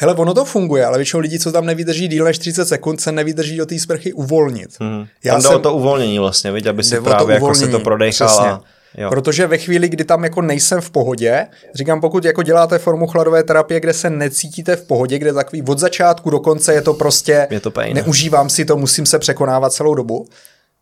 Hele, 0.01 0.15
ono 0.15 0.35
to 0.35 0.45
funguje, 0.45 0.85
ale 0.85 0.99
většinou 0.99 1.21
lidí, 1.21 1.39
co 1.39 1.53
tam 1.53 1.67
nevydrží 1.67 2.09
díl 2.09 2.25
než 2.25 2.39
30 2.39 2.67
sekund, 2.67 3.01
se 3.01 3.13
nevydrží 3.13 3.57
do 3.57 3.67
té 3.67 3.79
sprchy 3.79 4.13
uvolnit. 4.13 4.71
Hmm. 4.81 5.07
Já 5.25 5.33
tam 5.33 5.43
jde 5.43 5.49
jsem... 5.49 5.57
o 5.57 5.59
to 5.59 5.75
uvolnění 5.75 6.19
vlastně, 6.19 6.53
viď, 6.53 6.67
aby 6.67 6.85
si 6.85 7.01
právě 7.01 7.35
jako 7.35 7.55
se 7.55 7.69
to 7.69 7.81
prodechal. 7.81 8.63
Jo. 8.99 9.11
Protože 9.11 9.47
ve 9.47 9.59
chvíli, 9.59 9.89
kdy 9.89 10.05
tam 10.05 10.25
jako 10.25 10.43
nejsem 10.43 10.81
v 10.81 10.91
pohodě, 10.91 11.47
říkám, 11.75 12.01
pokud 12.01 12.25
jako 12.25 12.43
děláte 12.43 12.79
formu 12.79 13.07
chladové 13.07 13.43
terapie, 13.43 13.81
kde 13.81 13.93
se 13.93 14.11
necítíte 14.11 14.77
v 14.77 14.85
pohodě, 14.85 15.19
kde 15.19 15.33
takový 15.33 15.63
od 15.63 15.79
začátku 15.79 16.31
do 16.31 16.41
konce 16.41 16.75
je 16.75 16.83
to 16.83 16.95
prostě, 16.95 17.47
je 17.51 17.61
to 17.61 17.71
pain. 17.71 17.95
neužívám 17.95 18.49
si 18.49 18.65
to, 18.65 18.77
musím 18.77 19.07
se 19.07 19.19
překonávat 19.19 19.73
celou 19.73 19.95
dobu, 19.95 20.27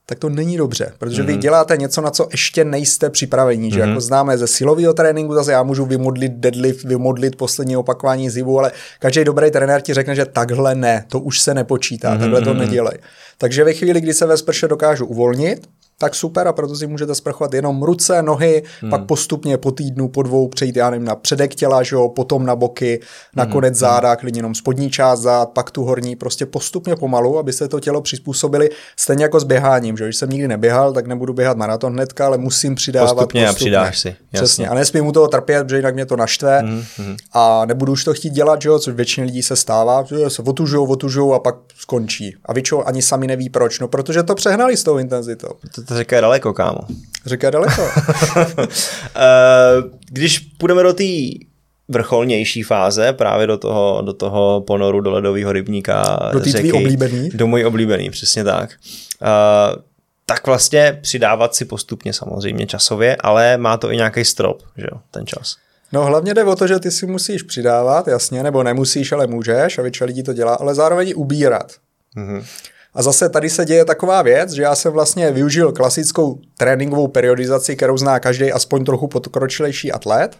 tak 0.08 0.18
to 0.18 0.28
není 0.28 0.56
dobře, 0.56 0.92
protože 0.98 1.22
mm-hmm. 1.22 1.26
vy 1.26 1.32
mhm. 1.32 1.40
děláte 1.40 1.76
něco, 1.76 2.00
na 2.00 2.10
co 2.10 2.28
ještě 2.30 2.64
nejste 2.64 3.10
připraveni, 3.10 3.68
mm-hmm. 3.68 3.74
že 3.74 3.80
mhm. 3.80 3.88
jako 3.88 4.00
známe 4.00 4.38
ze 4.38 4.46
silového 4.46 4.94
tréninku, 4.94 5.34
zase 5.34 5.52
já 5.52 5.62
můžu 5.62 5.84
vymodlit 5.84 6.32
deadlift, 6.32 6.84
vymodlit 6.84 7.36
poslední 7.36 7.76
opakování 7.76 8.30
zivu, 8.30 8.58
ale 8.58 8.72
každý 8.98 9.24
dobrý 9.24 9.50
trenér 9.50 9.80
ti 9.80 9.94
řekne, 9.94 10.14
že 10.14 10.24
takhle 10.24 10.74
ne, 10.74 11.04
to 11.08 11.20
už 11.20 11.40
se 11.40 11.54
nepočítá, 11.54 12.14
mm-hmm. 12.14 12.20
takhle 12.20 12.42
to 12.42 12.50
mhm. 12.50 12.58
nedělej. 12.58 12.98
Takže 13.38 13.64
ve 13.64 13.72
chvíli, 13.72 14.00
kdy 14.00 14.14
se 14.14 14.26
ve 14.26 14.36
sprše 14.36 14.68
dokážu 14.68 15.06
uvolnit, 15.06 15.68
tak 15.98 16.14
super 16.14 16.48
a 16.48 16.52
proto 16.52 16.76
si 16.76 16.86
můžete 16.86 17.14
sprchovat 17.14 17.54
jenom 17.54 17.82
ruce, 17.82 18.22
nohy, 18.22 18.62
hmm. 18.80 18.90
pak 18.90 19.04
postupně 19.04 19.58
po 19.58 19.70
týdnu, 19.70 20.08
po 20.08 20.22
dvou 20.22 20.48
přejít, 20.48 20.76
já 20.76 20.90
nevím, 20.90 21.06
na 21.06 21.16
předek 21.16 21.54
těla, 21.54 21.82
že 21.82 21.96
jo, 21.96 22.08
potom 22.08 22.46
na 22.46 22.56
boky, 22.56 23.00
nakonec 23.36 23.74
hmm. 23.74 23.80
záda, 23.80 24.16
klidně 24.16 24.38
jenom 24.38 24.54
spodní 24.54 24.90
část 24.90 25.20
zád, 25.20 25.48
pak 25.48 25.70
tu 25.70 25.84
horní, 25.84 26.16
prostě 26.16 26.46
postupně 26.46 26.96
pomalu, 26.96 27.38
abyste 27.38 27.68
to 27.68 27.80
tělo 27.80 28.00
přizpůsobili, 28.00 28.70
stejně 28.96 29.24
jako 29.24 29.40
s 29.40 29.44
běháním, 29.44 29.96
že 29.96 30.04
když 30.04 30.16
jsem 30.16 30.30
nikdy 30.30 30.48
neběhal, 30.48 30.92
tak 30.92 31.06
nebudu 31.06 31.32
běhat 31.32 31.56
maraton 31.56 31.92
hnedka, 31.92 32.26
ale 32.26 32.38
musím 32.38 32.74
přidávat 32.74 33.14
postupně. 33.14 33.46
postupně. 33.46 33.48
a 33.48 33.52
přidáš 33.52 33.98
si. 33.98 34.08
Jasně. 34.08 34.18
Přesně. 34.32 34.68
A 34.68 34.74
nesmím 34.74 35.04
mu 35.04 35.12
toho 35.12 35.28
trpět, 35.28 35.64
protože 35.64 35.76
jinak 35.76 35.94
mě 35.94 36.06
to 36.06 36.16
naštve 36.16 36.58
hmm. 36.58 37.16
a 37.32 37.64
nebudu 37.66 37.92
už 37.92 38.04
to 38.04 38.14
chtít 38.14 38.30
dělat, 38.30 38.62
že 38.62 38.68
jo, 38.68 38.78
což 38.78 38.94
většině 38.94 39.26
lidí 39.26 39.42
se 39.42 39.56
stává, 39.56 40.04
že 40.04 40.30
se 40.30 40.42
otužou, 40.42 40.86
otužou 40.86 41.32
a 41.32 41.38
pak 41.38 41.54
skončí. 41.76 42.36
A 42.44 42.52
většinou 42.52 42.88
ani 42.88 43.02
sami 43.02 43.26
neví 43.26 43.50
proč, 43.50 43.80
no 43.80 43.88
protože 43.88 44.22
to 44.22 44.34
přehnali 44.34 44.76
s 44.76 44.84
tou 44.84 44.98
intenzitou. 44.98 45.48
To, 45.74 45.87
to 45.88 45.98
říká 45.98 46.20
daleko, 46.20 46.52
kámo. 46.52 46.78
Říká 47.26 47.50
daleko. 47.50 47.82
Eh, 49.16 49.82
když 50.10 50.38
půjdeme 50.38 50.82
do 50.82 50.92
té 50.92 51.04
vrcholnější 51.88 52.62
fáze, 52.62 53.12
právě 53.12 53.46
do 53.46 53.58
toho, 53.58 54.02
do 54.04 54.12
toho 54.12 54.60
ponoru, 54.60 55.00
do 55.00 55.10
ledového 55.10 55.52
rybníka, 55.52 56.30
do 56.32 56.40
té 56.40 56.72
oblíbený. 56.72 57.30
Do 57.34 57.46
můj 57.46 57.66
oblíbený, 57.66 58.10
přesně 58.10 58.44
tak. 58.44 58.70
Uh, 59.22 59.82
tak 60.26 60.46
vlastně 60.46 60.98
přidávat 61.02 61.54
si 61.54 61.64
postupně 61.64 62.12
samozřejmě 62.12 62.66
časově, 62.66 63.16
ale 63.20 63.56
má 63.56 63.76
to 63.76 63.92
i 63.92 63.96
nějaký 63.96 64.24
strop, 64.24 64.62
že 64.76 64.86
jo, 64.92 65.00
ten 65.10 65.26
čas. 65.26 65.56
No 65.92 66.04
hlavně 66.04 66.34
jde 66.34 66.44
o 66.44 66.56
to, 66.56 66.66
že 66.66 66.78
ty 66.78 66.90
si 66.90 67.06
musíš 67.06 67.42
přidávat, 67.42 68.08
jasně, 68.08 68.42
nebo 68.42 68.62
nemusíš, 68.62 69.12
ale 69.12 69.26
můžeš 69.26 69.78
a 69.78 69.82
většina 69.82 70.06
lidí 70.06 70.22
to 70.22 70.32
dělá, 70.32 70.54
ale 70.54 70.74
zároveň 70.74 71.08
i 71.08 71.14
ubírat. 71.14 71.72
Mm-hmm. 72.16 72.44
A 72.94 73.02
zase 73.02 73.28
tady 73.28 73.50
se 73.50 73.64
děje 73.64 73.84
taková 73.84 74.22
věc, 74.22 74.50
že 74.50 74.62
já 74.62 74.74
jsem 74.74 74.92
vlastně 74.92 75.30
využil 75.30 75.72
klasickou 75.72 76.38
tréninkovou 76.56 77.08
periodizaci, 77.08 77.76
kterou 77.76 77.96
zná 77.96 78.20
každý 78.20 78.52
aspoň 78.52 78.84
trochu 78.84 79.08
podkročilejší 79.08 79.92
atlet. 79.92 80.36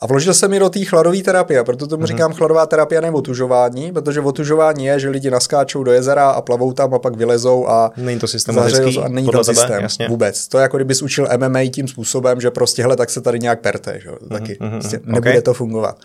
A 0.00 0.06
vložil 0.06 0.34
jsem 0.34 0.50
mi 0.50 0.58
do 0.58 0.70
té 0.70 0.84
chladové 0.84 1.22
terapie, 1.22 1.64
proto 1.64 1.86
tomu 1.86 2.02
mm-hmm. 2.02 2.06
říkám 2.06 2.32
chladová 2.32 2.66
terapie 2.66 3.00
nebo 3.00 3.18
otužování, 3.18 3.92
protože 3.92 4.20
otužování 4.20 4.84
je, 4.84 5.00
že 5.00 5.08
lidi 5.08 5.30
naskáčou 5.30 5.82
do 5.82 5.92
jezera 5.92 6.30
a 6.30 6.40
plavou 6.42 6.72
tam 6.72 6.94
a 6.94 6.98
pak 6.98 7.16
vylezou 7.16 7.68
a 7.68 7.90
není 7.96 8.20
to 8.20 8.28
systematický, 8.28 8.98
a 8.98 9.08
není 9.08 9.28
to 9.28 9.44
systém 9.44 9.82
jasně. 9.82 10.08
vůbec. 10.08 10.48
To 10.48 10.58
je 10.58 10.62
jako 10.62 10.76
kdybys 10.76 11.02
učil 11.02 11.28
MMA 11.36 11.64
tím 11.64 11.88
způsobem, 11.88 12.40
že 12.40 12.50
prostě 12.50 12.82
hele, 12.82 12.96
tak 12.96 13.10
se 13.10 13.20
tady 13.20 13.38
nějak 13.38 13.60
perte, 13.60 14.00
že? 14.00 14.10
Mhm, 14.10 14.28
taky 14.28 14.52
mm-hmm. 14.52 14.70
prostě 14.70 15.00
nebude 15.04 15.30
okay. 15.30 15.42
to 15.42 15.54
fungovat. 15.54 15.98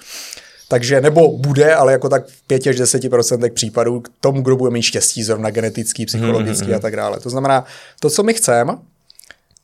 Takže 0.74 1.02
nebo 1.02 1.38
bude, 1.38 1.76
ale 1.76 1.92
jako 1.92 2.10
tak 2.10 2.28
v 2.28 2.48
5 2.48 2.68
až 2.68 2.76
10% 2.76 3.54
případů 3.54 4.00
k 4.00 4.10
tomu, 4.20 4.42
kdo 4.42 4.56
bude 4.56 4.72
mít 4.72 4.82
štěstí, 4.82 5.24
zrovna 5.24 5.50
genetický, 5.50 6.06
psychologický 6.06 6.68
mm-hmm. 6.68 6.76
a 6.76 6.80
tak 6.80 6.96
dále. 6.96 7.20
To 7.20 7.30
znamená, 7.30 7.66
to, 8.00 8.10
co 8.10 8.24
my 8.24 8.34
chceme, 8.34 8.78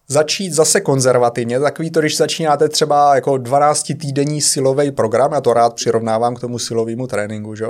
začít 0.07 0.53
zase 0.53 0.81
konzervativně, 0.81 1.59
takový 1.59 1.91
to, 1.91 1.99
když 1.99 2.17
začínáte 2.17 2.69
třeba 2.69 3.15
jako 3.15 3.37
12 3.37 3.91
týdenní 4.01 4.41
silový 4.41 4.91
program, 4.91 5.31
já 5.31 5.41
to 5.41 5.53
rád 5.53 5.73
přirovnávám 5.73 6.35
k 6.35 6.39
tomu 6.39 6.59
silovému 6.59 7.07
tréninku, 7.07 7.55
že? 7.55 7.65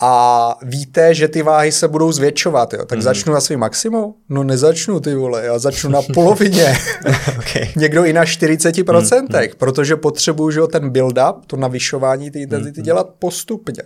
A 0.00 0.54
víte, 0.62 1.14
že 1.14 1.28
ty 1.28 1.42
váhy 1.42 1.72
se 1.72 1.88
budou 1.88 2.12
zvětšovat, 2.12 2.72
jo, 2.72 2.84
tak 2.84 2.98
mm. 2.98 3.02
začnu 3.02 3.32
na 3.32 3.40
svým 3.40 3.58
maximu? 3.58 4.14
No 4.28 4.44
nezačnu, 4.44 5.00
ty 5.00 5.14
vole, 5.14 5.44
já 5.44 5.58
začnu 5.58 5.90
na 5.90 6.00
polovině. 6.14 6.76
okay. 7.38 7.68
Někdo 7.76 8.04
i 8.04 8.12
na 8.12 8.24
40%, 8.24 9.22
mm. 9.22 9.48
protože 9.58 9.96
potřebuju, 9.96 10.50
že 10.50 10.60
ten 10.72 10.90
build-up, 10.90 11.34
to 11.46 11.56
navyšování 11.56 12.30
té 12.30 12.38
intenzity 12.38 12.80
mm. 12.80 12.84
dělat 12.84 13.08
postupně. 13.18 13.82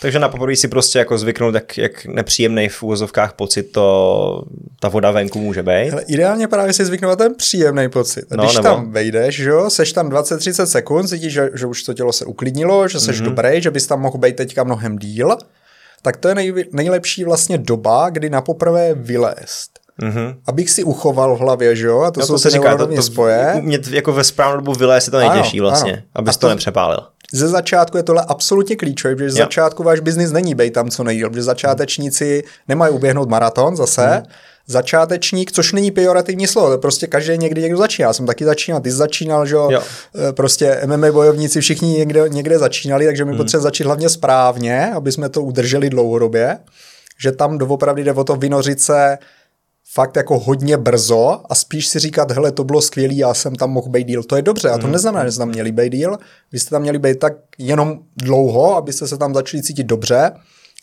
Takže 0.00 0.18
na 0.18 0.28
poprvé 0.28 0.56
si 0.56 0.68
prostě 0.68 0.98
jako 0.98 1.18
zvyknout, 1.18 1.54
jak, 1.54 1.78
jak 1.78 2.06
nepříjemný 2.06 2.68
v 2.68 2.82
úvozovkách 2.82 3.32
pocit 3.32 3.62
to, 3.62 4.44
ta 4.80 4.88
voda 4.88 5.10
venku 5.10 5.38
může 5.38 5.62
být. 5.62 5.90
Ale 5.92 6.02
ideálně 6.02 6.48
právě 6.48 6.72
si 6.72 6.84
zvyknout 6.84 7.10
na 7.10 7.16
ten 7.16 7.34
příjemný 7.34 7.88
pocit. 7.88 8.24
A 8.30 8.36
no, 8.36 8.44
když 8.44 8.56
nebo... 8.56 8.68
tam 8.68 8.92
vejdeš, 8.92 9.36
že 9.36 9.50
jo, 9.50 9.70
seš 9.70 9.92
tam 9.92 10.08
20-30 10.08 10.64
sekund, 10.64 11.08
cítíš, 11.08 11.32
že, 11.32 11.50
že 11.54 11.66
už 11.66 11.82
to 11.82 11.94
tělo 11.94 12.12
se 12.12 12.24
uklidnilo, 12.24 12.88
že 12.88 13.00
seš 13.00 13.20
mm-hmm. 13.20 13.24
dobrý, 13.24 13.62
že 13.62 13.70
bys 13.70 13.86
tam 13.86 14.00
mohl 14.00 14.18
být 14.18 14.36
teďka 14.36 14.64
mnohem 14.64 14.98
díl, 14.98 15.36
tak 16.04 16.16
to 16.16 16.28
je 16.28 16.34
nej, 16.34 16.64
nejlepší 16.72 17.24
vlastně 17.24 17.58
doba, 17.58 18.10
kdy 18.10 18.30
na 18.30 18.40
poprvé 18.40 18.94
vylézt. 18.94 19.78
Mm-hmm. 20.02 20.36
Abych 20.46 20.70
si 20.70 20.84
uchoval 20.84 21.36
v 21.36 21.40
hlavě, 21.40 21.76
že 21.76 21.86
jo? 21.86 22.00
A 22.00 22.10
to 22.10 22.20
no, 22.20 22.26
jsou 22.26 22.32
to 22.32 22.38
se 22.38 22.50
říká, 22.50 22.76
to, 22.76 22.86
to 22.86 23.02
spoje. 23.02 23.54
Mě 23.60 23.78
jako 23.90 24.12
ve 24.12 24.24
správnou 24.24 24.56
dobu 24.56 24.72
vylézt 24.72 25.08
je 25.08 25.10
to 25.10 25.18
nejtěžší 25.18 25.60
ano, 25.60 25.68
vlastně, 25.68 25.92
ano. 25.92 26.02
abys 26.14 26.36
to, 26.36 26.46
to 26.46 26.48
nepřepálil 26.48 26.98
ze 27.32 27.48
začátku 27.48 27.96
je 27.96 28.02
tohle 28.02 28.24
absolutně 28.28 28.76
klíčové, 28.76 29.16
protože 29.16 29.30
ze 29.30 29.38
začátku 29.38 29.82
váš 29.82 30.00
biznis 30.00 30.32
není 30.32 30.54
být 30.54 30.72
tam 30.72 30.90
co 30.90 31.04
nejdíl, 31.04 31.30
protože 31.30 31.42
začátečníci 31.42 32.44
nemají 32.68 32.94
uběhnout 32.94 33.28
maraton 33.28 33.76
zase, 33.76 34.06
hmm. 34.06 34.22
Začátečník, 34.66 35.52
což 35.52 35.72
není 35.72 35.90
pejorativní 35.90 36.46
slovo, 36.46 36.78
prostě 36.78 37.06
každý 37.06 37.38
někdy 37.38 37.62
někdo 37.62 37.78
začíná. 37.78 38.08
Já 38.08 38.12
jsem 38.12 38.26
taky 38.26 38.44
začínal, 38.44 38.80
ty 38.80 38.90
jsi 38.90 38.96
začínal, 38.96 39.46
že 39.46 39.54
jo? 39.54 39.70
Eh, 39.72 40.32
prostě 40.32 40.80
MMA 40.86 41.12
bojovníci 41.12 41.60
všichni 41.60 41.88
někde, 41.88 42.28
někde 42.28 42.58
začínali, 42.58 43.06
takže 43.06 43.24
my 43.24 43.30
hmm. 43.30 43.38
potřebujeme 43.38 43.62
začít 43.62 43.84
hlavně 43.84 44.08
správně, 44.08 44.92
aby 44.94 45.12
jsme 45.12 45.28
to 45.28 45.42
udrželi 45.42 45.90
dlouhodobě, 45.90 46.58
že 47.20 47.32
tam 47.32 47.58
doopravdy 47.58 48.04
jde 48.04 48.12
o 48.12 48.24
to 48.24 48.36
vynořit 48.36 48.80
se 48.80 49.18
fakt 49.92 50.16
jako 50.16 50.38
hodně 50.38 50.76
brzo 50.76 51.40
a 51.50 51.54
spíš 51.54 51.86
si 51.86 51.98
říkat, 51.98 52.30
hele, 52.30 52.52
to 52.52 52.64
bylo 52.64 52.82
skvělý, 52.82 53.16
já 53.16 53.34
jsem 53.34 53.54
tam 53.54 53.70
mohl 53.70 53.88
být 53.88 54.06
díl. 54.06 54.22
To 54.22 54.36
je 54.36 54.42
dobře, 54.42 54.70
a 54.70 54.78
to 54.78 54.86
mm. 54.86 54.92
neznamená, 54.92 55.24
že 55.24 55.32
jste 55.32 55.38
tam 55.38 55.48
měli 55.48 55.72
být 55.72 55.92
díl, 55.92 56.18
vy 56.52 56.58
jste 56.58 56.70
tam 56.70 56.82
měli 56.82 56.98
být 56.98 57.18
tak 57.18 57.32
jenom 57.58 57.98
dlouho, 58.16 58.76
abyste 58.76 59.08
se 59.08 59.18
tam 59.18 59.34
začali 59.34 59.62
cítit 59.62 59.84
dobře, 59.84 60.32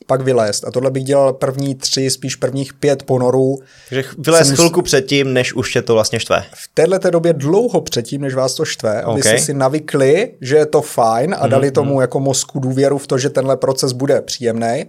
pak 0.06 0.22
vylézt. 0.22 0.66
A 0.68 0.72
tohle 0.72 0.92
bych 0.92 1.04
dělal 1.04 1.34
první 1.34 1.76
tři, 1.76 2.10
spíš 2.10 2.36
prvních 2.36 2.74
pět 2.74 3.04
ponorů. 3.04 3.60
Takže 3.90 4.10
vylézt 4.18 4.48
jsem... 4.48 4.56
chvilku 4.56 4.82
předtím, 4.82 5.34
než 5.34 5.54
už 5.54 5.74
tě 5.74 5.82
to 5.82 5.94
vlastně 5.94 6.20
štve. 6.20 6.44
V 6.54 6.70
této 6.74 7.10
době 7.10 7.34
dlouho 7.34 7.82
předtím, 7.82 8.22
než 8.22 8.34
vás 8.34 8.54
to 8.54 8.66
štve, 8.66 9.02
okay. 9.02 9.14
abyste 9.14 9.40
si 9.40 9.54
navykli, 9.54 10.34
že 10.42 10.56
je 10.56 10.66
to 10.66 10.82
fajn 10.82 11.36
a 11.40 11.48
dali 11.48 11.68
mm, 11.68 11.74
tomu 11.74 11.96
mm. 11.96 12.02
jako 12.02 12.20
mozku 12.20 12.60
důvěru 12.60 12.98
v 12.98 13.08
to, 13.08 13.18
že 13.18 13.30
tenhle 13.30 13.58
proces 13.58 13.92
bude 13.92 14.22
příjemný. 14.22 14.86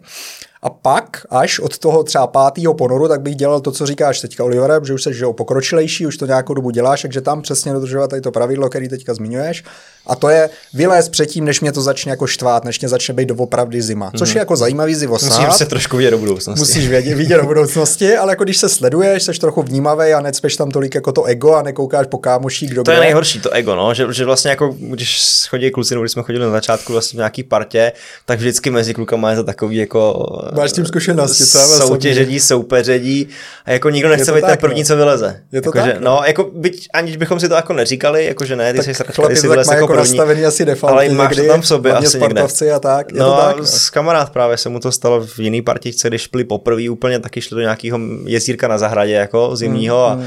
A 0.65 0.71
pak, 0.71 1.27
až 1.31 1.59
od 1.59 1.79
toho 1.79 2.03
třeba 2.03 2.27
pátého 2.27 2.75
ponoru, 2.75 3.09
tak 3.09 3.21
bych 3.21 3.35
dělal 3.35 3.61
to, 3.61 3.73
co 3.73 3.87
říkáš 3.87 4.21
teďka, 4.21 4.45
Olivere, 4.45 4.75
že 4.85 4.95
už 4.95 5.03
jsi 5.03 5.15
že 5.15 5.27
pokročilejší, 5.33 6.07
už 6.07 6.17
to 6.17 6.27
nějakou 6.27 6.55
dobu 6.55 6.71
děláš, 6.71 7.03
takže 7.03 7.21
tam 7.21 7.43
přesně 7.43 7.73
dodržovat 7.73 8.11
tady 8.11 8.23
to 8.23 8.31
pravidlo, 8.31 8.69
který 8.69 8.89
teďka 8.89 9.15
zmiňuješ. 9.15 9.65
A 10.07 10.17
to 10.17 10.29
je 10.29 10.51
vylézt 10.75 11.11
předtím, 11.11 11.45
než 11.45 11.61
mě 11.61 11.73
to 11.73 11.83
začne 11.83 12.11
jako 12.11 12.27
štvát, 12.27 12.65
než 12.65 12.81
mě 12.81 12.89
začne 12.89 13.15
být 13.15 13.29
doopravdy 13.29 13.83
zima. 13.83 14.13
Což 14.19 14.29
mm. 14.29 14.37
je 14.37 14.39
jako 14.39 14.57
zajímavý 14.57 14.95
zivosát. 14.95 15.41
Musíš 15.41 15.55
se 15.57 15.67
trošku 15.67 15.97
vidět 15.97 16.11
do 16.11 16.19
budoucnosti. 16.19 16.61
Musíš 16.61 16.89
vidět, 16.89 17.15
vidět 17.15 17.37
do 17.37 17.47
budoucnosti, 17.47 18.17
ale 18.17 18.33
jako 18.33 18.45
když 18.45 18.57
se 18.57 18.69
sleduješ, 18.69 19.23
jsi 19.23 19.33
trochu 19.33 19.63
vnímavý 19.63 20.13
a 20.13 20.21
necpeš 20.21 20.57
tam 20.57 20.71
tolik 20.71 20.95
jako 20.95 21.13
to 21.13 21.25
ego 21.25 21.55
a 21.55 21.63
nekoukáš 21.63 22.07
po 22.07 22.19
kámoší, 22.19 22.67
kdo 22.67 22.83
To 22.83 22.91
je 22.91 23.01
nejhorší, 23.01 23.41
to 23.41 23.51
ego, 23.51 23.75
no, 23.75 23.95
že, 23.95 24.07
že 24.13 24.25
vlastně 24.25 24.51
jako, 24.51 24.75
když 24.79 25.23
chodí 25.49 25.71
kluci, 25.71 25.95
nebo 25.95 26.03
když 26.03 26.13
jsme 26.13 26.23
chodili 26.23 26.45
na 26.45 26.51
začátku 26.51 26.93
vlastně 26.93 27.17
v 27.17 27.19
nějaký 27.19 27.43
partě, 27.43 27.93
tak 28.27 28.39
vždycky 28.39 28.71
mezi 28.71 28.95
klukama 28.95 29.31
je 29.31 29.37
to 29.37 29.45
takový 29.45 29.77
jako. 29.77 30.27
Máš 30.53 30.73
tím 30.73 30.87
zkušenosti, 30.87 31.47
co? 31.47 31.59
Soutěžení, 31.59 32.41
soupeření 32.41 33.29
a 33.65 33.71
jako 33.71 33.91
nikdo 33.91 34.09
nechce 34.09 34.33
být 34.33 34.45
ten 34.45 34.59
první, 34.59 34.81
no. 34.81 34.87
co 34.87 34.97
vyleze. 34.97 35.41
Je 35.53 35.63
to 35.63 35.69
jako, 35.69 35.79
tak, 35.79 35.87
že, 35.87 35.97
no, 36.01 36.21
jako 36.27 36.51
byť, 36.55 36.89
aniž 36.95 37.17
bychom 37.17 37.41
si 37.41 37.49
to 37.49 37.55
jako 37.55 37.73
neříkali, 37.73 38.25
jako 38.25 38.45
že 38.45 38.57
ne, 38.57 38.73
ty 38.73 38.83
jsi, 38.83 38.93
ty 39.29 39.37
jsi 39.37 39.49
vylez 39.49 39.69
jako 39.69 39.81
jako 39.81 39.97
nastavený 39.97 40.45
asi 40.45 40.65
defaulty 40.65 41.07
Ale 41.07 41.15
máš 41.15 41.37
to 41.37 41.47
tam 41.47 41.61
v 41.61 41.67
sobě 41.67 41.93
asi 41.93 42.21
někde. 42.21 42.43
a 42.75 42.79
tak. 42.79 43.13
Je 43.13 43.21
no 43.21 43.31
to 43.31 43.41
tak, 43.41 43.57
no. 43.57 43.67
s 43.67 43.91
kamarád 43.91 44.31
právě 44.31 44.57
se 44.57 44.69
mu 44.69 44.81
to 44.81 44.93
stalo 44.93 45.27
v 45.27 45.39
jiný 45.39 45.63
partičce, 45.63 46.09
když 46.09 46.23
šli 46.23 46.45
poprvé 46.45 46.91
úplně, 46.91 47.19
taky 47.19 47.41
šli 47.41 47.55
do 47.55 47.61
nějakého 47.61 48.01
jezírka 48.25 48.69
na 48.69 48.79
zahradě, 48.79 49.13
jako 49.13 49.57
zimního 49.57 50.11
mm, 50.11 50.13
a 50.13 50.15
mm. 50.15 50.27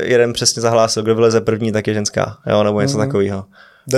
jeden 0.00 0.32
přesně 0.32 0.62
zahlásil, 0.62 1.02
kdo 1.02 1.14
vyleze 1.14 1.40
první, 1.40 1.72
tak 1.72 1.86
je 1.86 1.94
ženská, 1.94 2.36
jo, 2.46 2.62
nebo 2.62 2.80
něco 2.80 2.98
mm. 2.98 3.04
takového. 3.06 3.44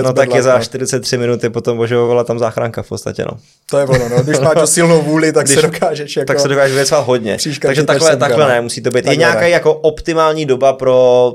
No 0.01 0.13
tak 0.13 0.33
je 0.33 0.43
za 0.43 0.59
43 0.59 1.17
minuty 1.17 1.49
potom 1.49 1.77
božovala 1.77 2.23
tam 2.23 2.39
záchranka 2.39 2.83
v 2.83 2.87
podstatě, 2.87 3.25
no. 3.31 3.37
To 3.69 3.77
je 3.77 3.85
ono, 3.85 4.09
no. 4.09 4.23
Když 4.23 4.39
máš 4.39 4.55
tu 4.59 4.67
silnou 4.67 5.01
vůli, 5.01 5.31
tak 5.31 5.45
Když, 5.45 5.55
se 5.55 5.61
dokážeš 5.61 6.17
jako... 6.17 6.27
Tak 6.27 6.39
se 6.39 6.47
dokážeš 6.47 6.75
věcovat 6.75 7.01
hodně. 7.01 7.37
Takže 7.61 7.83
takhle, 7.83 8.17
takhle 8.17 8.47
ne, 8.47 8.61
musí 8.61 8.81
to 8.81 8.91
být. 8.91 9.05
Je 9.05 9.15
nějaká 9.15 9.47
jako 9.47 9.73
optimální 9.73 10.45
doba 10.45 10.73
pro 10.73 11.33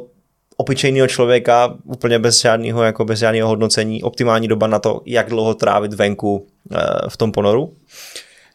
obyčejného 0.56 1.06
člověka, 1.08 1.74
úplně 1.84 2.18
bez 2.18 2.40
žádného, 2.40 2.82
jako 2.82 3.04
bez 3.04 3.18
žádného 3.18 3.48
hodnocení, 3.48 4.02
optimální 4.02 4.48
doba 4.48 4.66
na 4.66 4.78
to, 4.78 5.00
jak 5.06 5.28
dlouho 5.28 5.54
trávit 5.54 5.92
venku 5.94 6.46
eh, 6.72 6.76
v 7.08 7.16
tom 7.16 7.32
ponoru? 7.32 7.72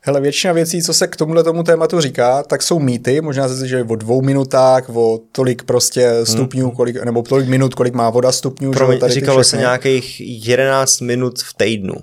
Hele, 0.07 0.21
většina 0.21 0.53
věcí, 0.53 0.83
co 0.83 0.93
se 0.93 1.07
k 1.07 1.15
tomuhle 1.15 1.43
tomu 1.43 1.63
tématu 1.63 2.01
říká, 2.01 2.43
tak 2.43 2.63
jsou 2.63 2.79
mýty, 2.79 3.21
možná 3.21 3.47
se 3.47 3.67
že 3.67 3.83
o 3.83 3.95
dvou 3.95 4.21
minutách, 4.21 4.89
o 4.89 5.19
tolik 5.31 5.63
prostě 5.63 6.11
stupňů, 6.23 6.65
hmm. 6.65 6.75
kolik, 6.75 7.03
nebo 7.03 7.21
tolik 7.21 7.47
minut, 7.47 7.75
kolik 7.75 7.93
má 7.93 8.09
voda 8.09 8.31
stupňů. 8.31 8.71
Promiň, 8.71 8.99
tady 8.99 9.13
říkalo 9.13 9.43
se 9.43 9.57
nějakých 9.57 10.21
11 10.21 11.01
minut 11.01 11.39
v 11.41 11.53
týdnu. 11.53 11.93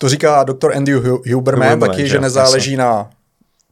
To 0.00 0.08
říká 0.08 0.44
doktor 0.44 0.76
Andy 0.76 0.92
Huberman, 0.92 1.34
Huberman 1.34 1.80
taky, 1.80 2.02
že, 2.02 2.08
že 2.08 2.20
nezáleží 2.20 2.76
na 2.76 3.10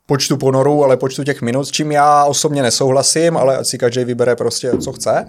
počtu 0.07 0.37
ponorů, 0.37 0.85
ale 0.85 0.97
počtu 0.97 1.25
těch 1.25 1.43
minut, 1.43 1.65
s 1.65 1.71
čím 1.71 1.93
já 1.93 2.25
osobně 2.25 2.63
nesouhlasím, 2.63 3.37
ale 3.37 3.65
si 3.65 3.79
každý 3.79 4.05
vybere 4.05 4.37
prostě, 4.37 4.71
co 4.81 4.93
chce. 4.93 5.27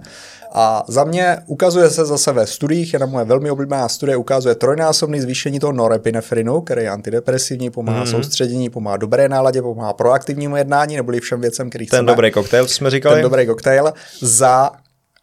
A 0.52 0.84
za 0.88 1.04
mě 1.04 1.38
ukazuje 1.46 1.90
se 1.90 2.04
zase 2.04 2.32
ve 2.32 2.46
studiích, 2.46 2.92
jedna 2.92 3.06
moje 3.06 3.24
velmi 3.24 3.50
oblíbená 3.50 3.88
studie 3.88 4.16
ukazuje 4.16 4.54
trojnásobný 4.54 5.20
zvýšení 5.20 5.60
toho 5.60 5.72
norepinefrinu, 5.72 6.60
který 6.60 6.82
je 6.82 6.90
antidepresivní, 6.90 7.70
pomáhá 7.70 8.04
mm-hmm. 8.04 8.10
soustředění, 8.10 8.70
pomáhá 8.70 8.96
dobré 8.96 9.28
náladě, 9.28 9.62
pomáhá 9.62 9.92
proaktivnímu 9.92 10.56
jednání, 10.56 10.96
neboli 10.96 11.20
všem 11.20 11.40
věcem, 11.40 11.70
který 11.70 11.86
Ten 11.86 11.98
chceme. 11.98 12.12
dobrý 12.12 12.30
koktejl, 12.30 12.66
co 12.66 12.74
jsme 12.74 12.90
říkali? 12.90 13.14
Ten 13.14 13.22
dobrý 13.22 13.46
koktejl 13.46 13.92
za, 14.20 14.70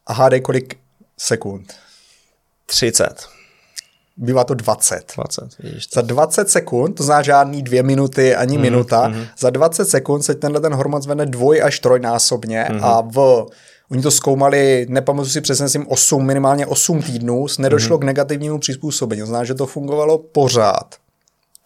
hádej 0.10 0.42
kolik 0.42 0.78
sekund. 1.18 1.74
30. 2.66 3.26
Bývá 4.18 4.44
to 4.44 4.54
20. 4.54 5.14
20, 5.16 5.44
vidíš. 5.60 5.88
Za 5.94 6.02
20 6.02 6.50
sekund, 6.50 6.94
to 6.94 7.04
znamená 7.04 7.22
žádný 7.24 7.62
dvě 7.64 7.84
minuty 7.84 8.36
ani 8.36 8.58
mm, 8.58 8.62
minuta, 8.62 9.08
mhm. 9.08 9.24
za 9.40 9.50
20 9.50 9.86
sekund 9.86 10.22
se 10.24 10.36
tenhle 10.36 10.62
ten 10.62 10.74
hormon 10.74 11.02
zvedne 11.02 11.26
dvoj 11.26 11.62
až 11.64 11.80
trojnásobně 11.80 12.68
Mhm. 12.72 12.84
a 12.84 13.02
v 13.02 13.46
Oni 13.92 14.02
to 14.02 14.12
zkoumali, 14.12 14.86
nepamatuji 14.90 15.32
si 15.32 15.42
přesně, 15.42 15.64
myslím 15.64 15.88
8, 15.88 16.26
minimálně 16.26 16.66
8 16.66 17.02
týdnů, 17.02 17.46
nedošlo 17.60 17.98
Mhm. 17.98 18.02
k 18.02 18.06
negativnímu 18.06 18.60
přizpůsobení. 18.60 19.22
To 19.22 19.26
znamená, 19.26 19.44
že 19.46 19.54
to 19.54 19.66
fungovalo 19.66 20.18
pořád. 20.18 20.96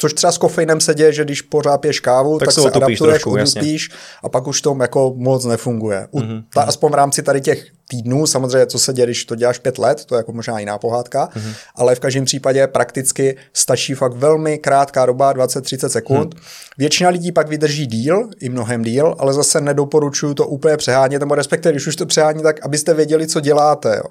Což 0.02 0.14
třeba 0.14 0.32
s 0.32 0.38
kofeinem 0.38 0.82
se 0.82 0.94
děje, 0.94 1.14
že 1.14 1.24
když 1.26 1.42
pořád 1.42 1.78
piješ 1.78 2.00
kávu, 2.00 2.40
Tak 2.40 2.46
tak, 2.46 2.54
se 2.56 2.62
adaptuješ, 2.62 3.00
trošku, 3.00 3.32
odupíš 3.32 3.90
a 4.24 4.30
pak 4.30 4.48
už 4.48 4.62
to 4.62 4.78
jako 4.82 5.14
moc 5.18 5.46
nefunguje. 5.46 6.08
U, 6.12 6.20
Mhm, 6.20 6.44
ta, 6.54 6.62
aspoň 6.62 6.92
v 6.92 6.96
rámci 6.96 7.24
tady 7.24 7.42
těch 7.42 7.66
týdnů, 7.90 8.28
samozřejmě, 8.28 8.66
co 8.66 8.80
se 8.80 8.94
děje, 8.94 9.06
když 9.06 9.26
to 9.26 9.36
děláš 9.36 9.58
pět 9.60 9.78
let, 9.78 10.06
to 10.06 10.16
je 10.16 10.18
jako 10.18 10.34
možná 10.34 10.60
jiná 10.60 10.78
pohádka, 10.78 11.30
Mhm. 11.36 11.54
ale 11.76 11.96
v 11.96 12.00
každém 12.00 12.26
případě 12.26 12.68
prakticky 12.68 13.38
stačí 13.54 13.94
fakt 13.94 14.14
velmi 14.14 14.58
krátká 14.58 15.06
doba, 15.06 15.34
20-30 15.34 15.90
sekund. 15.92 16.34
Mhm. 16.34 16.44
Většina 16.78 17.10
lidí 17.10 17.32
pak 17.32 17.48
vydrží 17.48 17.86
díl, 17.88 18.30
i 18.40 18.50
mnohem 18.50 18.82
díl, 18.84 19.16
ale 19.20 19.34
zase 19.34 19.62
nedoporučuju 19.62 20.34
to 20.34 20.48
úplně 20.48 20.78
přehánět, 20.78 21.20
nebo 21.20 21.36
respektive, 21.36 21.72
když 21.74 21.88
už 21.88 21.96
to 21.96 22.06
přehání, 22.06 22.44
tak 22.44 22.66
abyste 22.66 22.94
věděli, 22.94 23.28
co 23.28 23.40
děláte. 23.40 23.96
Jo. 23.98 24.04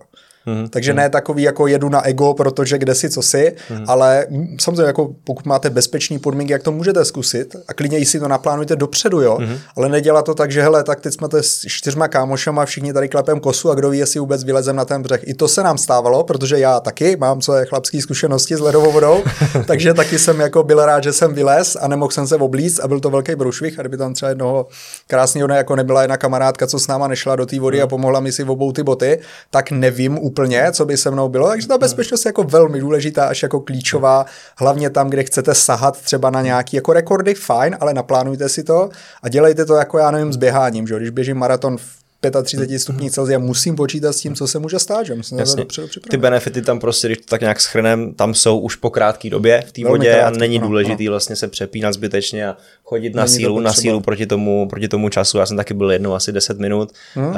Mhm, 0.54 0.68
Takže 0.68 0.94
ne 0.94 1.10
takový 1.10 1.42
jako 1.42 1.66
jedu 1.66 1.88
na 1.88 2.06
ego, 2.06 2.34
protože 2.34 2.78
kde 2.78 2.94
si, 2.94 3.10
co 3.10 3.22
si, 3.22 3.52
ale 3.86 4.26
mm, 4.30 4.56
samozřejmě 4.60 4.82
jako 4.82 5.10
pokud 5.24 5.46
máte 5.46 5.70
bezpečný 5.70 6.18
podmínky, 6.18 6.52
jak 6.52 6.62
to 6.62 6.72
můžete 6.72 7.04
zkusit 7.04 7.56
a 7.68 7.74
klidně 7.74 8.06
si 8.06 8.20
to 8.20 8.28
naplánujte 8.28 8.76
dopředu, 8.76 9.20
jo, 9.20 9.38
ale 9.76 9.88
nedělat 9.88 10.24
to 10.24 10.34
tak, 10.34 10.50
že 10.50 10.62
hele, 10.62 10.84
tak 10.84 11.00
teď 11.00 11.14
jsme 11.14 11.28
to 11.28 11.36
s 11.36 11.60
čtyřma 11.68 12.08
kámošama, 12.08 12.64
všichni 12.64 12.92
tady 12.92 13.08
klepem 13.08 13.40
kosu 13.40 13.70
a 13.70 13.74
kdo 13.74 13.90
ví, 13.90 13.98
jestli 13.98 14.20
vůbec 14.20 14.44
vylezem 14.44 14.76
na 14.76 14.84
ten 14.84 15.02
břeh. 15.02 15.20
I 15.24 15.34
to 15.34 15.48
se 15.48 15.62
nám 15.62 15.78
stávalo, 15.78 16.24
protože 16.24 16.58
já 16.58 16.80
taky 16.80 17.16
mám 17.16 17.40
své 17.40 17.66
chlapské 17.66 18.02
zkušenosti 18.02 18.56
s 18.56 18.60
ledovou 18.60 18.92
vodou, 18.92 19.22
takže 19.66 19.94
taky 19.94 20.18
jsem 20.18 20.40
jako 20.40 20.62
byl 20.62 20.86
rád, 20.86 21.02
že 21.04 21.12
jsem 21.12 21.34
vylez 21.34 21.76
a 21.80 21.88
nemohl 21.88 22.10
jsem 22.10 22.26
se 22.26 22.36
oblíct 22.36 22.80
a 22.80 22.88
byl 22.88 23.00
to 23.00 23.10
velký 23.10 23.34
brušvih 23.34 23.78
a 23.78 23.82
kdyby 23.82 23.96
tam 23.96 24.14
třeba 24.14 24.28
jednoho 24.28 24.66
krásného 25.06 25.46
dne 25.46 25.56
jako 25.56 25.76
nebyla 25.76 26.02
jedna 26.02 26.16
kamarádka, 26.16 26.66
co 26.66 26.78
s 26.78 26.86
náma 26.86 27.08
nešla 27.08 27.36
do 27.36 27.46
té 27.46 27.60
vody 27.60 27.82
a 27.82 27.86
pomohla 27.86 28.20
mi 28.20 28.32
si 28.32 28.44
obou 28.44 28.72
ty 28.72 28.82
boty, 28.82 29.18
tak 29.50 29.70
nevím 29.70 30.18
úplně, 30.18 30.39
co 30.72 30.84
by 30.84 30.96
se 30.96 31.10
mnou 31.10 31.28
bylo. 31.28 31.48
Takže 31.48 31.68
ta 31.68 31.78
bezpečnost 31.78 32.24
je 32.24 32.28
jako 32.28 32.44
velmi 32.44 32.80
důležitá, 32.80 33.26
až 33.26 33.42
jako 33.42 33.60
klíčová, 33.60 34.26
hlavně 34.56 34.90
tam, 34.90 35.10
kde 35.10 35.24
chcete 35.24 35.54
sahat 35.54 36.00
třeba 36.00 36.30
na 36.30 36.42
nějaký 36.42 36.76
jako 36.76 36.92
rekordy, 36.92 37.34
fajn, 37.34 37.76
ale 37.80 37.94
naplánujte 37.94 38.48
si 38.48 38.62
to 38.64 38.88
a 39.22 39.28
dělejte 39.28 39.64
to 39.64 39.74
jako 39.74 39.98
já 39.98 40.10
nevím 40.10 40.32
s 40.32 40.36
běháním, 40.36 40.86
že 40.86 40.96
když 40.96 41.10
běžím 41.10 41.36
maraton 41.36 41.76
v 41.76 42.00
35 42.42 42.78
stupních 42.78 43.12
Celsia, 43.12 43.38
musím 43.38 43.76
počítat 43.76 44.12
s 44.12 44.20
tím, 44.20 44.34
co 44.34 44.46
se 44.46 44.58
může 44.58 44.78
stát, 44.78 45.06
že 45.06 45.14
musím 45.14 45.38
Jasně. 45.38 45.62
dopředu 45.62 45.88
Ty 46.10 46.16
benefity 46.16 46.62
tam 46.62 46.80
prostě, 46.80 47.08
když 47.08 47.18
to 47.18 47.24
tak 47.26 47.40
nějak 47.40 47.60
schrnem, 47.60 48.14
tam 48.14 48.34
jsou 48.34 48.58
už 48.58 48.76
po 48.76 48.90
krátké 48.90 49.30
době 49.30 49.64
v 49.66 49.72
té 49.72 49.84
vodě 49.84 50.14
a 50.14 50.18
krátký, 50.18 50.38
není 50.38 50.58
ano, 50.58 50.66
důležitý 50.66 51.08
vlastně 51.08 51.36
se 51.36 51.48
přepínat 51.48 51.94
zbytečně 51.94 52.48
a 52.48 52.56
chodit 52.84 53.14
na 53.14 53.24
Není 53.24 53.36
sílu, 53.36 53.60
na 53.60 53.72
sílu 53.72 54.00
proti 54.00 54.26
tomu, 54.26 54.68
proti 54.68 54.88
tomu 54.88 55.08
času. 55.08 55.38
Já 55.38 55.46
jsem 55.46 55.56
taky 55.56 55.74
byl 55.74 55.90
jednou 55.90 56.14
asi 56.14 56.32
10 56.32 56.58
minut 56.58 56.92
Hmm. 57.14 57.26
uh, 57.26 57.34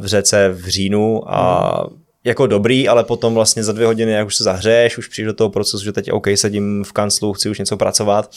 v 0.00 0.06
řece 0.06 0.48
v 0.48 0.68
říjnu 0.68 1.34
a 1.34 1.86
jako 2.24 2.46
dobrý, 2.46 2.88
ale 2.88 3.04
potom 3.04 3.34
vlastně 3.34 3.64
za 3.64 3.72
dvě 3.72 3.86
hodiny, 3.86 4.12
jak 4.12 4.26
už 4.26 4.36
se 4.36 4.44
zahřeješ, 4.44 4.98
už 4.98 5.08
přijdeš 5.08 5.26
do 5.26 5.32
toho 5.32 5.50
procesu, 5.50 5.84
že 5.84 5.92
teď 5.92 6.12
OK, 6.12 6.26
sedím 6.34 6.84
v 6.84 6.92
kanclu, 6.92 7.32
chci 7.32 7.50
už 7.50 7.58
něco 7.58 7.76
pracovat, 7.76 8.30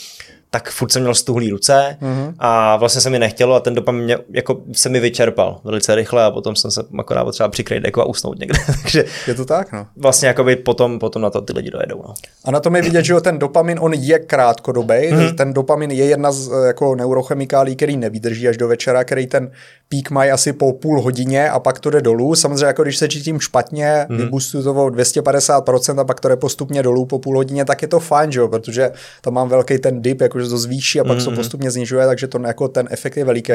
tak 0.53 0.69
furt 0.69 0.91
jsem 0.91 1.01
měl 1.01 1.15
stuhlý 1.15 1.49
ruce 1.49 1.97
Mhm. 2.01 2.33
a 2.39 2.77
vlastně 2.77 3.01
se 3.01 3.09
mi 3.09 3.19
nechtělo 3.19 3.55
a 3.55 3.59
ten 3.59 3.75
dopamin 3.75 4.03
mě, 4.03 4.17
jako 4.29 4.61
se 4.71 4.89
mi 4.89 4.99
vyčerpal 4.99 5.59
velice 5.63 5.95
rychle 5.95 6.23
a 6.23 6.31
potom 6.31 6.55
jsem 6.55 6.71
se 6.71 6.83
akorát 6.99 7.23
potřeba 7.23 7.49
přikrýt 7.49 7.83
deko 7.83 8.01
a 8.01 8.05
usnout 8.05 8.39
někde. 8.39 8.59
Takže 8.81 9.05
Je 9.27 9.33
to 9.33 9.45
tak, 9.45 9.71
no. 9.71 9.87
vlastně 9.97 10.27
jakoby 10.27 10.55
potom, 10.55 10.99
potom 10.99 11.21
na 11.21 11.29
to 11.29 11.41
ty 11.41 11.53
lidi 11.53 11.71
dojedou. 11.71 12.03
No. 12.07 12.13
A 12.45 12.51
na 12.51 12.59
tom 12.59 12.75
je 12.75 12.81
vidět, 12.81 13.05
že 13.05 13.13
jo, 13.13 13.21
ten 13.21 13.39
dopamin, 13.39 13.77
on 13.81 13.93
je 13.93 14.19
krátkodobý. 14.19 15.11
Mm. 15.11 15.35
Ten 15.35 15.53
dopamin 15.53 15.91
je 15.91 16.05
jedna 16.05 16.31
z 16.31 16.51
eh, 16.51 16.67
jako 16.67 16.95
neurochemikálí, 16.95 17.75
který 17.75 17.97
nevydrží 17.97 18.47
až 18.47 18.57
do 18.57 18.67
večera, 18.67 19.03
který 19.03 19.27
ten 19.27 19.51
pík 19.89 20.09
mají 20.11 20.31
asi 20.31 20.53
po 20.53 20.73
půl 20.73 21.01
hodině 21.01 21.49
a 21.49 21.59
pak 21.59 21.79
to 21.79 21.89
jde 21.89 22.01
dolů. 22.01 22.35
Samozřejmě, 22.35 22.65
jako 22.65 22.83
když 22.83 22.97
se 22.97 23.07
cítím 23.07 23.39
špatně, 23.39 24.05
mm. 24.09 24.17
vybustuju 24.17 24.63
to 24.63 24.73
o 24.73 24.87
250% 24.87 25.99
a 25.99 26.03
pak 26.03 26.19
to 26.19 26.27
jde 26.27 26.35
postupně 26.35 26.83
dolů 26.83 27.05
po 27.05 27.19
půl 27.19 27.35
hodině, 27.37 27.65
tak 27.65 27.81
je 27.81 27.87
to 27.87 27.99
fajn, 27.99 28.31
že 28.31 28.39
jo, 28.39 28.47
protože 28.47 28.91
tam 29.21 29.33
mám 29.33 29.49
velký 29.49 29.77
ten 29.79 30.01
dip, 30.01 30.21
jakože 30.43 30.49
to 30.49 30.57
zvýší 30.57 30.99
a 30.99 31.03
pak 31.03 31.19
se 31.19 31.25
to 31.25 31.31
postupně 31.31 31.71
snižuje, 31.71 32.05
takže 32.05 32.27
to 32.27 32.39
jako 32.47 32.67
ten 32.67 32.87
efekt 32.91 33.17
je 33.17 33.25
veliký. 33.25 33.53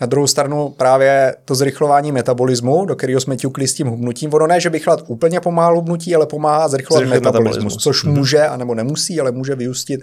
Na 0.00 0.06
druhou 0.06 0.26
stranu 0.26 0.68
právě 0.76 1.34
to 1.44 1.54
zrychlování 1.54 2.12
metabolismu, 2.12 2.84
do 2.86 2.96
kterého 2.96 3.20
jsme 3.20 3.36
ťukli 3.36 3.68
s 3.68 3.74
tím 3.74 3.86
hubnutím, 3.86 4.34
ono 4.34 4.46
ne, 4.46 4.60
že 4.60 4.70
bych 4.70 4.84
chlad 4.84 5.04
úplně 5.06 5.40
pomáhal 5.40 5.74
hubnutí, 5.74 6.14
ale 6.14 6.26
pomáhá 6.26 6.68
zrychlovat 6.68 7.08
metabolismus, 7.08 7.56
metabolismus. 7.56 7.82
což 7.82 8.04
může, 8.04 8.46
anebo 8.46 8.74
nemusí, 8.74 9.20
ale 9.20 9.32
může 9.32 9.54
vyústit 9.54 10.00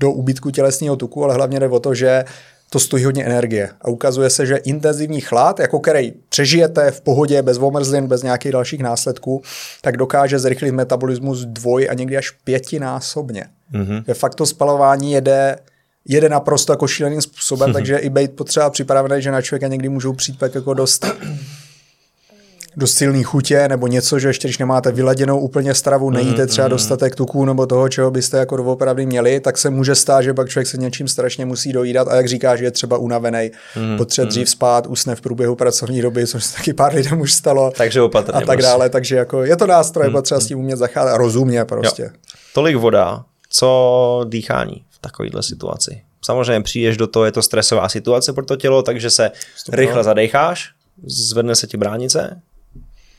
do 0.00 0.10
úbytku 0.10 0.50
tělesního 0.50 0.96
tuku, 0.96 1.24
ale 1.24 1.34
hlavně 1.34 1.60
jde 1.60 1.68
o 1.68 1.80
to, 1.80 1.94
že 1.94 2.24
to 2.72 2.80
stojí 2.80 3.04
hodně 3.04 3.24
energie. 3.24 3.70
A 3.80 3.88
ukazuje 3.88 4.30
se, 4.30 4.46
že 4.46 4.56
intenzivní 4.56 5.20
chlad, 5.20 5.58
jako 5.58 5.80
který 5.80 6.12
přežijete 6.28 6.90
v 6.90 7.00
pohodě, 7.00 7.42
bez 7.42 7.58
omrzlin, 7.58 8.06
bez 8.06 8.22
nějakých 8.22 8.52
dalších 8.52 8.80
následků, 8.80 9.42
tak 9.82 9.96
dokáže 9.96 10.38
zrychlit 10.38 10.72
metabolismus 10.72 11.44
dvoj 11.44 11.88
a 11.90 11.94
někdy 11.94 12.16
až 12.16 12.30
pětinásobně. 12.30 13.44
Mm-hmm. 13.74 14.04
Že 14.06 14.14
fakt 14.14 14.34
to 14.34 14.46
spalování 14.46 15.12
jede 15.12 15.56
jede 16.08 16.28
naprosto 16.28 16.72
jako 16.72 16.86
šíleným 16.86 17.22
způsobem, 17.22 17.72
takže 17.72 17.96
i 17.96 18.10
být 18.10 18.36
potřeba 18.36 18.70
připravený, 18.70 19.22
že 19.22 19.30
na 19.30 19.42
člověka 19.42 19.68
někdy 19.68 19.88
můžou 19.88 20.12
přijít 20.12 20.38
pak 20.38 20.54
jako 20.54 20.74
dost 20.74 21.06
dost 22.76 22.92
silný 22.92 23.22
chutě, 23.22 23.68
nebo 23.68 23.86
něco, 23.86 24.18
že 24.18 24.28
ještě 24.28 24.48
když 24.48 24.58
nemáte 24.58 24.92
vyladěnou 24.92 25.38
úplně 25.38 25.74
stravu, 25.74 26.10
nejíte 26.10 26.46
třeba 26.46 26.68
dostatek 26.68 27.16
tuků 27.16 27.44
nebo 27.44 27.66
toho, 27.66 27.88
čeho 27.88 28.10
byste 28.10 28.38
jako 28.38 28.56
doopravdy 28.56 29.06
měli, 29.06 29.40
tak 29.40 29.58
se 29.58 29.70
může 29.70 29.94
stát, 29.94 30.22
že 30.22 30.34
pak 30.34 30.48
člověk 30.48 30.66
se 30.66 30.76
něčím 30.76 31.08
strašně 31.08 31.44
musí 31.46 31.72
dojídat 31.72 32.08
a 32.08 32.16
jak 32.16 32.28
říká, 32.28 32.56
že 32.56 32.64
je 32.64 32.70
třeba 32.70 32.98
unavený, 32.98 33.50
potřebuje 33.96 34.28
dřív 34.28 34.50
spát, 34.50 34.86
usne 34.86 35.14
v 35.14 35.20
průběhu 35.20 35.56
pracovní 35.56 36.02
doby, 36.02 36.26
což 36.26 36.44
se 36.44 36.56
taky 36.56 36.72
pár 36.72 36.94
lidem 36.94 37.20
už 37.20 37.32
stalo. 37.32 37.72
Takže 37.76 38.02
opatrně, 38.02 38.32
A 38.32 38.38
tak 38.40 38.46
prostě. 38.46 38.62
dále, 38.62 38.88
takže 38.88 39.16
jako 39.16 39.44
je 39.44 39.56
to 39.56 39.66
nástroj, 39.66 40.06
je 40.06 40.10
potřeba 40.10 40.40
s 40.40 40.46
tím 40.46 40.58
umět 40.58 40.76
zacházet 40.76 41.14
a 41.14 41.16
rozumně 41.16 41.64
prostě. 41.64 42.02
Jo. 42.02 42.08
Tolik 42.54 42.76
voda, 42.76 43.24
co 43.50 44.20
dýchání 44.28 44.84
v 44.90 44.98
takovéhle 44.98 45.42
situaci. 45.42 46.02
Samozřejmě 46.24 46.60
přijdeš 46.62 46.96
do 46.96 47.06
toho, 47.06 47.24
je 47.24 47.32
to 47.32 47.42
stresová 47.42 47.88
situace 47.88 48.32
pro 48.32 48.44
to 48.44 48.56
tělo, 48.56 48.82
takže 48.82 49.10
se 49.10 49.30
rychle 49.72 50.04
zadecháš, 50.04 50.70
zvedne 51.06 51.54
se 51.54 51.66
ti 51.66 51.76
bránice, 51.76 52.40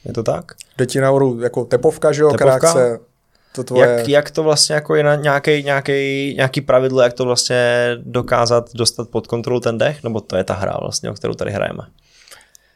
je 0.05 0.13
to 0.13 0.23
tak? 0.23 0.51
Jde 0.77 0.85
ti 0.85 0.99
nahoru 0.99 1.39
jako 1.41 1.65
tepovka, 1.65 2.11
že 2.11 2.21
jo, 2.21 2.31
Tepovka? 2.31 2.59
krátce. 2.59 2.99
To 3.55 3.63
tvoje... 3.63 3.89
Jak, 3.89 4.07
jak 4.07 4.31
to 4.31 4.43
vlastně 4.43 4.75
jako 4.75 4.95
je 4.95 5.03
na 5.03 5.15
nějaký, 5.15 5.63
nějaký, 5.63 6.33
nějaký 6.37 6.61
pravidlo, 6.61 7.01
jak 7.01 7.13
to 7.13 7.25
vlastně 7.25 7.91
dokázat 7.97 8.69
dostat 8.73 9.09
pod 9.09 9.27
kontrolu 9.27 9.59
ten 9.59 9.77
dech, 9.77 10.03
nebo 10.03 10.21
to 10.21 10.37
je 10.37 10.43
ta 10.43 10.53
hra 10.53 10.77
vlastně, 10.81 11.09
o 11.09 11.13
kterou 11.13 11.33
tady 11.33 11.51
hrajeme? 11.51 11.83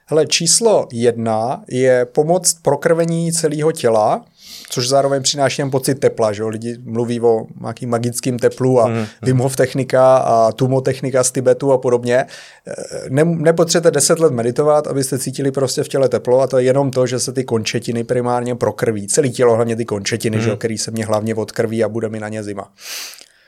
Hele, 0.08 0.26
číslo 0.26 0.88
jedna 0.92 1.64
je 1.70 2.06
pomoc 2.06 2.56
prokrvení 2.62 3.32
celého 3.34 3.72
těla, 3.72 4.26
což 4.70 4.90
zároveň 4.90 5.24
přináší 5.24 5.62
jen 5.62 5.72
pocit 5.72 5.96
tepla, 5.96 6.34
že 6.34 6.42
jo? 6.42 6.48
Lidi 6.48 6.78
mluví 6.84 7.22
o 7.22 7.46
nějakým 7.62 7.90
magickým 7.90 8.40
teplu 8.40 8.82
a 8.82 8.88
mm. 8.88 9.06
Wim 9.22 9.38
Hof 9.38 9.56
technika 9.56 10.18
a 10.18 10.52
Tumo 10.52 10.82
technika 10.82 11.24
z 11.24 11.32
Tibetu 11.32 11.72
a 11.72 11.78
podobně. 11.78 12.26
Ne, 13.10 13.26
nepotřebujete 13.26 13.92
10 13.92 14.20
let 14.20 14.34
meditovat, 14.34 14.88
abyste 14.88 15.20
cítili 15.20 15.52
prostě 15.52 15.84
v 15.84 15.88
těle 15.88 16.10
teplo 16.10 16.42
a 16.42 16.48
to 16.48 16.58
je 16.58 16.64
jenom 16.64 16.92
to, 16.92 17.08
že 17.08 17.20
se 17.20 17.34
ty 17.34 17.44
končetiny 17.44 18.04
primárně 18.04 18.56
prokrví. 18.56 19.08
Celé 19.08 19.30
tělo, 19.30 19.56
hlavně 19.56 19.76
ty 19.76 19.86
končetiny, 19.86 20.38
mm. 20.38 20.44
že 20.44 20.50
jo, 20.50 20.58
který 20.58 20.78
se 20.78 20.92
mě 20.92 21.06
hlavně 21.06 21.36
odkrví 21.36 21.84
a 21.84 21.90
bude 21.90 22.10
mi 22.10 22.20
na 22.20 22.30
ně 22.30 22.44
zima. 22.44 22.72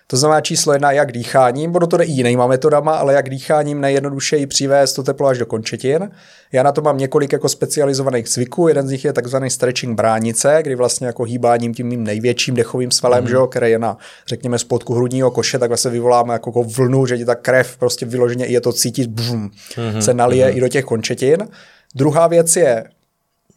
To 0.09 0.17
znamená 0.17 0.41
číslo 0.41 0.73
jedna, 0.73 0.91
jak 0.91 1.11
dýcháním, 1.11 1.75
ono 1.75 1.87
to 1.87 1.97
jde 1.97 2.03
i 2.03 2.11
jinýma 2.11 2.47
metodama, 2.47 2.95
ale 2.95 3.13
jak 3.13 3.29
dýcháním 3.29 3.81
nejjednodušeji 3.81 4.47
přivést 4.47 4.93
to 4.93 5.03
teplo 5.03 5.27
až 5.27 5.37
do 5.37 5.45
končetin. 5.45 6.11
Já 6.51 6.63
na 6.63 6.71
to 6.71 6.81
mám 6.81 6.97
několik 6.97 7.33
jako 7.33 7.49
specializovaných 7.49 8.29
cviků, 8.29 8.67
jeden 8.67 8.87
z 8.87 8.91
nich 8.91 9.05
je 9.05 9.13
takzvaný 9.13 9.49
stretching 9.49 9.97
bránice, 9.97 10.59
kdy 10.61 10.75
vlastně 10.75 11.07
jako 11.07 11.23
hýbáním 11.23 11.73
tím 11.73 11.87
mým 11.87 12.03
největším 12.03 12.55
dechovým 12.55 12.91
svalem, 12.91 13.23
mm. 13.23 13.29
že 13.29 13.35
který 13.49 13.71
je 13.71 13.79
na, 13.79 13.97
řekněme, 14.27 14.59
spodku 14.59 14.93
hrudního 14.93 15.31
koše, 15.31 15.59
tak 15.59 15.69
vlastně 15.69 15.91
vyvoláme 15.91 16.33
jako, 16.33 16.49
jako 16.49 16.63
vlnu, 16.63 17.05
že 17.05 17.17
ti 17.17 17.25
ta 17.25 17.35
krev 17.35 17.77
prostě 17.77 18.05
vyloženě 18.05 18.45
i 18.45 18.53
je 18.53 18.61
to 18.61 18.73
cítit, 18.73 19.09
bum, 19.09 19.51
mm. 19.93 20.01
se 20.01 20.13
nalije 20.13 20.51
mm. 20.51 20.57
i 20.57 20.61
do 20.61 20.67
těch 20.67 20.85
končetin. 20.85 21.47
Druhá 21.95 22.27
věc 22.27 22.55
je 22.55 22.83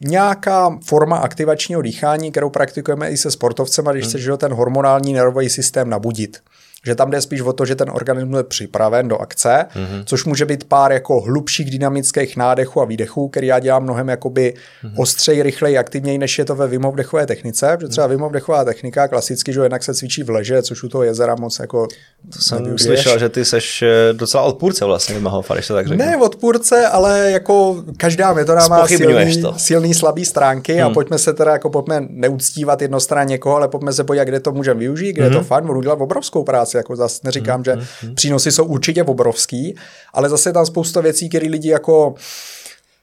nějaká 0.00 0.78
forma 0.84 1.16
aktivačního 1.16 1.82
dýchání, 1.82 2.30
kterou 2.30 2.50
praktikujeme 2.50 3.10
i 3.10 3.16
se 3.16 3.30
sportovcem, 3.30 3.84
když 3.84 4.04
hmm. 4.04 4.10
se 4.10 4.18
že 4.18 4.36
ten 4.36 4.52
hormonální 4.52 5.12
nervový 5.12 5.48
systém 5.48 5.90
nabudit. 5.90 6.42
Že 6.86 6.94
tam 6.94 7.10
jde 7.10 7.20
spíš 7.20 7.40
o 7.40 7.52
to, 7.52 7.64
že 7.64 7.74
ten 7.74 7.90
organismus 7.90 8.36
je 8.36 8.44
připraven 8.44 9.08
do 9.08 9.18
akce, 9.18 9.66
mm-hmm. 9.74 10.04
což 10.04 10.24
může 10.24 10.44
být 10.44 10.64
pár 10.64 10.92
jako 10.92 11.20
hlubších 11.20 11.70
dynamických 11.70 12.36
nádechů 12.36 12.80
a 12.80 12.84
výdechů, 12.84 13.28
který 13.28 13.46
já 13.46 13.58
dělám 13.58 13.82
mnohem 13.82 14.08
jakoby 14.08 14.54
mm-hmm. 14.54 14.92
ostřej, 14.96 15.42
rychleji, 15.42 15.78
aktivněji, 15.78 16.18
než 16.18 16.38
je 16.38 16.44
to 16.44 16.54
ve 16.54 16.66
Wim 16.68 16.92
dechové 16.94 17.26
technice, 17.26 17.76
protože 17.76 17.88
třeba 17.88 18.06
Wim 18.06 18.28
dechová 18.32 18.64
technika 18.64 19.08
klasicky, 19.08 19.52
že 19.52 19.60
jednak 19.60 19.82
se 19.82 19.94
cvičí 19.94 20.22
v 20.22 20.30
leže, 20.30 20.62
což 20.62 20.82
u 20.82 20.88
toho 20.88 21.04
jezera 21.04 21.34
moc 21.34 21.58
jako 21.58 21.86
to 22.32 22.42
jsem 22.42 22.58
nevyužiješ. 22.58 23.00
slyšel, 23.00 23.18
že 23.18 23.28
ty 23.28 23.44
seš 23.44 23.82
eh, 23.82 24.12
docela 24.12 24.42
odpůrce 24.42 24.84
vlastně 24.84 25.14
Wim 25.14 25.24
Hofa, 25.24 25.54
když 25.54 25.66
to 25.66 25.74
tak 25.74 25.86
řeknu. 25.88 26.04
Ne 26.04 26.16
odpůrce, 26.16 26.86
ale 26.86 27.30
jako 27.30 27.84
každá 27.96 28.32
metoda 28.32 28.68
má 28.68 28.88
silný, 28.88 29.42
to. 29.42 29.54
silný, 29.56 29.94
slabý 29.94 30.24
stránky 30.24 30.74
hmm. 30.74 30.86
a 30.86 30.90
pojďme 30.90 31.18
se 31.18 31.32
teda 31.32 31.52
jako 31.52 31.70
pojďme 31.70 32.06
neuctívat 32.10 32.82
jednostranně 32.82 33.30
někoho, 33.30 33.56
ale 33.56 33.68
pojďme 33.68 33.92
se 33.92 34.04
podívat, 34.04 34.24
kde 34.24 34.40
to 34.40 34.52
můžeme 34.52 34.80
využít, 34.80 35.12
kde 35.12 35.24
hmm. 35.24 35.32
je 35.32 35.38
to 35.38 35.44
fajn, 35.44 35.66
budu 35.66 35.80
dělat 35.80 36.00
obrovskou 36.00 36.44
práci, 36.44 36.69
jako 36.78 36.96
zase 36.96 37.20
neříkám, 37.24 37.54
hmm. 37.56 37.64
že 37.64 37.72
hmm. 38.00 38.14
přínosy 38.14 38.52
jsou 38.52 38.64
určitě 38.64 39.04
obrovský, 39.04 39.76
ale 40.12 40.28
zase 40.28 40.48
je 40.48 40.52
tam 40.52 40.66
spousta 40.66 41.00
věcí, 41.00 41.28
které 41.28 41.48
lidi 41.48 41.68
jako 41.68 42.14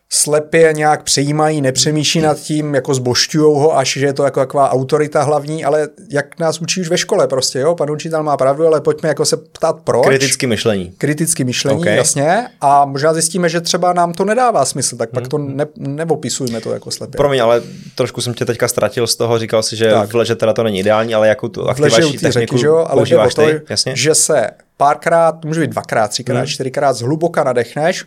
slepě 0.09 0.73
nějak 0.73 1.03
přejímají, 1.03 1.61
nepřemýšlí 1.61 2.21
nad 2.21 2.39
tím, 2.39 2.75
jako 2.75 2.93
zbošťujou 2.93 3.53
ho, 3.53 3.77
až 3.77 3.93
že 3.93 4.05
je 4.05 4.13
to 4.13 4.23
jako 4.23 4.39
taková 4.39 4.71
autorita 4.71 5.23
hlavní, 5.23 5.65
ale 5.65 5.87
jak 6.11 6.39
nás 6.39 6.61
učí 6.61 6.81
už 6.81 6.89
ve 6.89 6.97
škole 6.97 7.27
prostě, 7.27 7.59
jo, 7.59 7.75
pan 7.75 7.91
učitel 7.91 8.23
má 8.23 8.37
pravdu, 8.37 8.67
ale 8.67 8.81
pojďme 8.81 9.09
jako 9.09 9.25
se 9.25 9.37
ptát 9.37 9.75
proč. 9.83 10.07
Kriticky 10.07 10.47
myšlení. 10.47 10.93
Kriticky 10.97 11.43
myšlení, 11.43 11.79
okay. 11.79 11.95
jasně, 11.95 12.47
a 12.61 12.85
možná 12.85 13.13
zjistíme, 13.13 13.49
že 13.49 13.61
třeba 13.61 13.93
nám 13.93 14.13
to 14.13 14.25
nedává 14.25 14.65
smysl, 14.65 14.97
tak 14.97 15.09
pak 15.09 15.23
hmm. 15.23 15.29
to 15.29 15.37
ne, 15.37 15.65
neopisujme 15.77 16.61
to 16.61 16.71
jako 16.71 16.91
slepě. 16.91 17.17
Promiň, 17.17 17.41
ale 17.41 17.61
trošku 17.95 18.21
jsem 18.21 18.33
tě 18.33 18.45
teďka 18.45 18.67
ztratil 18.67 19.07
z 19.07 19.15
toho, 19.15 19.39
říkal 19.39 19.63
si, 19.63 19.75
že 19.75 19.91
tak. 19.91 20.09
v 20.09 20.15
leže 20.15 20.35
teda 20.35 20.53
to 20.53 20.63
není 20.63 20.79
ideální, 20.79 21.15
ale 21.15 21.27
jakou 21.27 21.47
tu 21.47 21.69
aktivační 21.69 22.17
techniku 22.17 22.31
řeky, 22.31 22.57
že 22.57 22.67
jo, 22.67 22.75
ale 22.75 22.99
používáš 22.99 23.35
to, 23.35 23.45
ty, 23.45 23.61
jasně? 23.69 23.95
že 23.95 24.15
se 24.15 24.49
párkrát, 24.77 25.45
může 25.45 25.61
být 25.61 25.69
dvakrát, 25.69 26.07
třikrát, 26.07 26.37
hmm. 26.37 26.47
čtyřikrát 26.47 26.93
zhluboka 26.93 27.43
nadechneš, 27.43 28.05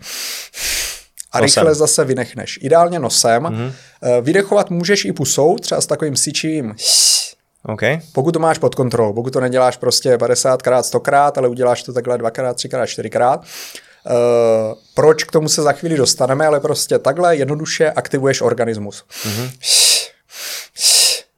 a 1.32 1.40
nosem. 1.40 1.60
rychle 1.60 1.74
zase 1.74 2.04
vynechneš. 2.04 2.58
Ideálně 2.62 2.98
nosem. 2.98 3.42
Mm-hmm. 3.42 3.72
Vydechovat 4.22 4.70
můžeš 4.70 5.04
i 5.04 5.12
pusou, 5.12 5.56
třeba 5.56 5.80
s 5.80 5.86
takovým 5.86 6.16
sičivým 6.16 6.74
Okay. 7.62 8.00
Pokud 8.12 8.32
to 8.32 8.38
máš 8.38 8.58
pod 8.58 8.74
kontrolou, 8.74 9.12
pokud 9.12 9.32
to 9.32 9.40
neděláš 9.40 9.76
prostě 9.76 10.16
50krát, 10.16 10.82
100krát, 10.82 11.32
ale 11.36 11.48
uděláš 11.48 11.82
to 11.82 11.92
takhle 11.92 12.18
dvakrát, 12.18 12.56
třikrát, 12.56 12.86
čtyřikrát. 12.86 13.40
Uh, 13.40 14.14
proč 14.94 15.24
k 15.24 15.32
tomu 15.32 15.48
se 15.48 15.62
za 15.62 15.72
chvíli 15.72 15.96
dostaneme, 15.96 16.46
ale 16.46 16.60
prostě 16.60 16.98
takhle 16.98 17.36
jednoduše 17.36 17.90
aktivuješ 17.90 18.40
organismus. 18.40 19.04
Mm-hmm. 19.22 19.50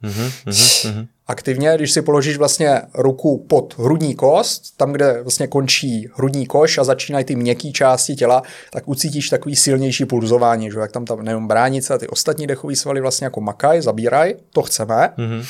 Mm-hmm, 0.03 0.30
mm-hmm. 0.46 1.07
Aktivně, 1.26 1.72
když 1.76 1.92
si 1.92 2.03
položíš 2.03 2.36
vlastně 2.36 2.82
ruku 2.94 3.46
pod 3.48 3.74
hrudní 3.78 4.14
kost, 4.14 4.76
tam, 4.76 4.92
kde 4.92 5.22
vlastně 5.22 5.46
končí 5.46 6.09
hrudní 6.14 6.46
koš 6.46 6.78
a 6.78 6.84
začínají 6.84 7.24
ty 7.24 7.36
měkké 7.36 7.70
části 7.70 8.14
těla, 8.14 8.42
tak 8.70 8.88
ucítíš 8.88 9.28
takový 9.28 9.57
silnější 9.57 10.05
pulzování, 10.05 10.70
že 10.70 10.78
jak 10.78 10.92
tam 10.92 11.05
ta 11.05 11.16
nejenom 11.16 11.48
bránice 11.48 11.94
a 11.94 11.98
ty 11.98 12.09
ostatní 12.09 12.46
dechové 12.46 12.76
svaly 12.76 13.00
vlastně 13.00 13.24
jako 13.24 13.40
makaj, 13.40 13.82
zabíraj, 13.82 14.34
to 14.53 14.62
chceme. 14.62 15.11
Mm-hmm. 15.18 15.44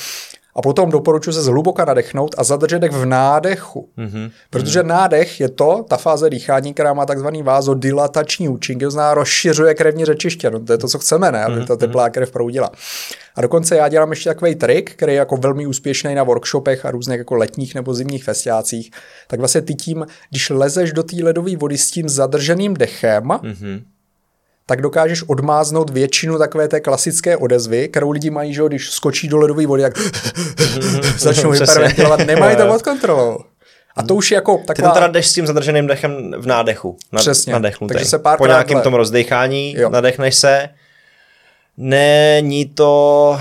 A 0.55 0.63
potom 0.63 0.91
doporučuji 0.91 1.33
se 1.33 1.43
zhluboka 1.43 1.85
nadechnout 1.85 2.35
a 2.39 2.45
zadržet 2.45 2.79
dech 2.79 2.93
v 2.93 3.05
nádechu. 3.05 3.89
Mm-hmm. 3.99 4.31
Protože 4.51 4.83
nádech 4.83 5.41
je 5.41 5.49
to, 5.49 5.85
ta 5.89 5.97
fáze 5.97 6.31
dýchání, 6.31 6.75
která 6.75 6.95
má 6.95 7.07
takzvaný 7.07 7.43
vázodilatační 7.43 8.49
účinky, 8.49 8.85
to 8.85 8.91
znamená 8.91 9.15
rozšiřuje 9.15 9.75
krevní 9.75 10.05
řečiště. 10.05 10.51
No, 10.51 10.61
to 10.61 10.73
je 10.73 10.79
to, 10.79 10.89
co 10.89 10.99
chceme, 10.99 11.33
ne? 11.33 11.45
Aby 11.45 11.67
ta 11.67 11.73
mhm, 11.73 11.79
teplá 11.79 12.11
krev 12.11 12.31
proudila. 12.31 12.71
A 13.35 13.41
dokonce 13.41 13.77
já 13.77 13.89
dělám 13.89 14.11
ještě 14.11 14.31
takový 14.31 14.55
trik, 14.55 14.93
který 14.93 15.13
je 15.13 15.19
jako 15.19 15.37
velmi 15.37 15.67
úspěšný 15.67 16.15
na 16.15 16.23
workshopech 16.23 16.87
a 16.87 16.91
různých 16.91 17.19
jako 17.19 17.35
letních 17.35 17.75
nebo 17.75 17.95
zimních 17.95 18.25
festiácích. 18.25 18.91
Tak 19.29 19.39
vlastně 19.39 19.61
ty 19.61 19.75
tím, 19.75 20.07
když 20.31 20.51
lezeš 20.51 20.93
do 20.93 21.03
té 21.03 21.17
ledové 21.23 21.57
vody 21.57 21.79
s 21.79 21.91
tím 21.91 22.09
zadrženým 22.09 22.75
dechem, 22.75 23.25
mm-hmm 23.25 23.83
tak 24.67 24.83
dokážeš 24.83 25.23
odmáznout 25.23 25.91
většinu 25.91 26.39
takové 26.39 26.69
té 26.69 26.81
klasické 26.81 27.37
odezvy, 27.37 27.89
kterou 27.89 28.11
lidi 28.11 28.31
mají, 28.31 28.55
že 28.55 28.63
když 28.67 28.91
skočí 28.91 29.29
do 29.29 29.39
ledové 29.39 29.67
vody, 29.67 29.83
jak 29.83 29.99
začnou 31.19 31.51
hyperventilovat, 31.51 32.21
nemají 32.27 32.57
to 32.57 32.67
pod 32.67 32.83
kontrolou. 32.83 33.39
A 33.97 34.03
to 34.03 34.15
už 34.15 34.31
je 34.31 34.35
jako 34.35 34.63
taková... 34.67 34.89
Ty 34.89 34.93
to 34.93 34.95
teda 34.95 35.07
jdeš 35.07 35.27
s 35.27 35.33
tím 35.33 35.47
zadrženým 35.47 35.87
dechem 35.87 36.33
v 36.39 36.47
nádechu. 36.47 36.97
Na, 37.13 37.19
Přesně. 37.19 37.53
Nadechnutý. 37.53 37.93
Takže 37.93 38.09
se 38.09 38.19
pár 38.19 38.39
Po 38.39 38.47
nějakém 38.47 38.81
tom 38.81 38.95
rozdechání 38.95 39.75
jo. 39.79 39.91
nadechneš 39.91 40.35
se, 40.35 40.69
Není 41.77 42.67
to, 42.67 43.39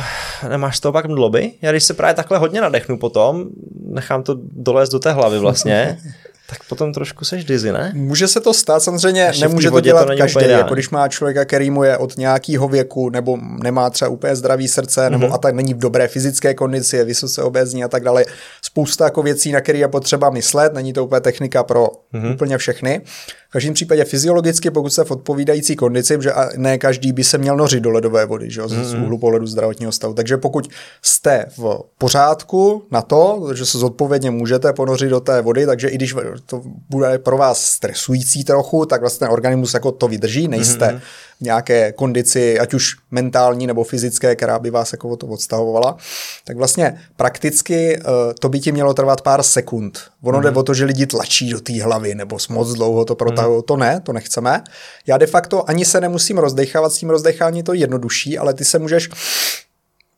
nemáš 0.50 0.80
to 0.80 0.92
pak 0.92 1.06
mdloby? 1.06 1.52
Já 1.62 1.72
když 1.72 1.84
se 1.84 1.94
právě 1.94 2.14
takhle 2.14 2.38
hodně 2.38 2.62
nadechnu 2.62 2.98
potom, 2.98 3.46
nechám 3.86 4.24
to 4.24 4.38
dolézt 4.42 4.92
do 4.92 5.00
té 5.00 5.12
hlavy 5.12 5.40
vlastně, 5.40 5.98
tak 6.52 6.64
potom 6.70 6.94
trošku 6.94 7.26
seš 7.26 7.46
dizzy, 7.46 7.72
ne? 7.72 7.92
Může 7.96 8.28
se 8.28 8.40
to 8.40 8.54
stát, 8.54 8.84
samozřejmě 8.84 9.22
Ještě 9.22 9.48
nemůže 9.48 9.72
to 9.72 9.80
dělat 9.80 10.06
to 10.06 10.18
každý, 10.18 10.50
jako 10.50 10.74
když 10.74 10.90
má 10.90 11.08
člověka, 11.08 11.46
který 11.46 11.70
mu 11.70 11.84
je 11.84 11.98
od 11.98 12.18
nějakého 12.18 12.68
věku, 12.68 13.10
nebo 13.10 13.38
nemá 13.64 13.90
třeba 13.90 14.10
úplně 14.10 14.36
zdravý 14.36 14.68
srdce, 14.68 15.10
nebo 15.10 15.28
mm-hmm. 15.28 15.34
a 15.34 15.38
tak 15.38 15.56
není 15.56 15.74
v 15.74 15.78
dobré 15.78 16.08
fyzické 16.08 16.54
kondici, 16.54 16.98
je 16.98 17.04
vysoce 17.04 17.44
obézní 17.44 17.84
a 17.84 17.88
tak 17.88 18.04
dále. 18.04 18.26
Spousta 18.62 19.04
jako 19.06 19.24
věcí, 19.24 19.52
na 19.52 19.62
které 19.62 19.78
je 19.78 19.88
potřeba 19.88 20.30
myslet, 20.30 20.74
není 20.74 20.94
to 20.94 21.06
úplně 21.06 21.22
technika 21.22 21.64
pro 21.64 21.88
mm-hmm. 22.14 22.34
úplně 22.34 22.58
všechny. 22.58 23.02
V 23.50 23.52
každém 23.52 23.74
případě 23.74 24.06
fyziologicky, 24.06 24.72
pokud 24.72 24.90
se 24.90 25.04
v 25.04 25.12
odpovídající 25.12 25.76
kondici, 25.76 26.18
že 26.22 26.32
ne 26.58 26.78
každý 26.78 27.12
by 27.12 27.24
se 27.24 27.38
měl 27.38 27.58
nořit 27.58 27.84
do 27.84 27.90
ledové 27.90 28.26
vody, 28.26 28.52
že 28.52 28.62
jo, 28.62 28.68
z 28.68 28.74
mm-hmm. 28.74 29.04
úhlu 29.04 29.18
pohledu 29.18 29.48
zdravotního 29.48 29.92
stavu. 29.92 30.14
Takže 30.14 30.38
pokud 30.38 30.68
jste 31.02 31.46
v 31.58 31.80
pořádku 31.98 32.84
na 32.92 33.02
to, 33.02 33.50
že 33.54 33.66
se 33.66 33.78
zodpovědně 33.78 34.32
můžete 34.32 34.74
ponořit 34.74 35.10
do 35.10 35.20
té 35.20 35.42
vody, 35.42 35.66
takže 35.66 35.88
i 35.88 35.96
když 35.96 36.16
to 36.46 36.62
bude 36.90 37.20
pro 37.20 37.38
vás 37.38 37.66
stresující 37.66 38.44
trochu, 38.44 38.86
tak 38.86 39.02
vlastně 39.02 39.28
ten 39.28 39.34
organismus 39.34 39.74
jako 39.74 39.92
to 39.92 40.08
vydrží, 40.08 40.48
nejste 40.48 40.88
mm-hmm 40.88 41.02
nějaké 41.42 41.92
kondici, 41.92 42.60
ať 42.60 42.74
už 42.74 42.96
mentální 43.12 43.68
nebo 43.68 43.84
fyzické, 43.84 44.36
která 44.36 44.60
by 44.60 44.70
vás 44.70 44.92
jako 44.92 45.18
to 45.18 45.28
odstavovala, 45.28 45.98
tak 46.46 46.58
vlastně 46.58 47.02
prakticky 47.16 47.98
uh, 47.98 48.04
to 48.40 48.50
by 48.50 48.60
ti 48.60 48.72
mělo 48.72 48.94
trvat 48.94 49.22
pár 49.22 49.44
sekund. 49.44 50.00
Ono 50.24 50.38
mm. 50.38 50.44
jde 50.44 50.50
mhm. 50.50 50.58
o 50.58 50.64
to, 50.64 50.74
že 50.74 50.86
lidi 50.86 51.06
tlačí 51.06 51.50
do 51.50 51.62
té 51.62 51.84
hlavy 51.84 52.16
nebo 52.16 52.38
moc 52.50 52.74
dlouho 52.74 53.06
to 53.06 53.16
protahují. 53.16 53.58
Mm. 53.58 53.64
To 53.64 53.78
ne, 53.78 54.02
to 54.04 54.14
nechceme. 54.14 54.64
Já 55.08 55.18
de 55.18 55.28
facto 55.28 55.70
ani 55.70 55.86
se 55.86 56.02
nemusím 56.02 56.38
rozdechávat, 56.38 56.94
s 56.94 56.98
tím 56.98 57.10
rozdechání 57.10 57.64
to 57.64 57.74
jednodušší, 57.74 58.38
ale 58.38 58.54
ty 58.54 58.66
se 58.66 58.80
můžeš 58.80 59.10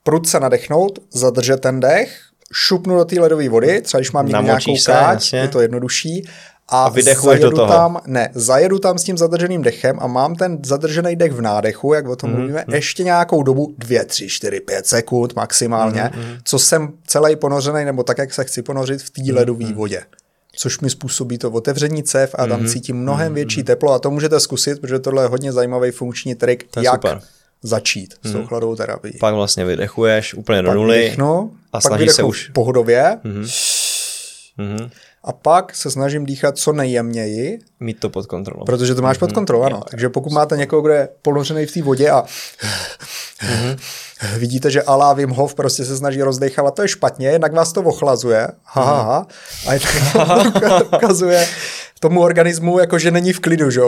prudce 0.03 0.39
nadechnout, 0.39 0.99
zadržet 1.13 1.57
ten 1.57 1.79
dech, 1.79 2.19
šupnu 2.53 2.97
do 2.97 3.05
té 3.05 3.19
ledové 3.19 3.49
vody, 3.49 3.81
třeba 3.81 3.99
když 3.99 4.11
mám 4.11 4.27
nějakou 4.27 4.75
káč, 4.85 5.33
je 5.33 5.47
to 5.47 5.61
jednodušší, 5.61 6.27
a, 6.69 6.83
a 6.83 6.89
vydechuješ 6.89 7.39
do 7.39 7.51
toho. 7.51 7.67
Tam, 7.67 8.01
ne, 8.05 8.29
zajedu 8.33 8.79
tam 8.79 8.97
s 8.97 9.03
tím 9.03 9.17
zadrženým 9.17 9.61
dechem 9.61 9.97
a 9.99 10.07
mám 10.07 10.35
ten 10.35 10.59
zadržený 10.65 11.15
dech 11.15 11.31
v 11.31 11.41
nádechu, 11.41 11.93
jak 11.93 12.07
o 12.07 12.15
tom 12.15 12.29
mm, 12.29 12.35
mluvíme, 12.35 12.63
mm. 12.67 12.73
ještě 12.73 13.03
nějakou 13.03 13.43
dobu, 13.43 13.75
dvě, 13.77 14.05
tři, 14.05 14.29
čtyři, 14.29 14.59
pět 14.59 14.87
sekund 14.87 15.35
maximálně, 15.35 16.11
mm, 16.15 16.21
mm. 16.21 16.37
co 16.43 16.59
jsem 16.59 16.93
celý 17.07 17.35
ponořený, 17.35 17.85
nebo 17.85 18.03
tak, 18.03 18.17
jak 18.17 18.33
se 18.33 18.43
chci 18.43 18.61
ponořit 18.61 19.01
v 19.01 19.09
té 19.09 19.21
mm, 19.21 19.35
ledové 19.35 19.65
mm. 19.65 19.73
vodě. 19.73 20.03
Což 20.55 20.79
mi 20.79 20.89
způsobí 20.89 21.37
to 21.37 21.51
otevření 21.51 22.03
cev 22.03 22.35
a 22.37 22.47
tam 22.47 22.61
mm, 22.61 22.67
cítím 22.67 22.97
mnohem 22.97 23.27
mm, 23.27 23.35
větší 23.35 23.63
teplo 23.63 23.93
a 23.93 23.99
to 23.99 24.11
můžete 24.11 24.39
zkusit, 24.39 24.81
protože 24.81 24.99
tohle 24.99 25.23
je 25.23 25.27
hodně 25.27 25.51
zajímavý 25.51 25.91
funkční 25.91 26.35
trik, 26.35 26.65
jak 26.81 26.95
super. 26.95 27.21
Začít 27.63 28.13
s 28.23 28.31
tou 28.31 28.37
mhm. 28.37 28.47
chladovou 28.47 28.75
terapií. 28.75 29.17
Pak 29.19 29.35
vlastně 29.35 29.65
vydechuješ 29.65 30.33
úplně 30.33 30.61
do 30.61 30.73
nuly 30.73 30.97
vydechnu, 30.97 31.53
a 31.73 31.81
snažíš 31.81 32.11
se 32.11 32.23
už 32.23 32.49
pohodově. 32.49 33.17
Mm. 33.23 33.47
Mm 34.57 34.89
a 35.23 35.31
pak 35.31 35.75
se 35.75 35.91
snažím 35.91 36.25
dýchat 36.25 36.57
co 36.57 36.73
nejjemněji. 36.73 37.59
Mít 37.79 37.99
to 37.99 38.09
pod 38.09 38.25
kontrolou. 38.25 38.65
Protože 38.65 38.95
to 38.95 39.01
máš 39.01 39.17
mm-hmm. 39.17 39.19
pod 39.19 39.29
mhm. 39.29 39.35
kontrolou, 39.35 39.63
ano. 39.63 39.81
Takže 39.89 40.09
pokud 40.09 40.33
máte 40.33 40.57
někoho, 40.57 40.81
kdo 40.81 40.93
je 40.93 41.09
ponořený 41.21 41.65
v 41.65 41.71
té 41.71 41.81
vodě 41.81 42.09
a 42.09 42.23
mm-hmm. 43.41 43.77
vidíte, 44.37 44.71
že 44.71 44.81
Alá 44.81 45.13
Wim 45.13 45.29
Hof 45.29 45.55
prostě 45.55 45.85
se 45.85 45.97
snaží 45.97 46.21
rozdechávat, 46.21 46.75
to 46.75 46.81
je 46.81 46.87
špatně, 46.87 47.27
jednak 47.27 47.53
vás 47.53 47.73
to 47.73 47.81
ochlazuje, 47.81 48.47
ha, 48.63 48.83
ha, 48.83 49.01
ha, 49.01 49.27
a 49.67 49.73
je 49.73 49.79
to 49.79 49.87
ukazuje 50.97 51.47
tomu 51.99 52.21
organismu, 52.21 52.79
jako 52.79 52.99
že 52.99 53.11
není 53.11 53.33
v 53.33 53.39
klidu, 53.39 53.69
že 53.69 53.81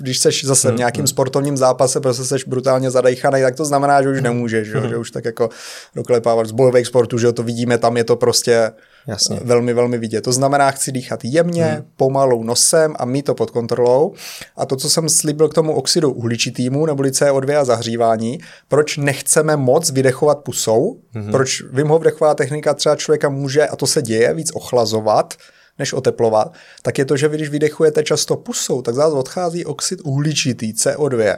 když 0.00 0.18
seš 0.18 0.44
zase 0.44 0.68
v 0.68 0.70
mhm, 0.70 0.78
nějakým 0.78 1.06
sportovním 1.06 1.56
zápase, 1.56 2.00
prostě 2.00 2.24
seš 2.24 2.44
brutálně 2.44 2.90
zadejchaný, 2.90 3.42
tak 3.42 3.56
to 3.56 3.64
znamená, 3.64 4.02
že 4.02 4.08
už 4.08 4.20
nemůžeš, 4.20 4.68
že, 4.68 4.88
že 4.88 4.96
už 4.96 5.10
tak 5.10 5.24
jako 5.24 5.48
doklepávat 5.94 6.46
z 6.46 6.52
bojových 6.52 6.86
sportů, 6.86 7.18
že 7.18 7.32
to 7.32 7.42
vidíme, 7.42 7.78
tam 7.78 7.96
je 7.96 8.04
to 8.04 8.16
prostě 8.16 8.70
Jasně. 9.06 9.40
velmi, 9.44 9.74
velmi 9.74 9.98
vidět. 9.98 10.20
To 10.20 10.32
znamená, 10.32 10.70
chci 10.70 10.92
dýchat 10.92 11.24
jemně, 11.24 11.64
hmm. 11.64 11.84
pomalu 11.96 12.44
nosem 12.44 12.94
a 12.98 13.04
mít 13.04 13.22
to 13.22 13.34
pod 13.34 13.50
kontrolou. 13.50 14.14
A 14.56 14.66
to, 14.66 14.76
co 14.76 14.90
jsem 14.90 15.08
slíbil 15.08 15.48
k 15.48 15.54
tomu 15.54 15.74
oxidu 15.74 16.12
uhličitýmu, 16.12 16.86
neboli 16.86 17.10
CO2 17.10 17.60
a 17.60 17.64
zahřívání, 17.64 18.38
proč 18.68 18.96
nechceme 18.96 19.56
moc 19.56 19.90
vydechovat 19.90 20.38
pusou, 20.38 21.00
hmm. 21.12 21.30
proč 21.30 21.62
Wim 21.72 21.88
Hof 21.88 22.02
dechová 22.02 22.34
technika 22.34 22.74
třeba 22.74 22.96
člověka 22.96 23.28
může, 23.28 23.66
a 23.66 23.76
to 23.76 23.86
se 23.86 24.02
děje, 24.02 24.34
víc 24.34 24.50
ochlazovat, 24.54 25.34
než 25.78 25.92
oteplovat, 25.92 26.52
tak 26.82 26.98
je 26.98 27.04
to, 27.04 27.16
že 27.16 27.28
vy, 27.28 27.36
když 27.36 27.48
vydechujete 27.48 28.02
často 28.02 28.36
pusou, 28.36 28.82
tak 28.82 28.94
zase 28.94 29.14
odchází 29.14 29.64
oxid 29.64 30.00
uhličitý, 30.04 30.72
CO2. 30.72 31.36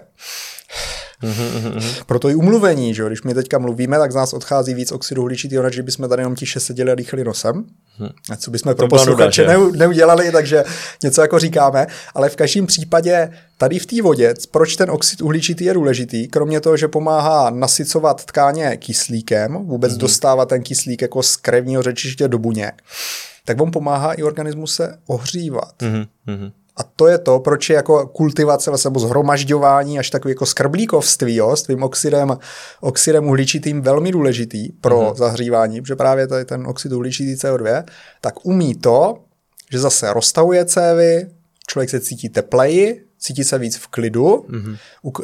Mm-hmm. 1.22 2.04
Proto 2.06 2.28
i 2.28 2.34
umluvení, 2.34 2.94
že 2.94 3.04
když 3.06 3.22
my 3.22 3.34
teďka 3.34 3.58
mluvíme, 3.58 3.98
tak 3.98 4.12
z 4.12 4.14
nás 4.14 4.32
odchází 4.32 4.74
víc 4.74 4.92
oxidu 4.92 5.22
uhličitého, 5.22 5.62
než 5.62 5.80
bychom 5.80 6.08
tady 6.08 6.20
jenom 6.20 6.34
tiše 6.34 6.60
seděli 6.60 6.92
a 6.92 6.94
dýchali 6.94 7.24
nosem. 7.24 7.54
Mm-hmm. 7.54 8.12
A 8.30 8.36
co 8.36 8.50
bychom 8.50 8.74
pro 8.74 8.88
posluchače 8.88 9.46
neudělali, 9.76 10.32
takže 10.32 10.64
něco 11.02 11.20
jako 11.20 11.38
říkáme. 11.38 11.86
Ale 12.14 12.28
v 12.28 12.36
každém 12.36 12.66
případě 12.66 13.32
tady 13.58 13.78
v 13.78 13.86
té 13.86 14.02
vodě, 14.02 14.34
proč 14.50 14.76
ten 14.76 14.90
oxid 14.90 15.22
uhličitý 15.22 15.64
je 15.64 15.74
důležitý, 15.74 16.28
kromě 16.28 16.60
toho, 16.60 16.76
že 16.76 16.88
pomáhá 16.88 17.50
nasycovat 17.50 18.24
tkáně 18.24 18.76
kyslíkem, 18.76 19.52
vůbec 19.52 19.92
mm-hmm. 19.92 20.00
dostávat 20.00 20.48
ten 20.48 20.62
kyslík 20.62 21.02
jako 21.02 21.22
z 21.22 21.36
krevního 21.36 21.82
řečiště 21.82 22.28
do 22.28 22.38
buněk, 22.38 22.82
tak 23.44 23.60
on 23.60 23.70
pomáhá 23.70 24.12
i 24.12 24.22
organismu 24.22 24.66
se 24.66 24.98
ohřívat. 25.06 25.74
Mm-hmm. 25.78 26.52
A 26.76 26.82
to 26.82 27.08
je 27.08 27.18
to, 27.18 27.40
proč 27.40 27.70
je 27.70 27.76
jako 27.76 28.06
kultivace 28.06 28.70
nebo 28.84 29.00
zhromažďování 29.00 29.98
až 29.98 30.10
takový 30.10 30.32
jako 30.32 30.46
skrblíkovství 30.46 31.36
jo, 31.36 31.56
s 31.56 31.62
tvým 31.62 31.82
oxidem, 31.82 32.38
oxidem 32.80 33.28
uhličitým 33.28 33.82
velmi 33.82 34.12
důležitý 34.12 34.72
pro 34.72 35.00
mm-hmm. 35.00 35.14
zahřívání, 35.14 35.82
protože 35.82 35.96
právě 35.96 36.26
tady 36.26 36.44
ten 36.44 36.66
oxid 36.66 36.92
uhličitý 36.92 37.34
CO2, 37.34 37.84
tak 38.20 38.46
umí 38.46 38.74
to, 38.74 39.18
že 39.72 39.78
zase 39.78 40.12
roztahuje 40.12 40.64
cévy, 40.64 41.26
člověk 41.66 41.90
se 41.90 42.00
cítí 42.00 42.28
tepleji, 42.28 43.09
cítí 43.20 43.44
se 43.44 43.58
víc 43.58 43.76
v 43.76 43.86
klidu. 43.86 44.26
Mm-hmm. 44.26 44.76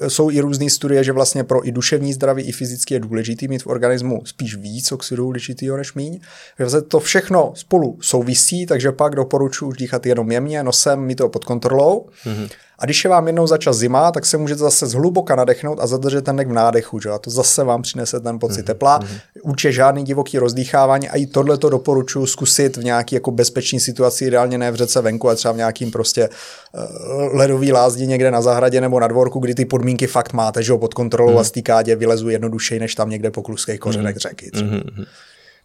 Jsou 0.09 0.31
i 0.31 0.41
různé 0.41 0.71
studie, 0.71 1.05
že 1.05 1.13
vlastně 1.13 1.45
pro 1.45 1.69
i 1.69 1.73
duševní 1.73 2.13
zdraví, 2.13 2.43
i 2.43 2.53
fyzicky 2.53 2.95
je 2.95 3.01
důležitý 3.01 3.49
mít 3.49 3.63
v 3.63 3.67
organismu 3.67 4.23
spíš 4.25 4.57
víc 4.57 4.93
oxidu 4.93 5.27
uhličitého 5.27 5.77
než 5.77 5.95
míň. 5.95 6.21
Takže 6.57 6.81
to 6.81 7.01
všechno 7.01 7.53
spolu 7.57 7.99
souvisí, 8.01 8.67
takže 8.67 8.93
pak 8.93 9.15
doporučuji 9.15 9.69
už 9.69 9.77
dýchat 9.77 10.07
jenom 10.07 10.33
jemně, 10.33 10.63
nosem, 10.63 11.01
mít 11.01 11.15
to 11.15 11.29
pod 11.29 11.45
kontrolou. 11.45 12.09
Mm-hmm. 12.25 12.49
A 12.79 12.85
když 12.85 13.05
je 13.05 13.11
vám 13.11 13.27
jednou 13.27 13.47
začas 13.47 13.77
zima, 13.77 14.13
tak 14.13 14.27
se 14.27 14.37
můžete 14.37 14.59
zase 14.59 14.87
zhluboka 14.87 15.35
nadechnout 15.35 15.79
a 15.81 15.87
zadržet 15.87 16.25
ten 16.25 16.37
nek 16.37 16.49
v 16.49 16.53
nádechu. 16.53 17.01
Že? 17.01 17.11
A 17.11 17.19
to 17.19 17.31
zase 17.31 17.65
vám 17.65 17.83
přinese 17.83 18.21
ten 18.21 18.39
pocit 18.39 18.61
mm-hmm. 18.61 18.65
tepla. 18.65 19.01
Mm-hmm. 19.01 19.21
Určitě 19.43 19.73
žádný 19.73 20.05
divoký 20.05 20.39
rozdýchávání 20.39 21.09
a 21.09 21.17
i 21.17 21.27
tohle 21.27 21.59
to 21.59 21.71
doporučuji 21.71 22.27
zkusit 22.27 22.77
v 22.77 22.85
nějaký 22.85 23.15
jako 23.15 23.31
bezpečné 23.31 23.81
situaci, 23.81 24.25
ideálně 24.25 24.59
ne 24.59 24.71
v 24.71 24.75
řece 24.75 25.01
venku, 25.01 25.29
ale 25.29 25.37
třeba 25.37 25.53
v 25.53 25.57
nějakým 25.57 25.91
prostě 25.91 26.29
uh, 26.29 27.37
ledový 27.37 27.73
lázdi 27.73 28.07
někde 28.07 28.31
na 28.31 28.43
zahradě 28.43 28.81
nebo 28.81 29.01
na 29.01 29.09
dvorku, 29.09 29.39
kdy 29.39 29.55
ty 29.55 29.65
podmínky 29.65 30.07
fakt 30.07 30.33
máte, 30.33 30.63
že 30.63 30.73
ho 30.73 30.79
pod 30.79 30.95
kontrolou 30.95 31.35
mm-hmm. 31.35 31.41
a 31.41 31.45
stýkádě 31.45 31.97
vylezu 31.97 32.29
jednodušeji 32.29 32.81
než 32.81 32.95
tam 32.95 33.11
někde 33.11 33.31
po 33.31 33.43
kluských 33.43 33.81
kořenech 33.81 34.17
mm-hmm. 34.17 34.29
řeky. 34.29 34.51
Třeba. 34.51 34.71
Mm-hmm. 34.71 35.07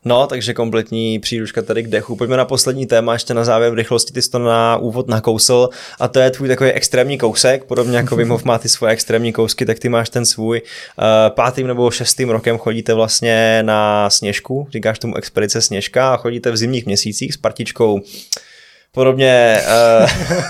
No, 0.05 0.27
takže 0.27 0.53
kompletní 0.53 1.19
příručka 1.19 1.61
tady 1.61 1.83
k 1.83 1.87
dechu. 1.87 2.15
Pojďme 2.15 2.37
na 2.37 2.45
poslední 2.45 2.85
téma, 2.85 3.13
ještě 3.13 3.33
na 3.33 3.43
závěr 3.43 3.71
v 3.71 3.75
rychlosti, 3.75 4.13
ty 4.13 4.21
jsi 4.21 4.29
to 4.29 4.39
na 4.39 4.77
úvod 4.77 5.07
nakousl 5.07 5.69
a 5.99 6.07
to 6.07 6.19
je 6.19 6.31
tvůj 6.31 6.47
takový 6.47 6.71
extrémní 6.71 7.17
kousek, 7.17 7.63
podobně 7.63 7.97
jako 7.97 8.15
Vimov 8.15 8.43
má 8.43 8.57
ty 8.57 8.69
svoje 8.69 8.93
extrémní 8.93 9.33
kousky, 9.33 9.65
tak 9.65 9.79
ty 9.79 9.89
máš 9.89 10.09
ten 10.09 10.25
svůj. 10.25 10.61
Uh, 10.61 11.05
pátým 11.35 11.67
nebo 11.67 11.91
šestým 11.91 12.29
rokem 12.29 12.57
chodíte 12.57 12.93
vlastně 12.93 13.63
na 13.63 14.09
sněžku, 14.09 14.67
říkáš 14.71 14.99
tomu 14.99 15.15
expedice 15.15 15.61
sněžka 15.61 16.13
a 16.13 16.17
chodíte 16.17 16.51
v 16.51 16.57
zimních 16.57 16.85
měsících 16.85 17.33
s 17.33 17.37
partičkou 17.37 18.01
podobně 18.91 19.61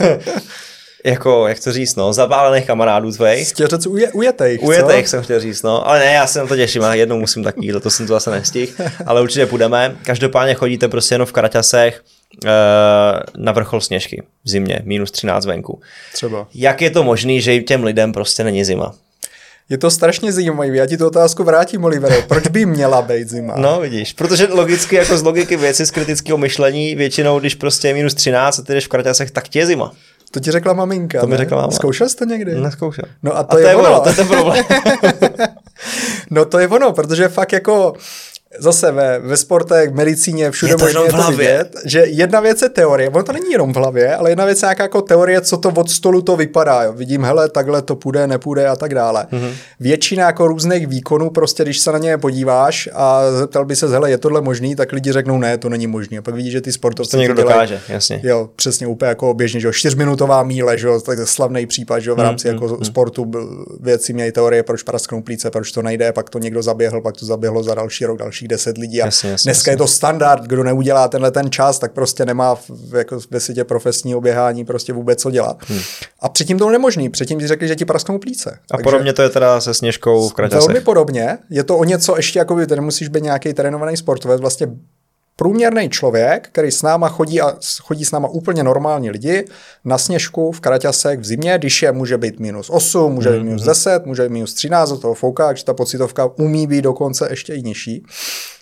uh, 0.02 0.18
jako, 1.06 1.48
jak 1.48 1.60
to 1.60 1.72
říct, 1.72 1.96
no, 1.96 2.14
zapálených 2.14 2.66
kamarádů 2.66 3.12
tvých. 3.12 3.48
Stěřec 3.48 3.86
uje, 3.86 4.12
ujetejch, 4.12 4.64
Ujetejch 4.64 5.08
jsem 5.08 5.24
chtěl 5.24 5.40
říct, 5.40 5.64
no, 5.64 5.88
ale 5.88 6.00
ne, 6.00 6.14
já 6.14 6.28
se 6.28 6.40
na 6.40 6.48
to 6.48 6.56
těším, 6.56 6.84
a 6.84 6.94
jednou 6.94 7.20
musím 7.20 7.44
taky, 7.44 7.74
to 7.82 7.90
jsem 7.90 8.08
to 8.08 8.14
zase 8.14 8.32
nestihl, 8.32 8.72
ale 9.06 9.22
určitě 9.22 9.46
půjdeme. 9.46 9.96
Každopádně 10.04 10.54
chodíte 10.54 10.88
prostě 10.88 11.16
jenom 11.16 11.26
v 11.26 11.32
Karaťasech, 11.32 12.02
eh, 12.46 12.50
na 13.38 13.52
vrchol 13.52 13.82
sněžky 13.82 14.24
v 14.44 14.50
zimě, 14.50 14.82
minus 14.84 15.12
13 15.12 15.46
venku. 15.46 15.82
Třeba. 16.14 16.48
Jak 16.54 16.82
je 16.82 16.90
to 16.90 17.04
možné, 17.04 17.40
že 17.40 17.60
těm 17.60 17.84
lidem 17.84 18.14
prostě 18.14 18.44
není 18.44 18.66
zima? 18.66 18.94
Je 19.72 19.78
to 19.78 19.92
strašně 19.92 20.32
zajímavé. 20.32 20.76
Já 20.76 20.86
ti 20.86 20.98
tu 20.98 21.08
otázku 21.08 21.44
vrátím, 21.44 21.84
Olivere. 21.84 22.22
Proč 22.22 22.48
by 22.48 22.66
měla 22.66 23.02
být 23.02 23.30
zima? 23.30 23.56
No, 23.58 23.80
vidíš. 23.80 24.14
Protože 24.14 24.48
logicky, 24.48 24.96
jako 24.96 25.18
z 25.18 25.24
logiky 25.24 25.58
věci, 25.58 25.86
z 25.86 25.92
kritického 25.92 26.38
myšlení, 26.38 26.96
většinou, 26.96 27.40
když 27.40 27.56
prostě 27.56 27.88
je 27.88 27.94
minus 27.94 28.14
13 28.14 28.60
a 28.60 28.62
ty 28.62 28.74
jdeš 28.74 28.86
v 28.86 28.90
Karťasech, 28.90 29.32
tak 29.32 29.48
tě 29.48 29.60
je 29.60 29.66
zima. 29.66 29.92
To 30.32 30.40
ti 30.40 30.52
řekla 30.52 30.74
maminka. 30.74 31.22
To 31.22 31.28
mi 31.28 31.38
řekla 31.38 31.58
mama. 31.58 31.72
Zkoušel 31.72 32.10
jsi 32.10 32.16
to 32.16 32.26
někdy? 32.26 32.56
Neskoušel. 32.56 33.06
No 33.24 33.38
a 33.38 33.44
to, 33.44 33.56
a 33.56 33.60
je, 33.60 33.64
to 33.64 33.70
je 33.70 33.76
ono. 33.76 33.90
ono. 33.90 34.00
To 34.00 34.10
je 34.10 34.16
ten 34.16 34.28
problém. 34.28 34.66
no 36.30 36.46
to 36.46 36.60
je 36.60 36.68
ono, 36.68 36.94
protože 36.94 37.28
fakt 37.28 37.54
jako 37.54 37.94
zase 38.60 38.92
ve, 38.92 39.20
ve 39.20 39.38
sportech, 39.38 39.90
v 39.90 39.94
medicíně, 39.94 40.52
všude 40.52 40.78
možně 40.78 41.00
je 41.00 41.12
to 41.12 41.32
vidět, 41.32 41.76
že 41.86 42.00
jedna 42.00 42.40
věc 42.40 42.62
je 42.62 42.70
teorie, 42.70 43.10
ono 43.10 43.24
to 43.24 43.34
není 43.34 43.52
jenom 43.52 43.74
v 43.74 43.76
hlavě, 43.76 44.16
ale 44.16 44.32
jedna 44.32 44.46
věc 44.46 44.62
je 44.62 44.66
nějaká 44.66 44.84
jako 44.84 45.02
teorie, 45.02 45.42
co 45.42 45.58
to 45.58 45.70
od 45.70 45.90
stolu 45.90 46.22
to 46.22 46.36
vypadá, 46.36 46.84
jo. 46.84 46.94
vidím, 46.94 47.24
hele, 47.24 47.50
takhle 47.50 47.82
to 47.82 47.96
půjde, 47.96 48.28
nepůjde 48.28 48.68
a 48.68 48.76
tak 48.76 48.96
dále. 48.96 49.28
Mm-hmm. 49.32 49.54
Většina 49.80 50.26
jako 50.26 50.48
různých 50.48 50.88
výkonů, 50.88 51.30
prostě 51.30 51.64
když 51.64 51.80
se 51.80 51.92
na 51.92 51.98
ně 51.98 52.18
podíváš 52.18 52.90
a 52.94 53.32
zeptal 53.32 53.66
by 53.66 53.76
se, 53.76 53.88
hele, 53.88 54.10
je 54.10 54.18
tohle 54.18 54.42
možný, 54.42 54.76
tak 54.76 54.92
lidi 54.92 55.12
řeknou, 55.12 55.38
ne, 55.38 55.58
to 55.58 55.70
není 55.70 55.88
možné. 55.88 56.18
A 56.18 56.22
pak 56.22 56.36
vidíš, 56.36 56.52
že 56.52 56.62
ty 56.62 56.72
sportovci 56.72 57.12
to 57.12 57.18
někdo 57.18 57.34
dělají, 57.34 57.54
dokáže, 57.54 57.82
jasně. 57.90 58.22
Jo, 58.24 58.50
přesně 58.56 58.88
úplně 58.88 59.10
jako 59.10 59.34
běžně, 59.34 59.60
že 59.60 59.68
jo, 59.68 59.74
čtyřminutová 59.74 60.44
míle, 60.44 60.78
že 60.78 60.88
jo, 60.88 61.02
tak 61.02 61.20
slavný 61.28 61.66
případ, 61.66 62.00
že 62.00 62.10
jo, 62.10 62.16
v 62.16 62.18
mhm, 62.18 62.28
rámci 62.28 62.48
mm, 62.48 62.54
jako 62.54 62.68
mm, 62.68 62.86
sportu 62.86 63.32
věci 63.80 64.14
měli 64.14 64.32
teorie, 64.32 64.64
proč 64.64 64.84
prasknou 64.84 65.22
plíce, 65.22 65.52
proč 65.52 65.72
to 65.72 65.82
nejde, 65.82 66.14
pak 66.14 66.30
to 66.30 66.40
někdo 66.40 66.62
zaběhl, 66.62 67.02
pak 67.02 67.18
to 67.18 67.26
zaběhlo 67.26 67.64
za 67.64 67.76
další 67.76 68.06
rok 68.06 68.22
dalších 68.42 68.48
deset 68.48 68.78
lidí 68.78 69.02
a 69.02 69.06
jasně 69.06 69.32
jasně, 69.32 69.50
dneska 69.50 69.72
jasně. 69.72 69.74
je 69.74 69.78
to 69.78 69.88
standard, 69.88 70.44
kdo 70.44 70.64
neudělá 70.64 71.08
tenhle 71.08 71.32
ten 71.32 71.52
čas, 71.52 71.80
tak 71.80 71.94
prostě 71.94 72.26
nemá 72.26 72.56
v, 72.56 72.96
jako 72.98 73.20
ve 73.32 73.40
světě 73.40 73.64
profesního 73.64 74.22
běhání 74.22 74.66
prostě 74.66 74.94
vůbec 74.94 75.22
co 75.22 75.32
dělat. 75.32 75.58
Hmm. 75.68 75.80
A 76.20 76.30
předtím 76.30 76.60
to 76.60 76.70
nemožný, 76.70 77.10
předtím 77.10 77.40
ti 77.40 77.48
řekli, 77.48 77.68
že 77.68 77.76
ti 77.76 77.86
prasknou 77.86 78.18
plíce. 78.18 78.50
A 78.50 78.78
Takže 78.78 78.84
podobně 78.84 79.14
to 79.14 79.22
je 79.22 79.30
teda 79.30 79.62
se 79.62 79.74
sněžkou 79.74 80.30
v 80.30 80.34
Kraťasech. 80.34 80.68
Velmi 80.68 80.82
podobně, 80.82 81.38
je 81.50 81.64
to 81.64 81.78
o 81.78 81.84
něco 81.84 82.16
ještě, 82.18 82.40
jako 82.40 82.56
by 82.56 82.66
musíš 82.82 83.08
být 83.08 83.24
nějaký 83.24 83.54
trénovaný 83.54 83.98
sportovec, 83.98 84.42
vlastně 84.42 84.68
průměrný 85.42 85.90
člověk, 85.90 86.48
který 86.48 86.72
s 86.72 86.82
náma 86.82 87.10
chodí 87.10 87.42
a 87.42 87.58
chodí 87.82 88.06
s 88.06 88.12
náma 88.12 88.28
úplně 88.28 88.64
normální 88.64 89.10
lidi 89.10 89.46
na 89.86 89.98
sněžku 89.98 90.52
v 90.52 90.60
Kraťasech 90.60 91.20
v 91.20 91.26
zimě, 91.26 91.58
když 91.58 91.82
je 91.82 91.92
může 91.92 92.18
být 92.18 92.40
minus 92.40 92.70
8, 92.70 93.14
může 93.14 93.30
být 93.30 93.44
minus 93.44 93.64
10, 93.64 94.00
mhm. 94.00 94.08
může 94.08 94.24
být 94.24 94.32
minus 94.32 94.54
13, 94.54 94.90
do 94.90 94.98
toho 94.98 95.14
fouká, 95.14 95.48
takže 95.48 95.66
ta 95.66 95.74
pocitovka 95.74 96.26
umí 96.26 96.68
být 96.68 96.82
dokonce 96.82 97.28
ještě 97.30 97.54
i 97.54 97.64
nižší 97.64 98.04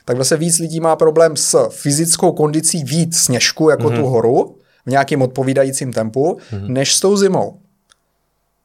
tak 0.05 0.15
vlastně 0.15 0.37
víc 0.37 0.59
lidí 0.59 0.79
má 0.79 0.95
problém 0.95 1.35
s 1.35 1.69
fyzickou 1.69 2.31
kondicí 2.31 2.83
víc 2.83 3.17
sněžku 3.17 3.69
jako 3.69 3.83
mm-hmm. 3.83 3.95
tu 3.95 4.05
horu 4.05 4.55
v 4.85 4.89
nějakým 4.89 5.21
odpovídajícím 5.21 5.93
tempu, 5.93 6.37
mm-hmm. 6.51 6.67
než 6.67 6.95
s 6.95 6.99
tou 6.99 7.17
zimou. 7.17 7.59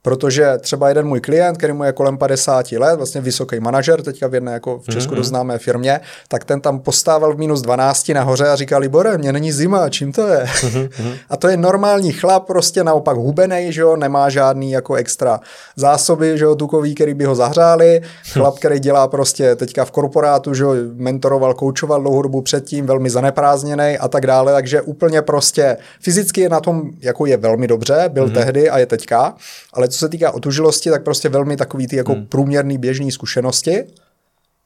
Protože 0.05 0.59
třeba 0.61 0.89
jeden 0.89 1.07
můj 1.07 1.21
klient, 1.21 1.59
který 1.59 1.73
mu 1.73 1.85
je 1.85 1.93
kolem 1.93 2.19
50 2.19 2.73
let, 2.73 2.97
vlastně 2.97 3.21
vysoký 3.21 3.61
manažer, 3.61 4.03
teďka 4.03 4.27
v 4.27 4.35
jedné 4.35 4.53
jako 4.53 4.79
v 4.79 4.87
Česku 4.87 5.13
mm-hmm. 5.13 5.17
doznámé 5.17 5.59
firmě, 5.59 6.01
tak 6.29 6.45
ten 6.45 6.61
tam 6.61 6.79
postával 6.79 7.35
v 7.35 7.39
minus 7.39 7.63
12 7.63 8.09
nahoře 8.09 8.49
a 8.49 8.57
říkal, 8.57 8.81
Libore, 8.81 9.19
mě 9.19 9.33
není 9.33 9.53
zima, 9.53 9.89
čím 9.89 10.13
to 10.13 10.27
je? 10.27 10.45
Mm-hmm. 10.45 11.15
a 11.31 11.37
to 11.37 11.49
je 11.49 11.57
normální 11.57 12.13
chlap, 12.13 12.47
prostě 12.47 12.85
naopak 12.85 13.17
hubenej, 13.17 13.73
že 13.73 13.81
jo, 13.81 13.97
nemá 13.97 14.29
žádný 14.29 14.71
jako 14.71 14.95
extra 14.95 15.41
zásoby, 15.77 16.39
že 16.39 16.45
jo, 16.45 16.55
tukový, 16.55 16.95
který 16.95 17.15
by 17.15 17.25
ho 17.25 17.35
zahřáli, 17.35 18.01
chlap, 18.33 18.59
který 18.59 18.81
dělá 18.81 19.09
prostě 19.09 19.57
teďka 19.57 19.85
v 19.85 19.91
korporátu, 19.91 20.55
že 20.55 20.63
jo, 20.63 20.75
mentoroval, 20.95 21.55
koučoval 21.55 22.01
dlouhou 22.01 22.23
dobu 22.23 22.43
předtím, 22.43 22.87
velmi 22.87 23.11
zaneprázdněný 23.11 23.99
a 23.99 24.09
tak 24.09 24.27
dále, 24.27 24.53
takže 24.53 24.83
úplně 24.83 25.23
prostě 25.23 25.77
fyzicky 26.01 26.41
je 26.41 26.49
na 26.49 26.61
tom, 26.61 26.91
jako 27.01 27.27
je 27.27 27.37
velmi 27.37 27.67
dobře, 27.67 28.05
byl 28.09 28.27
mm-hmm. 28.27 28.35
tehdy 28.35 28.71
a 28.71 28.79
je 28.79 28.87
teďka, 28.87 29.35
ale 29.73 29.89
co 29.95 29.99
se 29.99 30.09
týká 30.09 30.31
otužilosti, 30.31 30.91
tak 30.91 31.05
prostě 31.05 31.29
velmi 31.29 31.57
takový 31.57 31.87
ty 31.87 31.97
jako 31.97 32.13
hmm. 32.13 32.27
průměrný 32.27 32.79
běžný 32.79 33.13
zkušenosti 33.13 33.85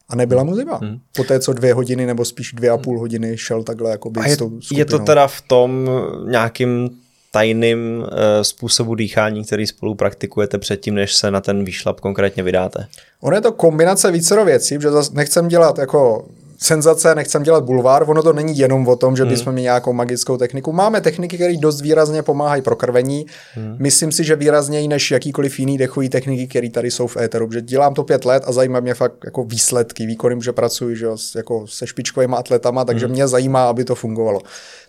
a 0.09 0.16
nebyla 0.16 0.43
mu 0.45 0.55
zima. 0.55 0.79
Hmm. 0.83 0.99
Po 1.16 1.24
té, 1.24 1.41
co 1.41 1.53
dvě 1.53 1.74
hodiny 1.74 2.07
nebo 2.07 2.24
spíš 2.24 2.53
dvě 2.53 2.70
a 2.70 2.79
půl 2.79 2.99
hodiny 2.99 3.39
šel 3.39 3.62
takhle 3.62 3.91
jako 3.91 4.11
a 4.20 4.29
je, 4.29 4.35
s 4.35 4.39
tou 4.39 4.59
je 4.72 4.85
to 4.85 4.99
teda 4.99 5.26
v 5.26 5.41
tom 5.41 5.91
nějakým 6.31 6.91
tajným 7.31 7.99
uh, 7.99 8.07
způsobu 8.43 8.95
dýchání, 8.95 9.45
který 9.45 9.66
spolu 9.66 9.95
praktikujete 9.95 10.59
předtím, 10.59 10.95
než 10.95 11.14
se 11.14 11.31
na 11.31 11.41
ten 11.41 11.64
výšlap 11.64 12.01
konkrétně 12.01 12.43
vydáte? 12.43 12.87
Ono 13.20 13.37
je 13.37 13.41
to 13.41 13.53
kombinace 13.53 14.11
vícero 14.11 14.45
věcí, 14.45 14.79
protože 14.79 14.91
zase 14.91 15.11
nechcem 15.14 15.49
dělat 15.49 15.79
jako 15.79 16.29
senzace, 16.59 17.15
nechcem 17.15 17.43
dělat 17.43 17.65
bulvár, 17.65 18.11
ono 18.11 18.23
to 18.23 18.33
není 18.33 18.59
jenom 18.59 18.89
o 18.89 18.97
tom, 18.97 19.17
že 19.17 19.23
hmm. 19.23 19.33
bychom 19.33 19.53
měli 19.53 19.63
nějakou 19.63 19.93
magickou 19.93 20.37
techniku. 20.37 20.73
Máme 20.73 21.01
techniky, 21.01 21.37
které 21.37 21.57
dost 21.57 21.81
výrazně 21.81 22.23
pomáhají 22.23 22.63
pro 22.63 22.77
krvení. 22.77 23.27
Hmm. 23.55 23.77
Myslím 23.79 24.13
si, 24.13 24.25
že 24.25 24.37
výrazněji 24.37 24.89
než 24.89 25.11
jakýkoliv 25.11 25.59
jiný 25.59 25.79
dechový 25.79 26.09
techniky, 26.09 26.47
které 26.47 26.71
tady 26.71 26.91
jsou 26.91 27.07
v 27.07 27.17
éteru. 27.17 27.53
Že 27.53 27.63
dělám 27.63 27.95
to 27.95 28.05
pět 28.05 28.25
let 28.25 28.43
a 28.47 28.53
zajímá 28.53 28.81
mě 28.81 28.95
fakt 28.95 29.15
jako 29.25 29.45
výsledky, 29.45 30.07
výkony, 30.07 30.37
že 30.43 30.53
pracuji 30.53 30.97
že, 30.97 31.07
jako 31.37 31.67
se 31.67 31.87
špičkovými 31.87 32.35
atletama, 32.37 32.85
takže 32.85 33.07
hmm. 33.07 33.15
mě 33.15 33.29
zajímá, 33.29 33.69
aby 33.69 33.85
to 33.85 33.95
fungovalo. 33.95 34.41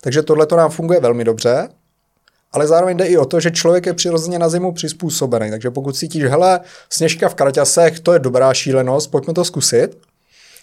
Takže 0.01 0.23
tohle 0.23 0.45
to 0.45 0.55
nám 0.55 0.71
funguje 0.71 0.99
velmi 0.99 1.23
dobře. 1.23 1.69
Ale 2.51 2.67
zároveň 2.67 2.97
jde 2.97 3.05
i 3.05 3.17
o 3.17 3.25
to, 3.25 3.39
že 3.39 3.51
člověk 3.51 3.85
je 3.85 3.93
přirozeně 3.93 4.39
na 4.39 4.49
zimu 4.49 4.71
přizpůsobený. 4.71 5.49
Takže 5.49 5.71
pokud 5.71 5.95
cítíš, 5.95 6.23
hele, 6.23 6.59
sněžka 6.89 7.29
v 7.29 7.35
kraťasech, 7.35 7.99
to 7.99 8.13
je 8.13 8.19
dobrá 8.19 8.53
šílenost, 8.53 9.11
pojďme 9.11 9.33
to 9.33 9.45
zkusit, 9.45 9.97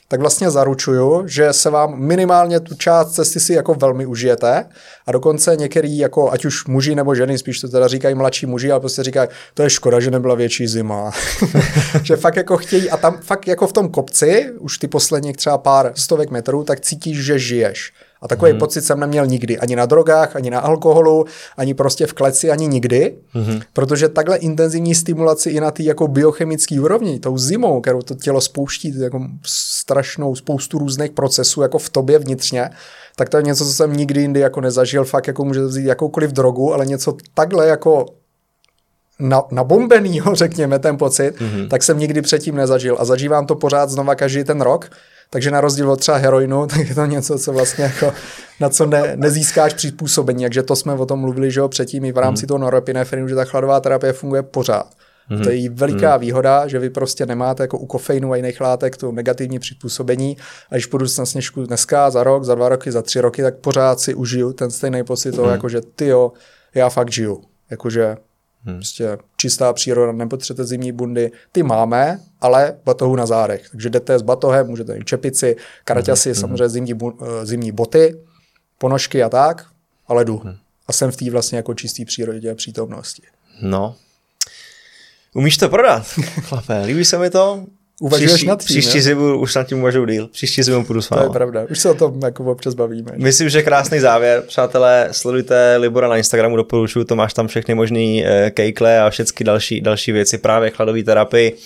tak 0.09 0.21
vlastně 0.21 0.51
zaručuju, 0.51 1.23
že 1.27 1.53
se 1.53 1.71
vám 1.71 1.99
minimálně 2.01 2.61
tu 2.61 2.75
část 2.75 3.13
cesty 3.13 3.41
si 3.41 3.53
jako 3.53 3.75
velmi 3.75 4.07
užijete 4.07 4.65
a 5.07 5.13
dokonce 5.13 5.57
některý, 5.57 5.99
jako 5.99 6.33
ať 6.33 6.45
už 6.45 6.67
muži 6.67 6.95
nebo 6.95 7.15
ženy, 7.15 7.39
spíš 7.39 7.61
to 7.61 7.69
teda 7.69 7.89
říkají 7.89 8.15
mladší 8.15 8.47
muži, 8.47 8.71
ale 8.71 8.81
prostě 8.81 9.03
říkají, 9.03 9.29
to 9.55 9.63
je 9.63 9.71
škoda, 9.71 10.01
že 10.01 10.11
nebyla 10.11 10.35
větší 10.35 10.67
zima. 10.67 11.11
že 12.03 12.17
fakt 12.17 12.37
jako 12.37 12.57
chtějí 12.57 12.91
a 12.91 12.97
tam 12.97 13.19
fakt 13.21 13.49
jako 13.49 13.67
v 13.67 13.73
tom 13.73 13.89
kopci, 13.89 14.51
už 14.59 14.79
ty 14.79 14.89
posledních 14.89 15.37
třeba 15.37 15.59
pár 15.59 15.93
stovek 15.95 16.31
metrů, 16.31 16.65
tak 16.65 16.81
cítíš, 16.81 17.25
že 17.25 17.39
žiješ. 17.39 17.93
A 18.27 18.29
takový 18.29 18.51
hmm. 18.51 18.59
pocit 18.59 18.83
jsem 18.83 19.01
neměl 19.01 19.27
nikdy. 19.27 19.59
Ani 19.59 19.77
na 19.77 19.87
drogách, 19.87 20.37
ani 20.37 20.51
na 20.51 20.61
alkoholu, 20.61 21.25
ani 21.57 21.75
prostě 21.75 22.07
v 22.07 22.13
kleci, 22.13 22.51
ani 22.51 22.69
nikdy. 22.69 23.15
Hmm. 23.31 23.61
Protože 23.73 24.09
takhle 24.09 24.37
intenzivní 24.37 24.95
stimulaci 24.95 25.51
i 25.51 25.61
na 25.61 25.71
té 25.71 25.83
jako 25.83 26.09
biochemické 26.09 26.81
úrovni, 26.81 27.21
tou 27.21 27.39
zimou, 27.39 27.81
kterou 27.81 28.03
to 28.03 28.15
tělo 28.15 28.41
spouští, 28.41 29.01
jako 29.01 29.21
strašnou 29.47 30.35
spoustu 30.35 30.79
různých 30.79 31.11
procesů 31.11 31.63
jako 31.63 31.79
v 31.79 31.91
tobě 31.91 32.19
vnitřně, 32.19 32.71
tak 33.17 33.29
to 33.29 33.37
je 33.37 33.43
něco, 33.43 33.65
co 33.65 33.73
jsem 33.73 33.93
nikdy 33.93 34.21
jindy 34.21 34.41
jako 34.41 34.61
nezažil. 34.61 35.05
Fakt 35.05 35.27
jako 35.27 35.45
může 35.45 35.61
vzít 35.61 35.87
jakoukoliv 35.87 36.33
drogu, 36.33 36.75
ale 36.75 36.87
něco 36.87 37.17
takhle 37.35 37.69
jako 37.69 38.07
na, 39.21 39.43
nabombenýho, 39.51 40.35
řekněme, 40.43 40.79
ten 40.79 40.97
pocit, 40.97 41.39
mm-hmm. 41.39 41.69
tak 41.69 41.83
jsem 41.83 41.99
nikdy 41.99 42.23
předtím 42.23 42.57
nezažil. 42.57 42.97
A 42.99 43.05
zažívám 43.05 43.47
to 43.47 43.55
pořád 43.55 43.91
znova 43.91 44.15
každý 44.15 44.45
ten 44.45 44.61
rok. 44.61 44.91
Takže 45.31 45.51
na 45.51 45.61
rozdíl 45.61 45.91
od 45.91 46.01
třeba 46.01 46.17
heroinu, 46.17 46.67
tak 46.71 46.89
je 46.89 46.95
to 46.95 47.07
něco, 47.07 47.39
co 47.39 47.53
vlastně 47.53 47.85
jako, 47.85 48.13
na 48.61 48.69
co 48.69 48.87
ne, 48.87 49.13
nezískáš 49.17 49.75
přizpůsobení. 49.75 50.45
Takže 50.45 50.63
to 50.63 50.77
jsme 50.77 50.93
o 50.93 51.07
tom 51.07 51.21
mluvili, 51.21 51.51
že 51.51 51.61
jo, 51.61 51.69
předtím 51.69 52.05
i 52.05 52.13
v 52.13 52.19
rámci 52.19 52.45
mm. 52.45 52.49
toho 52.49 52.59
norepinefrinu, 52.59 53.29
že 53.29 53.35
ta 53.35 53.45
chladová 53.45 53.81
terapie 53.81 54.13
funguje 54.13 54.43
pořád. 54.43 54.87
Mm-hmm. 55.31 55.43
To 55.43 55.51
je 55.51 55.57
jí 55.57 55.69
veliká 55.69 56.15
mm. 56.15 56.21
výhoda, 56.21 56.69
že 56.69 56.79
vy 56.79 56.91
prostě 56.91 57.27
nemáte 57.27 57.63
jako 57.63 57.79
u 57.79 57.87
kofeinu 57.87 58.33
a 58.33 58.37
jiných 58.37 58.61
látek 58.61 58.97
to 58.97 59.13
negativní 59.13 59.59
přizpůsobení. 59.59 60.37
A 60.71 60.75
když 60.75 60.87
půjdu 60.87 61.07
na 61.19 61.27
sněžku 61.27 61.67
dneska, 61.67 62.11
za 62.11 62.23
rok, 62.23 62.45
za 62.45 62.55
dva 62.55 62.69
roky, 62.69 62.93
za 62.93 63.03
tři 63.03 63.21
roky, 63.21 63.43
tak 63.43 63.57
pořád 63.57 64.01
si 64.01 64.15
užiju 64.15 64.53
ten 64.53 64.71
stejný 64.71 65.05
pocit 65.05 65.31
mm. 65.31 65.37
toho, 65.37 65.51
jako 65.51 65.69
že 65.69 65.81
ty 65.81 66.07
jo, 66.07 66.33
já 66.75 66.89
fakt 66.89 67.13
žiju. 67.13 67.43
Jakože 67.71 68.17
Hmm. 68.67 68.77
Prostě 68.77 69.19
čistá 69.37 69.73
příroda, 69.73 70.13
nepotřebujete 70.13 70.65
zimní 70.65 70.93
bundy. 70.93 71.33
Ty 71.53 71.63
máme, 71.63 72.21
ale 72.41 72.79
batohu 72.85 73.17
na 73.17 73.27
zádech. 73.27 73.71
Takže 73.71 73.91
jdete 73.91 74.19
s 74.19 74.23
batohem, 74.23 74.67
můžete 74.67 74.95
mít 74.95 75.07
čepici, 75.07 75.57
karaťasy, 75.85 76.29
hmm. 76.29 76.41
samozřejmě 76.41 76.69
zimní, 76.69 76.93
eh, 76.93 77.47
zimní 77.47 77.73
boty, 77.73 78.17
ponožky 78.79 79.23
a 79.23 79.29
tak, 79.29 79.67
ale 80.09 80.25
jdu. 80.25 80.39
Hmm. 80.39 80.55
A 80.87 80.93
jsem 80.93 81.11
v 81.11 81.17
té 81.17 81.31
vlastně 81.31 81.57
jako 81.57 81.75
čistý 81.75 82.05
přírodě 82.05 82.55
přítomnosti. 82.55 83.23
No. 83.63 83.97
Umíš 85.35 85.57
to 85.57 85.69
prodat, 85.69 86.07
chlape, 86.41 86.83
líbí 86.87 87.05
se 87.05 87.19
mi 87.19 87.31
to, 87.31 87.67
Uvažuješ 88.01 88.33
příští, 88.33 88.47
nad 88.47 88.61
tím, 88.61 88.67
Příští 88.67 89.01
zimu 89.01 89.41
už 89.41 89.55
nad 89.55 89.67
tím 89.67 89.81
uvažuji 89.81 90.07
díl. 90.07 90.29
Příští 90.29 90.63
zimu 90.63 90.85
půjdu 90.85 91.03
s 91.03 91.11
váma. 91.11 91.23
To 91.23 91.29
je 91.29 91.33
pravda. 91.33 91.65
Už 91.71 91.79
se 91.79 91.91
o 91.91 91.95
tom 91.95 92.21
jako 92.25 92.45
občas 92.45 92.75
bavíme. 92.75 93.11
Že? 93.17 93.25
Myslím, 93.25 93.49
že 93.49 93.63
krásný 93.63 94.01
závěr. 94.01 94.43
Přátelé, 94.47 95.09
sledujte 95.13 95.77
Libora 95.77 96.09
na 96.09 96.17
Instagramu, 96.17 96.57
doporučuju, 96.57 97.05
to 97.05 97.17
máš 97.17 97.35
tam 97.35 97.49
všechny 97.49 97.75
možný 97.75 98.25
uh, 98.25 98.51
kejkle 98.51 99.01
a 99.01 99.11
všechny 99.11 99.45
další, 99.45 99.81
další 99.81 100.13
věci, 100.13 100.39
právě 100.39 100.71
chladové 100.71 101.03
terapii. 101.03 101.53
Uh, 101.53 101.59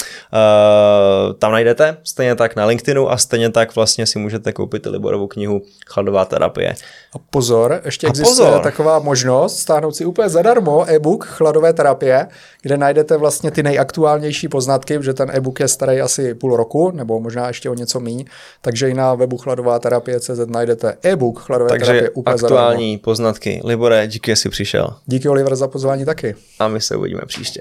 tam 1.39 1.53
najdete, 1.53 1.97
stejně 2.05 2.35
tak 2.35 2.57
na 2.57 2.67
LinkedInu 2.67 3.11
a 3.11 3.17
stejně 3.17 3.51
tak 3.51 3.75
vlastně 3.77 4.07
si 4.07 4.19
můžete 4.19 4.53
koupit 4.53 4.87
Liborovu 4.87 5.27
knihu 5.27 5.63
Chladová 5.87 6.25
terapie. 6.25 6.75
A 7.15 7.19
pozor, 7.31 7.81
ještě 7.85 8.07
a 8.07 8.11
existuje 8.11 8.49
pozor. 8.49 8.63
taková 8.63 8.99
možnost 8.99 9.59
stáhnout 9.59 9.97
si 9.97 10.05
úplně 10.05 10.29
zadarmo 10.29 10.91
e-book 10.91 11.25
Chladové 11.25 11.73
terapie, 11.73 12.27
kde 12.63 12.77
najdete 12.77 13.17
vlastně 13.17 13.51
ty 13.51 13.63
nejaktuálnější 13.63 14.49
poznatky, 14.49 14.99
že 15.01 15.15
ten 15.15 15.31
e-book 15.35 15.61
je 15.61 15.69
starý 15.69 16.01
asi 16.01 16.20
asi 16.21 16.35
půl 16.35 16.57
roku, 16.57 16.91
nebo 16.91 17.21
možná 17.21 17.49
ještě 17.49 17.71
o 17.71 17.75
něco 17.75 18.01
míň, 18.01 18.25
takže 18.61 18.91
i 18.91 18.95
na 18.95 19.15
webu 19.15 19.37
chladová 19.39 19.79
terapie 19.79 20.21
CZ 20.21 20.47
najdete 20.47 20.97
e-book 21.03 21.41
chladové 21.41 21.69
takže 21.69 21.87
terapie 21.87 22.11
úplně 22.11 22.35
aktuální 22.35 22.93
zadarmo. 22.93 23.03
poznatky. 23.05 23.61
Libore, 23.65 24.07
díky, 24.07 24.31
že 24.31 24.37
jsi 24.37 24.49
přišel. 24.49 24.95
Díky 25.07 25.29
Oliver 25.29 25.57
za 25.57 25.69
pozvání 25.69 26.05
taky. 26.05 26.35
A 26.59 26.69
my 26.69 26.81
se 26.81 26.97
uvidíme 26.97 27.21
příště. 27.27 27.61